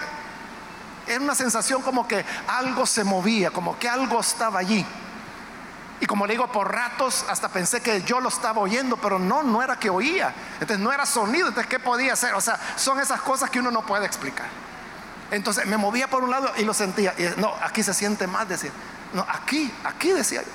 Era 1.06 1.20
una 1.20 1.34
sensación 1.34 1.82
como 1.82 2.06
que 2.06 2.24
algo 2.46 2.86
se 2.86 3.02
movía, 3.02 3.50
como 3.50 3.78
que 3.78 3.88
algo 3.88 4.20
estaba 4.20 4.60
allí. 4.60 4.86
Y 6.00 6.06
como 6.06 6.26
le 6.26 6.34
digo, 6.34 6.50
por 6.50 6.72
ratos 6.72 7.24
hasta 7.28 7.48
pensé 7.48 7.80
que 7.80 8.02
yo 8.02 8.20
lo 8.20 8.28
estaba 8.28 8.60
oyendo, 8.60 8.96
pero 8.96 9.18
no, 9.18 9.42
no 9.42 9.62
era 9.62 9.78
que 9.78 9.88
oía. 9.88 10.34
Entonces 10.54 10.80
no 10.80 10.92
era 10.92 11.06
sonido, 11.06 11.48
entonces 11.48 11.70
¿qué 11.70 11.78
podía 11.78 12.14
hacer? 12.14 12.34
O 12.34 12.40
sea, 12.40 12.58
son 12.76 12.98
esas 12.98 13.20
cosas 13.20 13.50
que 13.50 13.60
uno 13.60 13.70
no 13.70 13.82
puede 13.86 14.04
explicar. 14.04 14.48
Entonces 15.30 15.64
me 15.66 15.76
movía 15.76 16.08
por 16.08 16.24
un 16.24 16.30
lado 16.30 16.52
y 16.56 16.64
lo 16.64 16.74
sentía. 16.74 17.14
Y 17.16 17.40
no, 17.40 17.54
aquí 17.62 17.82
se 17.82 17.94
siente 17.94 18.26
más, 18.26 18.48
decía. 18.48 18.72
No, 19.12 19.24
aquí, 19.28 19.72
aquí 19.84 20.10
decía 20.10 20.42
yo. 20.42 20.48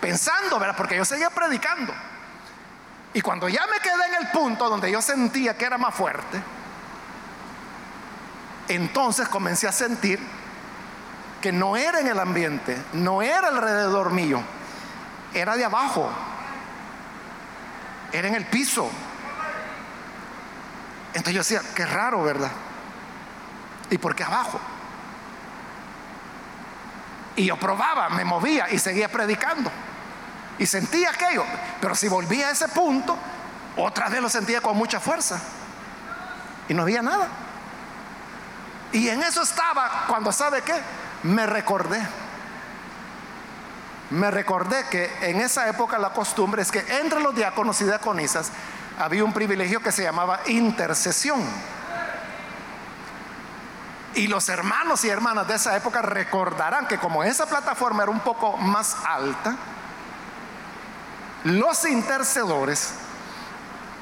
Pensando, 0.00 0.58
¿verdad? 0.58 0.74
Porque 0.76 0.96
yo 0.96 1.04
seguía 1.04 1.30
predicando. 1.30 1.94
Y 3.14 3.20
cuando 3.20 3.48
ya 3.48 3.66
me 3.66 3.78
quedé 3.80 4.06
en 4.08 4.26
el 4.26 4.30
punto 4.30 4.68
donde 4.68 4.90
yo 4.90 5.02
sentía 5.02 5.56
que 5.56 5.66
era 5.66 5.76
más 5.76 5.94
fuerte, 5.94 6.42
entonces 8.68 9.28
comencé 9.28 9.68
a 9.68 9.72
sentir 9.72 10.18
que 11.40 11.52
no 11.52 11.76
era 11.76 12.00
en 12.00 12.08
el 12.08 12.18
ambiente, 12.18 12.80
no 12.94 13.20
era 13.20 13.48
alrededor 13.48 14.12
mío, 14.12 14.40
era 15.34 15.56
de 15.56 15.64
abajo, 15.64 16.10
era 18.12 18.28
en 18.28 18.34
el 18.34 18.46
piso. 18.46 18.90
Entonces 21.08 21.34
yo 21.34 21.40
decía, 21.40 21.60
qué 21.74 21.84
raro, 21.84 22.22
¿verdad? 22.22 22.52
¿Y 23.90 23.98
por 23.98 24.14
qué 24.14 24.24
abajo? 24.24 24.58
Y 27.36 27.46
yo 27.46 27.56
probaba, 27.58 28.08
me 28.10 28.24
movía 28.24 28.70
y 28.70 28.78
seguía 28.78 29.10
predicando. 29.10 29.70
Y 30.58 30.66
sentía 30.66 31.10
aquello. 31.10 31.44
Pero 31.80 31.94
si 31.94 32.08
volvía 32.08 32.48
a 32.48 32.50
ese 32.50 32.68
punto, 32.68 33.16
otra 33.76 34.08
vez 34.08 34.20
lo 34.20 34.28
sentía 34.28 34.60
con 34.60 34.76
mucha 34.76 35.00
fuerza. 35.00 35.40
Y 36.68 36.74
no 36.74 36.82
había 36.82 37.02
nada. 37.02 37.28
Y 38.92 39.08
en 39.08 39.22
eso 39.22 39.42
estaba 39.42 40.04
cuando, 40.06 40.32
¿sabe 40.32 40.62
qué? 40.62 40.74
Me 41.22 41.46
recordé 41.46 42.06
me 44.12 44.30
recordé 44.30 44.84
que 44.90 45.10
en 45.22 45.40
esa 45.40 45.68
época 45.68 45.98
la 45.98 46.10
costumbre 46.10 46.60
es 46.60 46.70
que 46.70 46.84
entre 47.00 47.18
los 47.20 47.34
diáconos 47.34 47.80
y 47.80 47.84
diaconisas 47.84 48.50
había 48.98 49.24
un 49.24 49.32
privilegio 49.32 49.80
que 49.80 49.90
se 49.90 50.02
llamaba 50.02 50.40
intercesión. 50.46 51.42
Y 54.14 54.26
los 54.26 54.50
hermanos 54.50 55.02
y 55.06 55.08
hermanas 55.08 55.48
de 55.48 55.54
esa 55.54 55.74
época 55.74 56.02
recordarán 56.02 56.86
que 56.86 56.98
como 56.98 57.24
esa 57.24 57.46
plataforma 57.46 58.02
era 58.02 58.12
un 58.12 58.20
poco 58.20 58.58
más 58.58 58.94
alta, 59.06 59.56
los 61.44 61.84
intercedores 61.86 62.94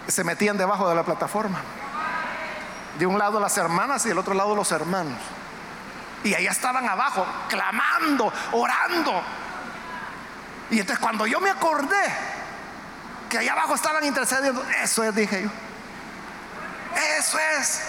se 0.09 0.25
metían 0.25 0.57
debajo 0.57 0.89
de 0.89 0.95
la 0.95 1.05
plataforma. 1.05 1.61
De 2.99 3.07
un 3.07 3.19
lado 3.19 3.41
las 3.41 3.57
hermanas 3.57 4.05
y 4.05 4.09
del 4.09 4.19
otro 4.19 4.35
lado 4.35 4.55
los 4.55 4.73
hermanos. 4.73 5.19
Y 6.25 6.35
allá 6.35 6.51
estaban 6.51 6.87
abajo, 6.87 7.25
clamando, 7.49 8.33
orando, 8.53 9.23
y 10.71 10.79
entonces 10.79 11.01
cuando 11.01 11.27
yo 11.27 11.41
me 11.41 11.51
acordé 11.51 11.97
que 13.29 13.39
allá 13.39 13.53
abajo 13.53 13.75
estaban 13.75 14.05
intercediendo, 14.05 14.65
eso 14.83 15.05
es, 15.05 15.15
dije 15.15 15.43
yo. 15.43 15.51
Eso 17.19 17.39
es. 17.59 17.83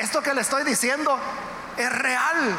Esto 0.00 0.22
que 0.22 0.34
le 0.34 0.40
estoy 0.40 0.64
diciendo 0.64 1.18
es 1.76 1.92
real. 1.92 2.58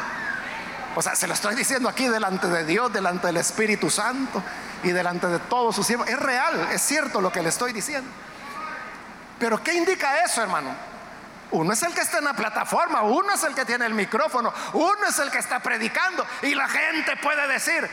O 0.94 1.02
sea, 1.02 1.16
se 1.16 1.26
lo 1.26 1.34
estoy 1.34 1.54
diciendo 1.54 1.88
aquí 1.88 2.08
delante 2.08 2.48
de 2.48 2.64
Dios, 2.64 2.92
delante 2.92 3.28
del 3.28 3.38
Espíritu 3.38 3.88
Santo 3.90 4.42
y 4.82 4.90
delante 4.90 5.26
de 5.26 5.38
todos 5.38 5.74
sus 5.74 5.86
siervos. 5.86 6.08
Es 6.08 6.18
real, 6.18 6.68
es 6.72 6.82
cierto 6.82 7.20
lo 7.20 7.32
que 7.32 7.42
le 7.42 7.48
estoy 7.48 7.72
diciendo. 7.72 8.10
Pero 9.38 9.62
¿qué 9.62 9.74
indica 9.74 10.18
eso, 10.18 10.42
hermano? 10.42 10.74
Uno 11.52 11.72
es 11.72 11.82
el 11.82 11.92
que 11.92 12.00
está 12.00 12.18
en 12.18 12.24
la 12.24 12.34
plataforma, 12.34 13.02
uno 13.02 13.34
es 13.34 13.42
el 13.44 13.54
que 13.54 13.64
tiene 13.64 13.84
el 13.84 13.94
micrófono, 13.94 14.52
uno 14.72 15.06
es 15.08 15.18
el 15.18 15.30
que 15.30 15.38
está 15.38 15.60
predicando 15.60 16.24
y 16.42 16.54
la 16.54 16.66
gente 16.66 17.16
puede 17.16 17.46
decir, 17.46 17.88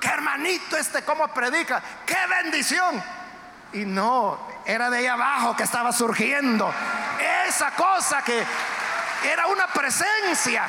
qué 0.00 0.08
hermanito 0.08 0.76
este 0.76 1.02
cómo 1.02 1.26
predica, 1.28 1.82
qué 2.06 2.16
bendición. 2.42 3.02
Y 3.72 3.84
no, 3.84 4.38
era 4.64 4.90
de 4.90 4.98
ahí 4.98 5.06
abajo 5.06 5.56
que 5.56 5.62
estaba 5.62 5.92
surgiendo 5.92 6.72
esa 7.48 7.70
cosa 7.72 8.22
que 8.22 8.44
era 9.24 9.46
una 9.46 9.66
presencia, 9.68 10.66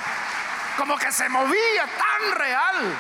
como 0.78 0.98
que 0.98 1.12
se 1.12 1.28
movía 1.28 1.86
tan 1.86 2.32
real, 2.36 2.98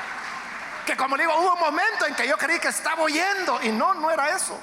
que 0.86 0.97
como 0.97 1.18
digo, 1.18 1.34
hubo 1.38 1.54
un 1.54 1.60
momento 1.60 2.06
en 2.06 2.16
que 2.16 2.28
yo 2.28 2.38
creí 2.38 2.60
que 2.60 2.68
estaba 2.68 3.04
oyendo 3.04 3.62
y 3.64 3.72
no, 3.72 3.93
no 3.93 4.12
era 4.12 4.30
eso, 4.36 4.60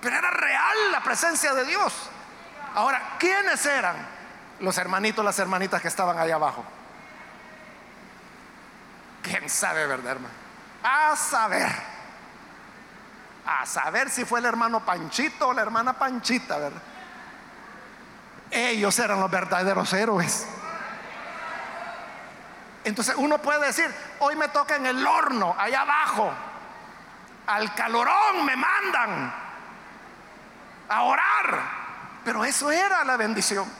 pero 0.00 0.16
era 0.16 0.30
real 0.30 0.92
la 0.92 1.02
presencia 1.02 1.52
de 1.54 1.64
Dios. 1.64 1.92
Ahora, 2.74 3.16
¿quiénes 3.18 3.64
eran 3.66 3.96
los 4.60 4.76
hermanitos, 4.78 5.24
las 5.24 5.38
hermanitas 5.38 5.80
que 5.80 5.88
estaban 5.88 6.18
allá 6.18 6.36
abajo? 6.36 6.64
¿Quién 9.22 9.48
sabe, 9.48 9.86
verdad, 9.86 10.12
hermano? 10.12 10.34
A 10.82 11.16
saber. 11.16 11.93
A 13.46 13.66
saber 13.66 14.10
si 14.10 14.24
fue 14.24 14.40
el 14.40 14.46
hermano 14.46 14.84
Panchito 14.84 15.48
o 15.48 15.52
la 15.52 15.62
hermana 15.62 15.92
Panchita, 15.92 16.58
¿verdad? 16.58 16.82
Ellos 18.50 18.98
eran 18.98 19.20
los 19.20 19.30
verdaderos 19.30 19.92
héroes. 19.92 20.46
Entonces 22.84 23.14
uno 23.16 23.38
puede 23.38 23.66
decir, 23.66 23.92
hoy 24.20 24.36
me 24.36 24.48
toca 24.48 24.76
en 24.76 24.86
el 24.86 25.06
horno, 25.06 25.54
allá 25.58 25.80
abajo, 25.80 26.30
al 27.46 27.74
calorón 27.74 28.44
me 28.44 28.56
mandan 28.56 29.34
a 30.88 31.02
orar. 31.02 31.84
Pero 32.24 32.44
eso 32.44 32.70
era 32.70 33.04
la 33.04 33.16
bendición. 33.16 33.70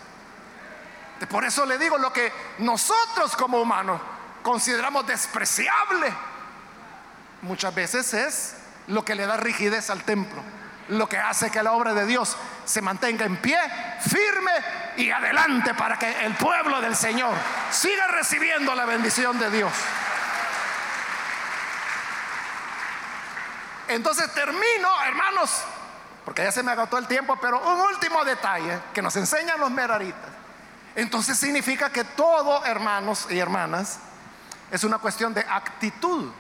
Por 1.29 1.45
eso 1.45 1.65
le 1.65 1.79
digo 1.79 1.97
lo 1.97 2.12
que 2.12 2.33
nosotros 2.59 3.37
como 3.37 3.61
humanos 3.61 4.01
consideramos 4.43 5.07
despreciable. 5.07 6.12
Muchas 7.43 7.75
veces 7.75 8.15
es 8.15 8.57
lo 8.89 9.05
que 9.05 9.14
le 9.14 9.26
da 9.26 9.37
rigidez 9.37 9.91
al 9.91 10.03
templo, 10.03 10.43
lo 10.89 11.09
que 11.09 11.18
hace 11.18 11.51
que 11.51 11.62
la 11.62 11.72
obra 11.72 11.95
de 11.95 12.07
Dios 12.07 12.37
se 12.64 12.82
mantenga 12.82 13.24
en 13.24 13.37
pie, 13.37 13.59
firme 14.01 14.53
y 14.97 15.11
adelante 15.11 15.74
para 15.74 15.99
que 15.99 16.24
el 16.24 16.35
pueblo 16.35 16.80
del 16.80 16.95
Señor 16.95 17.35
siga 17.70 18.07
recibiendo 18.09 18.74
la 18.74 18.85
bendición 18.85 19.39
de 19.39 19.51
Dios. 19.51 19.72
Entonces 23.89 24.32
termino, 24.32 25.03
hermanos, 25.05 25.62
porque 26.24 26.43
ya 26.43 26.53
se 26.53 26.62
me 26.62 26.72
agotó 26.72 26.99
el 26.99 27.07
tiempo, 27.07 27.37
pero 27.41 27.61
un 27.61 27.80
último 27.80 28.24
detalle 28.24 28.78
que 28.93 29.03
nos 29.03 29.14
enseñan 29.16 29.61
los 29.61 29.70
meraritas. 29.70 30.30
Entonces 30.95 31.39
significa 31.39 31.91
que 31.91 32.05
todo, 32.05 32.64
hermanos 32.64 33.26
y 33.28 33.39
hermanas, 33.39 33.99
es 34.70 34.85
una 34.85 34.99
cuestión 34.99 35.35
de 35.35 35.41
actitud. 35.41 36.30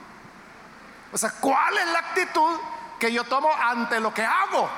O 1.14 1.16
sea, 1.18 1.30
¿cuál 1.30 1.78
es 1.78 1.86
la 1.86 2.00
actitud 2.00 2.58
que 2.98 3.12
yo 3.12 3.22
tomo 3.22 3.48
ante 3.54 4.00
lo 4.00 4.12
que 4.12 4.24
hago? 4.24 4.68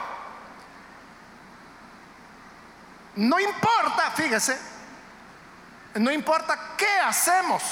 No 3.14 3.40
importa, 3.40 4.10
fíjese, 4.14 4.60
no 5.94 6.12
importa 6.12 6.74
qué 6.76 7.00
hacemos. 7.02 7.62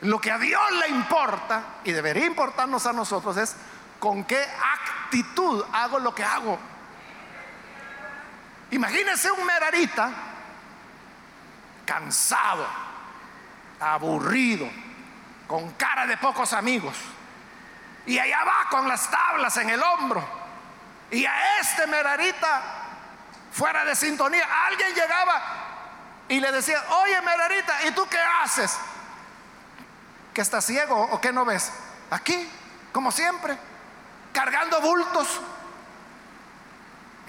Lo 0.00 0.18
que 0.18 0.30
a 0.30 0.38
Dios 0.38 0.62
le 0.80 0.88
importa 0.88 1.62
y 1.84 1.92
debería 1.92 2.24
importarnos 2.24 2.86
a 2.86 2.94
nosotros 2.94 3.36
es 3.36 3.54
con 3.98 4.24
qué 4.24 4.42
actitud 4.42 5.62
hago 5.70 5.98
lo 5.98 6.14
que 6.14 6.24
hago. 6.24 6.58
Imagínense 8.70 9.30
un 9.30 9.44
merarita 9.44 10.10
cansado, 11.84 12.66
aburrido, 13.78 14.66
con 15.46 15.72
cara 15.72 16.06
de 16.06 16.16
pocos 16.16 16.54
amigos. 16.54 16.96
Y 18.10 18.18
allá 18.18 18.42
va 18.42 18.68
con 18.68 18.88
las 18.88 19.08
tablas 19.08 19.56
en 19.58 19.70
el 19.70 19.80
hombro. 19.80 20.20
Y 21.12 21.24
a 21.24 21.60
este 21.60 21.86
merarita, 21.86 22.60
fuera 23.52 23.84
de 23.84 23.94
sintonía, 23.94 24.48
alguien 24.66 24.92
llegaba 24.96 25.40
y 26.26 26.40
le 26.40 26.50
decía, 26.50 26.82
oye 27.04 27.20
merarita, 27.20 27.86
¿y 27.86 27.92
tú 27.92 28.04
qué 28.10 28.18
haces? 28.42 28.76
¿Que 30.34 30.40
estás 30.40 30.66
ciego 30.66 31.00
o 31.00 31.20
que 31.20 31.32
no 31.32 31.44
ves? 31.44 31.70
Aquí, 32.10 32.50
como 32.90 33.12
siempre 33.12 33.56
cargando 34.32 34.80
bultos. 34.80 35.40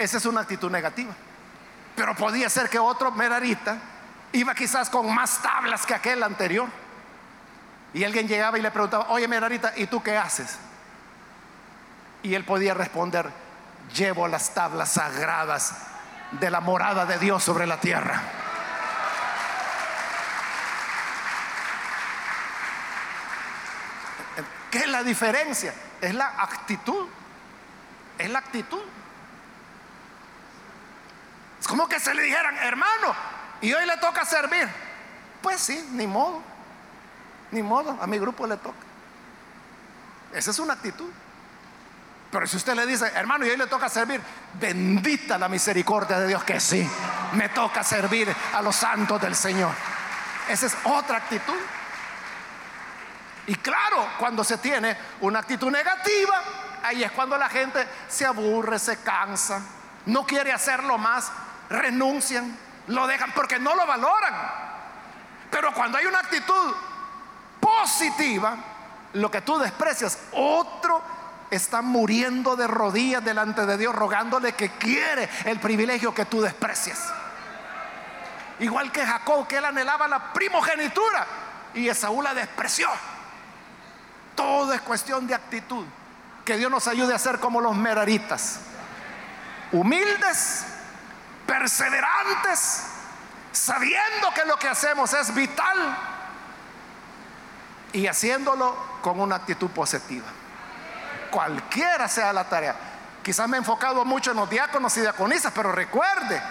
Esa 0.00 0.16
es 0.16 0.26
una 0.26 0.40
actitud 0.40 0.68
negativa. 0.68 1.14
Pero 1.94 2.16
podía 2.16 2.50
ser 2.50 2.68
que 2.68 2.80
otro 2.80 3.12
merarita 3.12 3.76
iba 4.32 4.52
quizás 4.52 4.90
con 4.90 5.14
más 5.14 5.40
tablas 5.42 5.86
que 5.86 5.94
aquel 5.94 6.24
anterior. 6.24 6.68
Y 7.94 8.02
alguien 8.02 8.26
llegaba 8.26 8.58
y 8.58 8.62
le 8.62 8.72
preguntaba, 8.72 9.10
oye 9.10 9.28
merarita, 9.28 9.74
¿y 9.76 9.86
tú 9.86 10.02
qué 10.02 10.18
haces? 10.18 10.58
Y 12.22 12.34
él 12.34 12.44
podía 12.44 12.74
responder, 12.74 13.30
llevo 13.94 14.28
las 14.28 14.54
tablas 14.54 14.92
sagradas 14.92 15.74
de 16.32 16.50
la 16.50 16.60
morada 16.60 17.04
de 17.04 17.18
Dios 17.18 17.42
sobre 17.42 17.66
la 17.66 17.80
tierra. 17.80 18.22
¿Qué 24.70 24.78
es 24.78 24.88
la 24.88 25.02
diferencia? 25.02 25.74
Es 26.00 26.14
la 26.14 26.42
actitud. 26.42 27.06
Es 28.18 28.30
la 28.30 28.38
actitud. 28.38 28.82
como 31.68 31.88
que 31.88 31.98
se 32.00 32.12
le 32.12 32.22
dijeran, 32.22 32.56
hermano, 32.58 33.14
y 33.62 33.72
hoy 33.72 33.86
le 33.86 33.96
toca 33.96 34.24
servir. 34.26 34.68
Pues 35.40 35.60
sí, 35.60 35.88
ni 35.92 36.06
modo. 36.06 36.42
Ni 37.50 37.62
modo, 37.62 37.96
a 38.00 38.06
mi 38.06 38.18
grupo 38.18 38.46
le 38.46 38.56
toca. 38.56 38.76
Esa 40.32 40.50
es 40.50 40.58
una 40.58 40.74
actitud. 40.74 41.10
Pero 42.32 42.46
si 42.46 42.56
usted 42.56 42.74
le 42.74 42.86
dice, 42.86 43.12
hermano, 43.14 43.44
y 43.44 43.50
hoy 43.50 43.58
le 43.58 43.66
toca 43.66 43.90
servir, 43.90 44.18
bendita 44.54 45.36
la 45.36 45.50
misericordia 45.50 46.18
de 46.18 46.28
Dios 46.28 46.42
que 46.44 46.58
sí, 46.60 46.90
me 47.34 47.50
toca 47.50 47.84
servir 47.84 48.34
a 48.54 48.62
los 48.62 48.74
santos 48.74 49.20
del 49.20 49.36
Señor. 49.36 49.70
Esa 50.48 50.64
es 50.64 50.76
otra 50.84 51.18
actitud. 51.18 51.60
Y 53.46 53.54
claro, 53.56 54.08
cuando 54.18 54.42
se 54.44 54.56
tiene 54.56 54.96
una 55.20 55.40
actitud 55.40 55.70
negativa, 55.70 56.42
ahí 56.82 57.04
es 57.04 57.12
cuando 57.12 57.36
la 57.36 57.50
gente 57.50 57.86
se 58.08 58.24
aburre, 58.24 58.78
se 58.78 59.02
cansa, 59.02 59.60
no 60.06 60.24
quiere 60.24 60.54
hacerlo 60.54 60.96
más, 60.96 61.30
renuncian, 61.68 62.56
lo 62.86 63.06
dejan 63.06 63.32
porque 63.32 63.58
no 63.58 63.74
lo 63.74 63.86
valoran. 63.86 64.34
Pero 65.50 65.74
cuando 65.74 65.98
hay 65.98 66.06
una 66.06 66.20
actitud 66.20 66.74
positiva, 67.60 68.56
lo 69.12 69.30
que 69.30 69.42
tú 69.42 69.58
desprecias, 69.58 70.18
otro 70.32 71.20
está 71.52 71.82
muriendo 71.82 72.56
de 72.56 72.66
rodillas 72.66 73.22
delante 73.22 73.66
de 73.66 73.76
Dios, 73.76 73.94
rogándole 73.94 74.54
que 74.54 74.70
quiere 74.70 75.28
el 75.44 75.60
privilegio 75.60 76.14
que 76.14 76.24
tú 76.24 76.40
desprecias. 76.40 77.12
Igual 78.58 78.90
que 78.90 79.04
Jacob, 79.04 79.46
que 79.46 79.58
él 79.58 79.64
anhelaba 79.66 80.08
la 80.08 80.32
primogenitura 80.32 81.26
y 81.74 81.88
Esaú 81.88 82.22
la 82.22 82.32
despreció. 82.32 82.88
Todo 84.34 84.72
es 84.72 84.80
cuestión 84.80 85.26
de 85.26 85.34
actitud. 85.34 85.84
Que 86.46 86.56
Dios 86.56 86.70
nos 86.70 86.88
ayude 86.88 87.14
a 87.14 87.18
ser 87.18 87.38
como 87.38 87.60
los 87.60 87.76
meraritas. 87.76 88.60
Humildes, 89.72 90.64
perseverantes, 91.46 92.84
sabiendo 93.52 94.30
que 94.34 94.46
lo 94.46 94.56
que 94.56 94.68
hacemos 94.68 95.12
es 95.12 95.34
vital 95.34 95.98
y 97.92 98.06
haciéndolo 98.06 98.74
con 99.02 99.20
una 99.20 99.36
actitud 99.36 99.68
positiva. 99.68 100.26
Cualquiera 101.32 102.06
sea 102.08 102.30
la 102.32 102.44
tarea. 102.44 102.76
Quizás 103.22 103.48
me 103.48 103.56
he 103.56 103.58
enfocado 103.58 104.04
mucho 104.04 104.32
en 104.32 104.36
los 104.36 104.50
diáconos 104.50 104.94
y 104.98 105.00
diaconisas, 105.00 105.50
pero 105.54 105.72
recuerde, 105.72 106.42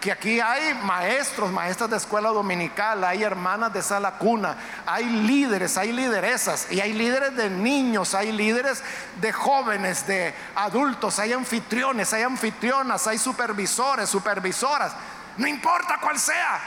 que 0.00 0.12
aquí 0.12 0.38
hay 0.40 0.74
maestros, 0.84 1.50
maestras 1.50 1.90
de 1.90 1.96
escuela 1.96 2.28
dominical, 2.28 3.02
hay 3.02 3.24
hermanas 3.24 3.72
de 3.72 3.82
sala 3.82 4.12
cuna, 4.12 4.56
hay 4.86 5.04
líderes, 5.04 5.76
hay 5.76 5.90
lideresas, 5.90 6.70
y 6.70 6.80
hay 6.80 6.92
líderes 6.92 7.34
de 7.34 7.50
niños, 7.50 8.14
hay 8.14 8.30
líderes 8.30 8.84
de 9.20 9.32
jóvenes, 9.32 10.06
de 10.06 10.32
adultos, 10.54 11.18
hay 11.18 11.32
anfitriones, 11.32 12.12
hay 12.12 12.22
anfitrionas, 12.22 13.08
hay 13.08 13.18
supervisores, 13.18 14.08
supervisoras, 14.08 14.92
no 15.38 15.48
importa 15.48 15.98
cuál 16.00 16.20
sea 16.20 16.60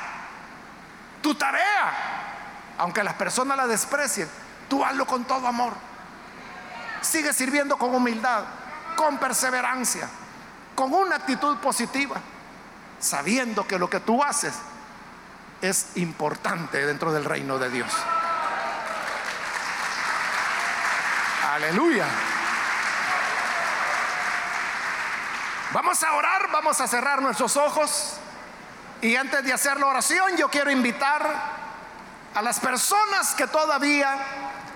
tu 1.21 1.33
tarea, 1.35 1.93
aunque 2.77 3.01
las 3.01 3.13
personas 3.13 3.55
la 3.55 3.67
desprecien, 3.67 4.27
tú 4.67 4.83
hazlo 4.83 5.05
con 5.05 5.23
todo 5.23 5.47
amor. 5.47 5.88
Sigue 7.01 7.33
sirviendo 7.33 7.77
con 7.77 7.93
humildad, 7.93 8.43
con 8.95 9.17
perseverancia, 9.17 10.09
con 10.75 10.93
una 10.93 11.15
actitud 11.15 11.57
positiva 11.57 12.21
sabiendo 12.99 13.65
que 13.65 13.79
lo 13.79 13.89
que 13.89 13.99
tú 13.99 14.23
haces 14.23 14.53
es 15.61 15.91
importante 15.95 16.85
dentro 16.85 17.11
del 17.11 17.25
reino 17.25 17.57
de 17.57 17.69
Dios. 17.69 17.91
Aleluya. 21.51 22.05
Vamos 25.71 26.03
a 26.03 26.13
orar, 26.13 26.49
vamos 26.51 26.79
a 26.81 26.87
cerrar 26.87 27.21
nuestros 27.21 27.57
ojos. 27.57 28.17
Y 29.01 29.15
antes 29.15 29.43
de 29.43 29.53
hacer 29.53 29.79
la 29.79 29.87
oración, 29.87 30.35
yo 30.35 30.49
quiero 30.49 30.71
invitar 30.71 31.59
a 32.35 32.41
las 32.41 32.59
personas 32.59 33.33
que 33.33 33.47
todavía 33.47 34.17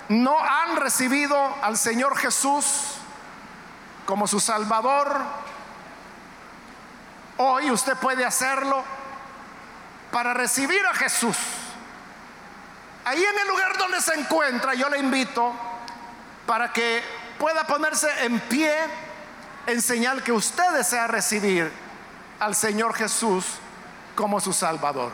no 0.09 0.37
han 0.39 0.75
recibido 0.77 1.37
al 1.61 1.77
Señor 1.77 2.17
Jesús 2.17 2.95
como 4.05 4.27
su 4.27 4.39
Salvador, 4.39 5.21
Hoy 7.37 7.71
usted 7.71 7.97
puede 7.97 8.25
hacerlo 8.25 8.83
para 10.11 10.33
recibir 10.33 10.85
a 10.85 10.93
Jesús. 10.93 11.35
Ahí 13.05 13.23
en 13.23 13.39
el 13.39 13.47
lugar 13.47 13.77
donde 13.77 14.01
se 14.01 14.13
encuentra, 14.13 14.75
yo 14.75 14.87
le 14.89 14.99
invito 14.99 15.51
para 16.45 16.71
que 16.71 17.03
pueda 17.39 17.65
ponerse 17.65 18.07
en 18.25 18.39
pie 18.39 18.73
en 19.65 19.81
señal 19.81 20.23
que 20.23 20.31
usted 20.31 20.71
desea 20.73 21.07
recibir 21.07 21.71
al 22.39 22.55
Señor 22.55 22.93
Jesús 22.93 23.45
como 24.15 24.39
su 24.39 24.53
Salvador. 24.53 25.11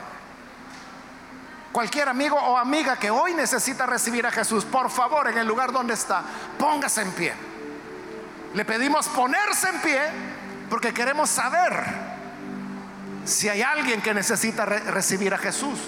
Cualquier 1.72 2.10
amigo 2.10 2.36
o 2.36 2.58
amiga 2.58 2.98
que 2.98 3.12
hoy 3.12 3.34
necesita 3.34 3.86
recibir 3.86 4.26
a 4.26 4.32
Jesús, 4.32 4.66
por 4.66 4.90
favor, 4.90 5.28
en 5.28 5.38
el 5.38 5.48
lugar 5.48 5.72
donde 5.72 5.94
está, 5.94 6.24
póngase 6.58 7.02
en 7.02 7.12
pie. 7.12 7.34
Le 8.56 8.66
pedimos 8.66 9.08
ponerse 9.10 9.70
en 9.70 9.82
pie 9.82 10.02
porque 10.70 10.94
queremos 10.94 11.30
saber 11.30 11.84
si 13.26 13.48
hay 13.48 13.62
alguien 13.62 14.02
que 14.02 14.14
necesita 14.14 14.66
recibir 14.66 15.34
a 15.34 15.38
Jesús. 15.38 15.80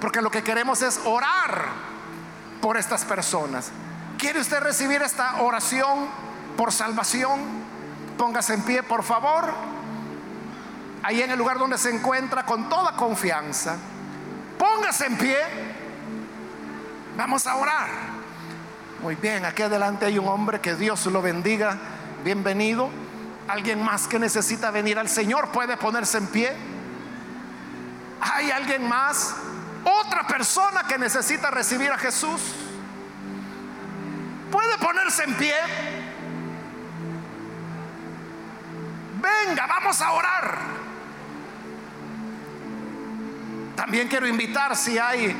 Porque 0.00 0.20
lo 0.20 0.30
que 0.30 0.42
queremos 0.42 0.82
es 0.82 1.00
orar 1.04 1.66
por 2.60 2.76
estas 2.76 3.04
personas. 3.04 3.70
¿Quiere 4.18 4.40
usted 4.40 4.60
recibir 4.60 5.02
esta 5.02 5.42
oración 5.42 6.06
por 6.56 6.72
salvación? 6.72 7.40
Póngase 8.16 8.54
en 8.54 8.62
pie, 8.62 8.82
por 8.82 9.02
favor. 9.02 9.52
Ahí 11.02 11.20
en 11.22 11.30
el 11.30 11.38
lugar 11.38 11.58
donde 11.58 11.78
se 11.78 11.90
encuentra 11.90 12.46
con 12.46 12.68
toda 12.68 12.96
confianza. 12.96 13.76
Póngase 14.84 15.06
en 15.06 15.16
pie. 15.16 15.38
Vamos 17.16 17.46
a 17.46 17.56
orar. 17.56 17.88
Muy 19.00 19.14
bien, 19.14 19.46
aquí 19.46 19.62
adelante 19.62 20.04
hay 20.04 20.18
un 20.18 20.28
hombre 20.28 20.60
que 20.60 20.74
Dios 20.74 21.06
lo 21.06 21.22
bendiga. 21.22 21.78
Bienvenido. 22.22 22.90
Alguien 23.48 23.82
más 23.82 24.06
que 24.06 24.18
necesita 24.18 24.70
venir 24.70 24.98
al 24.98 25.08
Señor 25.08 25.48
puede 25.52 25.78
ponerse 25.78 26.18
en 26.18 26.26
pie. 26.26 26.54
¿Hay 28.20 28.50
alguien 28.50 28.86
más? 28.86 29.34
Otra 29.84 30.26
persona 30.26 30.82
que 30.86 30.98
necesita 30.98 31.50
recibir 31.50 31.90
a 31.90 31.96
Jesús. 31.96 32.42
¿Puede 34.52 34.76
ponerse 34.76 35.24
en 35.24 35.34
pie? 35.36 35.54
Venga, 39.14 39.66
vamos 39.66 40.02
a 40.02 40.12
orar. 40.12 40.83
También 43.84 44.08
quiero 44.08 44.26
invitar 44.26 44.74
si 44.76 44.98
hay 44.98 45.36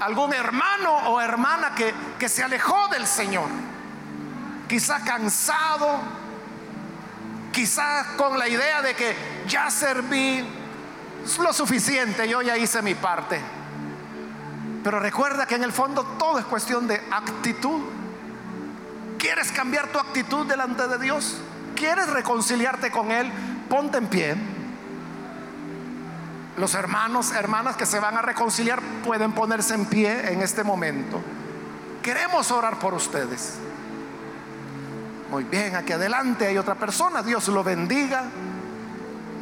algún 0.00 0.32
hermano 0.32 1.10
o 1.10 1.20
hermana 1.20 1.74
que, 1.74 1.92
que 2.18 2.30
se 2.30 2.42
alejó 2.42 2.88
del 2.88 3.06
Señor, 3.06 3.50
quizá 4.66 5.04
cansado, 5.04 6.00
quizá 7.52 8.16
con 8.16 8.38
la 8.38 8.48
idea 8.48 8.80
de 8.80 8.94
que 8.94 9.14
ya 9.46 9.70
serví, 9.70 10.48
lo 11.38 11.52
suficiente, 11.52 12.26
yo 12.26 12.40
ya 12.40 12.56
hice 12.56 12.80
mi 12.80 12.94
parte. 12.94 13.38
Pero 14.82 14.98
recuerda 14.98 15.44
que 15.44 15.56
en 15.56 15.64
el 15.64 15.72
fondo 15.72 16.04
todo 16.18 16.38
es 16.38 16.46
cuestión 16.46 16.88
de 16.88 17.02
actitud. 17.10 17.82
¿Quieres 19.18 19.52
cambiar 19.52 19.88
tu 19.88 19.98
actitud 19.98 20.46
delante 20.46 20.88
de 20.88 20.96
Dios? 20.96 21.36
¿Quieres 21.74 22.08
reconciliarte 22.08 22.90
con 22.90 23.10
Él? 23.10 23.30
Ponte 23.68 23.98
en 23.98 24.06
pie. 24.06 24.55
Los 26.56 26.74
hermanos, 26.74 27.32
hermanas 27.32 27.76
que 27.76 27.86
se 27.86 28.00
van 28.00 28.16
a 28.16 28.22
reconciliar 28.22 28.80
pueden 29.04 29.32
ponerse 29.32 29.74
en 29.74 29.86
pie 29.86 30.32
en 30.32 30.42
este 30.42 30.64
momento. 30.64 31.20
Queremos 32.02 32.50
orar 32.50 32.78
por 32.78 32.94
ustedes. 32.94 33.54
Muy 35.30 35.44
bien, 35.44 35.76
aquí 35.76 35.92
adelante 35.92 36.46
hay 36.46 36.56
otra 36.56 36.76
persona. 36.76 37.22
Dios 37.22 37.48
lo 37.48 37.62
bendiga 37.62 38.24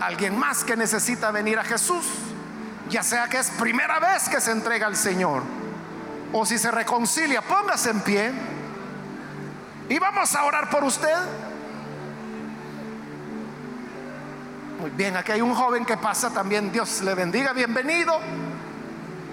alguien 0.00 0.38
más 0.38 0.64
que 0.64 0.76
necesita 0.76 1.30
venir 1.30 1.58
a 1.58 1.64
Jesús, 1.64 2.04
ya 2.90 3.02
sea 3.02 3.28
que 3.28 3.38
es 3.38 3.50
primera 3.50 3.98
vez 3.98 4.28
que 4.28 4.40
se 4.40 4.50
entrega 4.50 4.86
al 4.86 4.96
Señor 4.96 5.42
o 6.32 6.44
si 6.44 6.58
se 6.58 6.70
reconcilia, 6.70 7.42
póngase 7.42 7.90
en 7.90 8.00
pie 8.00 8.32
y 9.88 9.98
vamos 9.98 10.34
a 10.34 10.44
orar 10.44 10.68
por 10.68 10.82
usted. 10.84 11.16
Muy 14.85 14.91
bien, 14.91 15.16
aquí 15.16 15.32
hay 15.32 15.41
un 15.41 15.55
joven 15.55 15.87
que 15.87 15.97
pasa 15.97 16.28
también, 16.28 16.70
Dios 16.70 17.01
le 17.01 17.14
bendiga, 17.14 17.55
bienvenido. 17.55 18.20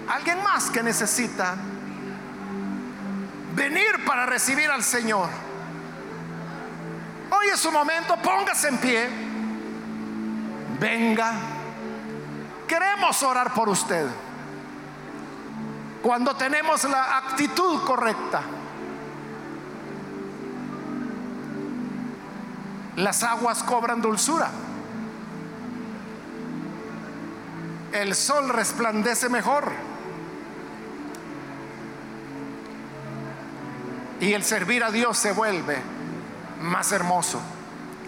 Alguien 0.08 0.42
más 0.42 0.70
que 0.70 0.82
necesita 0.82 1.56
venir 3.54 4.02
para 4.06 4.24
recibir 4.24 4.70
al 4.70 4.82
Señor. 4.82 5.28
Hoy 7.28 7.48
es 7.52 7.60
su 7.60 7.70
momento, 7.70 8.16
póngase 8.16 8.68
en 8.68 8.78
pie 8.78 9.10
venga. 10.80 11.34
Queremos 12.66 13.22
orar 13.22 13.52
por 13.52 13.68
usted. 13.68 14.08
Cuando 16.00 16.34
tenemos 16.34 16.82
la 16.84 17.18
actitud 17.18 17.84
correcta, 17.84 18.40
las 22.96 23.22
aguas 23.22 23.62
cobran 23.62 24.00
dulzura. 24.00 24.50
El 27.92 28.14
sol 28.14 28.48
resplandece 28.48 29.28
mejor. 29.28 29.72
Y 34.20 34.32
el 34.34 34.44
servir 34.44 34.84
a 34.84 34.90
Dios 34.90 35.18
se 35.18 35.32
vuelve 35.32 35.78
más 36.60 36.92
hermoso. 36.92 37.40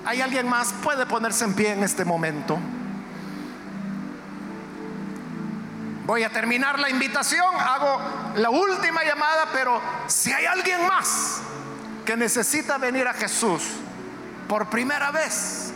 ¿Hay 0.05 0.20
alguien 0.20 0.49
más? 0.49 0.72
Puede 0.82 1.07
ponerse 1.07 1.45
en 1.45 1.55
pie 1.55 1.72
en 1.72 1.82
este 1.82 2.05
momento. 2.05 2.59
Voy 6.07 6.22
a 6.22 6.30
terminar 6.30 6.78
la 6.78 6.91
invitación, 6.91 7.55
hago 7.59 7.99
la 8.37 8.51
última 8.51 9.03
llamada, 9.05 9.49
pero 9.53 9.80
si 10.07 10.30
hay 10.32 10.45
alguien 10.45 10.87
más 10.87 11.41
que 12.05 12.16
necesita 12.16 12.76
venir 12.76 13.09
a 13.09 13.14
Jesús 13.14 13.62
por 14.47 14.68
primera 14.68 15.11
vez 15.11 15.72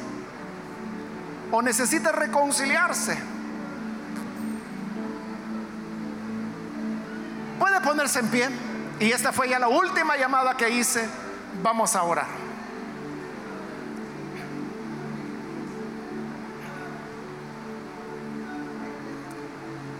o 1.50 1.62
necesita 1.62 2.12
reconciliarse, 2.12 3.16
ponerse 7.80 8.20
en 8.20 8.28
pie. 8.28 8.48
Y 9.00 9.12
esta 9.12 9.32
fue 9.32 9.48
ya 9.48 9.58
la 9.58 9.68
última 9.68 10.16
llamada 10.16 10.56
que 10.56 10.68
hice. 10.70 11.08
Vamos 11.62 11.94
a 11.94 12.02
orar. 12.02 12.26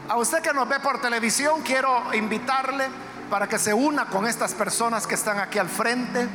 A 0.08 0.16
usted 0.16 0.40
que 0.40 0.54
nos 0.54 0.66
ve 0.66 0.80
por 0.80 1.00
televisión, 1.00 1.60
quiero 1.62 2.14
invitarle 2.14 2.88
para 3.28 3.46
que 3.46 3.58
se 3.58 3.74
una 3.74 4.06
con 4.06 4.26
estas 4.26 4.54
personas 4.54 5.06
que 5.06 5.14
están 5.14 5.38
aquí 5.38 5.58
al 5.58 5.68
frente, 5.68 6.26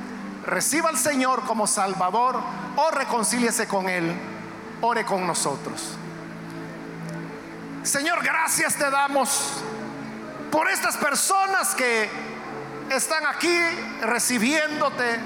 reciba 0.46 0.90
al 0.90 0.98
Señor 0.98 1.44
como 1.46 1.66
Salvador 1.66 2.40
o 2.76 2.92
reconcíliese 2.92 3.68
con 3.68 3.90
Él, 3.90 4.14
ore 4.82 5.06
con 5.06 5.26
nosotros. 5.26 5.96
Señor, 7.82 8.24
gracias 8.24 8.76
te 8.76 8.90
damos 8.92 9.64
por 10.54 10.70
estas 10.70 10.96
personas 10.98 11.74
que 11.74 12.08
están 12.92 13.26
aquí 13.26 13.60
recibiéndote. 14.02 15.20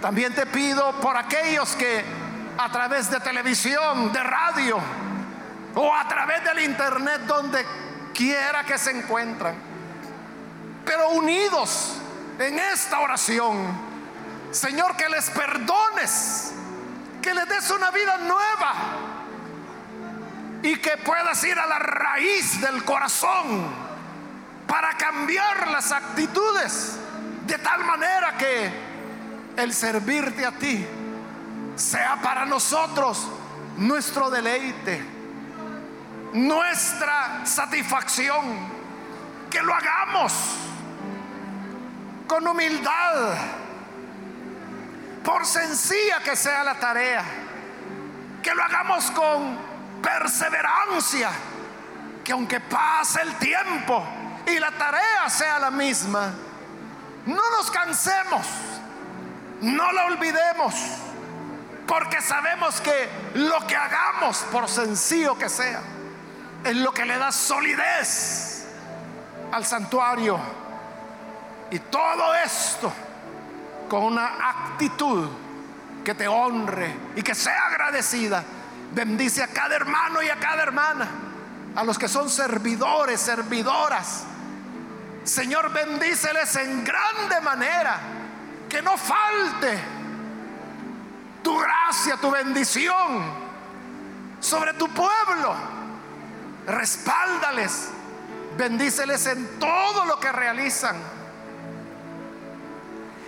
También 0.00 0.34
te 0.34 0.46
pido 0.46 0.92
por 0.92 1.14
aquellos 1.14 1.76
que 1.76 2.02
a 2.56 2.72
través 2.72 3.10
de 3.10 3.20
televisión, 3.20 4.10
de 4.14 4.22
radio, 4.22 4.78
o 5.74 5.94
a 5.94 6.08
través 6.08 6.42
del 6.42 6.60
internet 6.60 7.20
donde 7.26 7.66
quiera 8.14 8.64
que 8.64 8.78
se 8.78 8.92
encuentran. 8.92 9.56
Pero 10.86 11.10
unidos 11.10 11.92
en 12.38 12.58
esta 12.58 13.00
oración, 13.00 13.78
Señor, 14.52 14.96
que 14.96 15.10
les 15.10 15.28
perdones, 15.28 16.54
que 17.20 17.34
les 17.34 17.46
des 17.46 17.70
una 17.70 17.90
vida 17.90 18.16
nueva 18.16 18.74
y 20.62 20.76
que 20.76 20.96
puedas 20.96 21.44
ir 21.44 21.58
a 21.58 21.66
la 21.66 21.78
raíz 21.78 22.58
del 22.62 22.82
corazón 22.84 23.83
cambiar 25.04 25.68
las 25.68 25.92
actitudes 25.92 26.96
de 27.46 27.58
tal 27.58 27.84
manera 27.84 28.38
que 28.38 28.72
el 29.56 29.74
servirte 29.74 30.46
a 30.46 30.52
ti 30.52 30.86
sea 31.76 32.16
para 32.22 32.46
nosotros 32.46 33.28
nuestro 33.76 34.30
deleite 34.30 35.14
nuestra 36.32 37.44
satisfacción. 37.44 38.74
Que 39.50 39.62
lo 39.62 39.72
hagamos 39.72 40.32
con 42.26 42.44
humildad, 42.48 43.36
por 45.22 45.46
sencilla 45.46 46.20
que 46.24 46.34
sea 46.34 46.64
la 46.64 46.74
tarea. 46.74 47.24
Que 48.42 48.52
lo 48.52 48.64
hagamos 48.64 49.10
con 49.12 49.58
perseverancia. 50.02 51.30
Que 52.24 52.32
aunque 52.32 52.58
pase 52.58 53.20
el 53.22 53.34
tiempo 53.34 54.04
y 54.46 54.58
la 54.58 54.70
tarea 54.72 55.28
sea 55.28 55.58
la 55.58 55.70
misma, 55.70 56.32
no 57.26 57.50
nos 57.56 57.70
cansemos, 57.70 58.46
no 59.62 59.92
la 59.92 60.06
olvidemos, 60.06 60.74
porque 61.86 62.20
sabemos 62.20 62.80
que 62.80 63.08
lo 63.34 63.66
que 63.66 63.76
hagamos, 63.76 64.38
por 64.52 64.68
sencillo 64.68 65.36
que 65.38 65.48
sea, 65.48 65.80
es 66.64 66.76
lo 66.76 66.92
que 66.92 67.04
le 67.04 67.18
da 67.18 67.30
solidez 67.30 68.66
al 69.52 69.64
santuario. 69.64 70.38
Y 71.70 71.78
todo 71.78 72.34
esto 72.34 72.92
con 73.88 74.02
una 74.04 74.48
actitud 74.50 75.28
que 76.04 76.14
te 76.14 76.28
honre 76.28 76.94
y 77.16 77.22
que 77.22 77.34
sea 77.34 77.66
agradecida. 77.66 78.44
Bendice 78.92 79.42
a 79.42 79.48
cada 79.48 79.74
hermano 79.74 80.22
y 80.22 80.28
a 80.28 80.36
cada 80.36 80.62
hermana, 80.62 81.08
a 81.74 81.84
los 81.84 81.98
que 81.98 82.08
son 82.08 82.30
servidores, 82.30 83.20
servidoras. 83.20 84.24
Señor, 85.24 85.72
bendíceles 85.72 86.54
en 86.56 86.84
grande 86.84 87.40
manera, 87.40 87.98
que 88.68 88.82
no 88.82 88.96
falte 88.96 89.78
tu 91.42 91.58
gracia, 91.58 92.16
tu 92.18 92.30
bendición 92.30 93.22
sobre 94.40 94.74
tu 94.74 94.86
pueblo. 94.88 95.54
Respáldales, 96.66 97.88
bendíceles 98.56 99.26
en 99.26 99.58
todo 99.58 100.04
lo 100.04 100.20
que 100.20 100.30
realizan. 100.30 100.96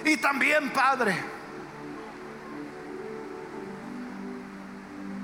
Y 0.05 0.19
también, 0.19 0.73
Padre, 0.73 1.19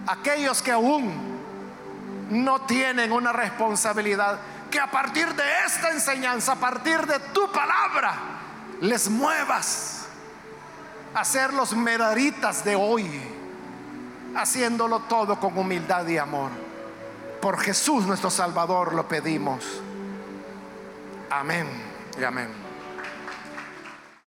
aquellos 0.07 0.62
que 0.62 0.73
aún 0.73 1.33
no 2.31 2.62
tienen 2.62 3.12
una 3.12 3.33
responsabilidad, 3.33 4.39
que 4.73 4.81
a 4.81 4.91
partir 4.91 5.33
de 5.35 5.45
esta 5.66 5.91
enseñanza, 5.91 6.53
a 6.53 6.57
partir 6.57 7.07
de 7.07 7.18
tu 7.33 7.53
palabra, 7.53 8.14
les 8.81 9.09
muevas 9.09 10.07
a 11.14 11.25
ser 11.25 11.53
los 11.53 11.77
medaritas 11.77 12.64
de 12.64 12.75
hoy, 12.75 13.07
haciéndolo 14.35 15.01
todo 15.01 15.39
con 15.39 15.57
humildad 15.57 16.07
y 16.09 16.16
amor. 16.16 16.51
Por 17.43 17.61
Jesús 17.61 18.07
nuestro 18.07 18.31
Salvador 18.31 18.95
lo 18.95 19.07
pedimos. 19.07 19.62
Amén 21.31 21.68
y 22.18 22.25
amén. 22.25 22.62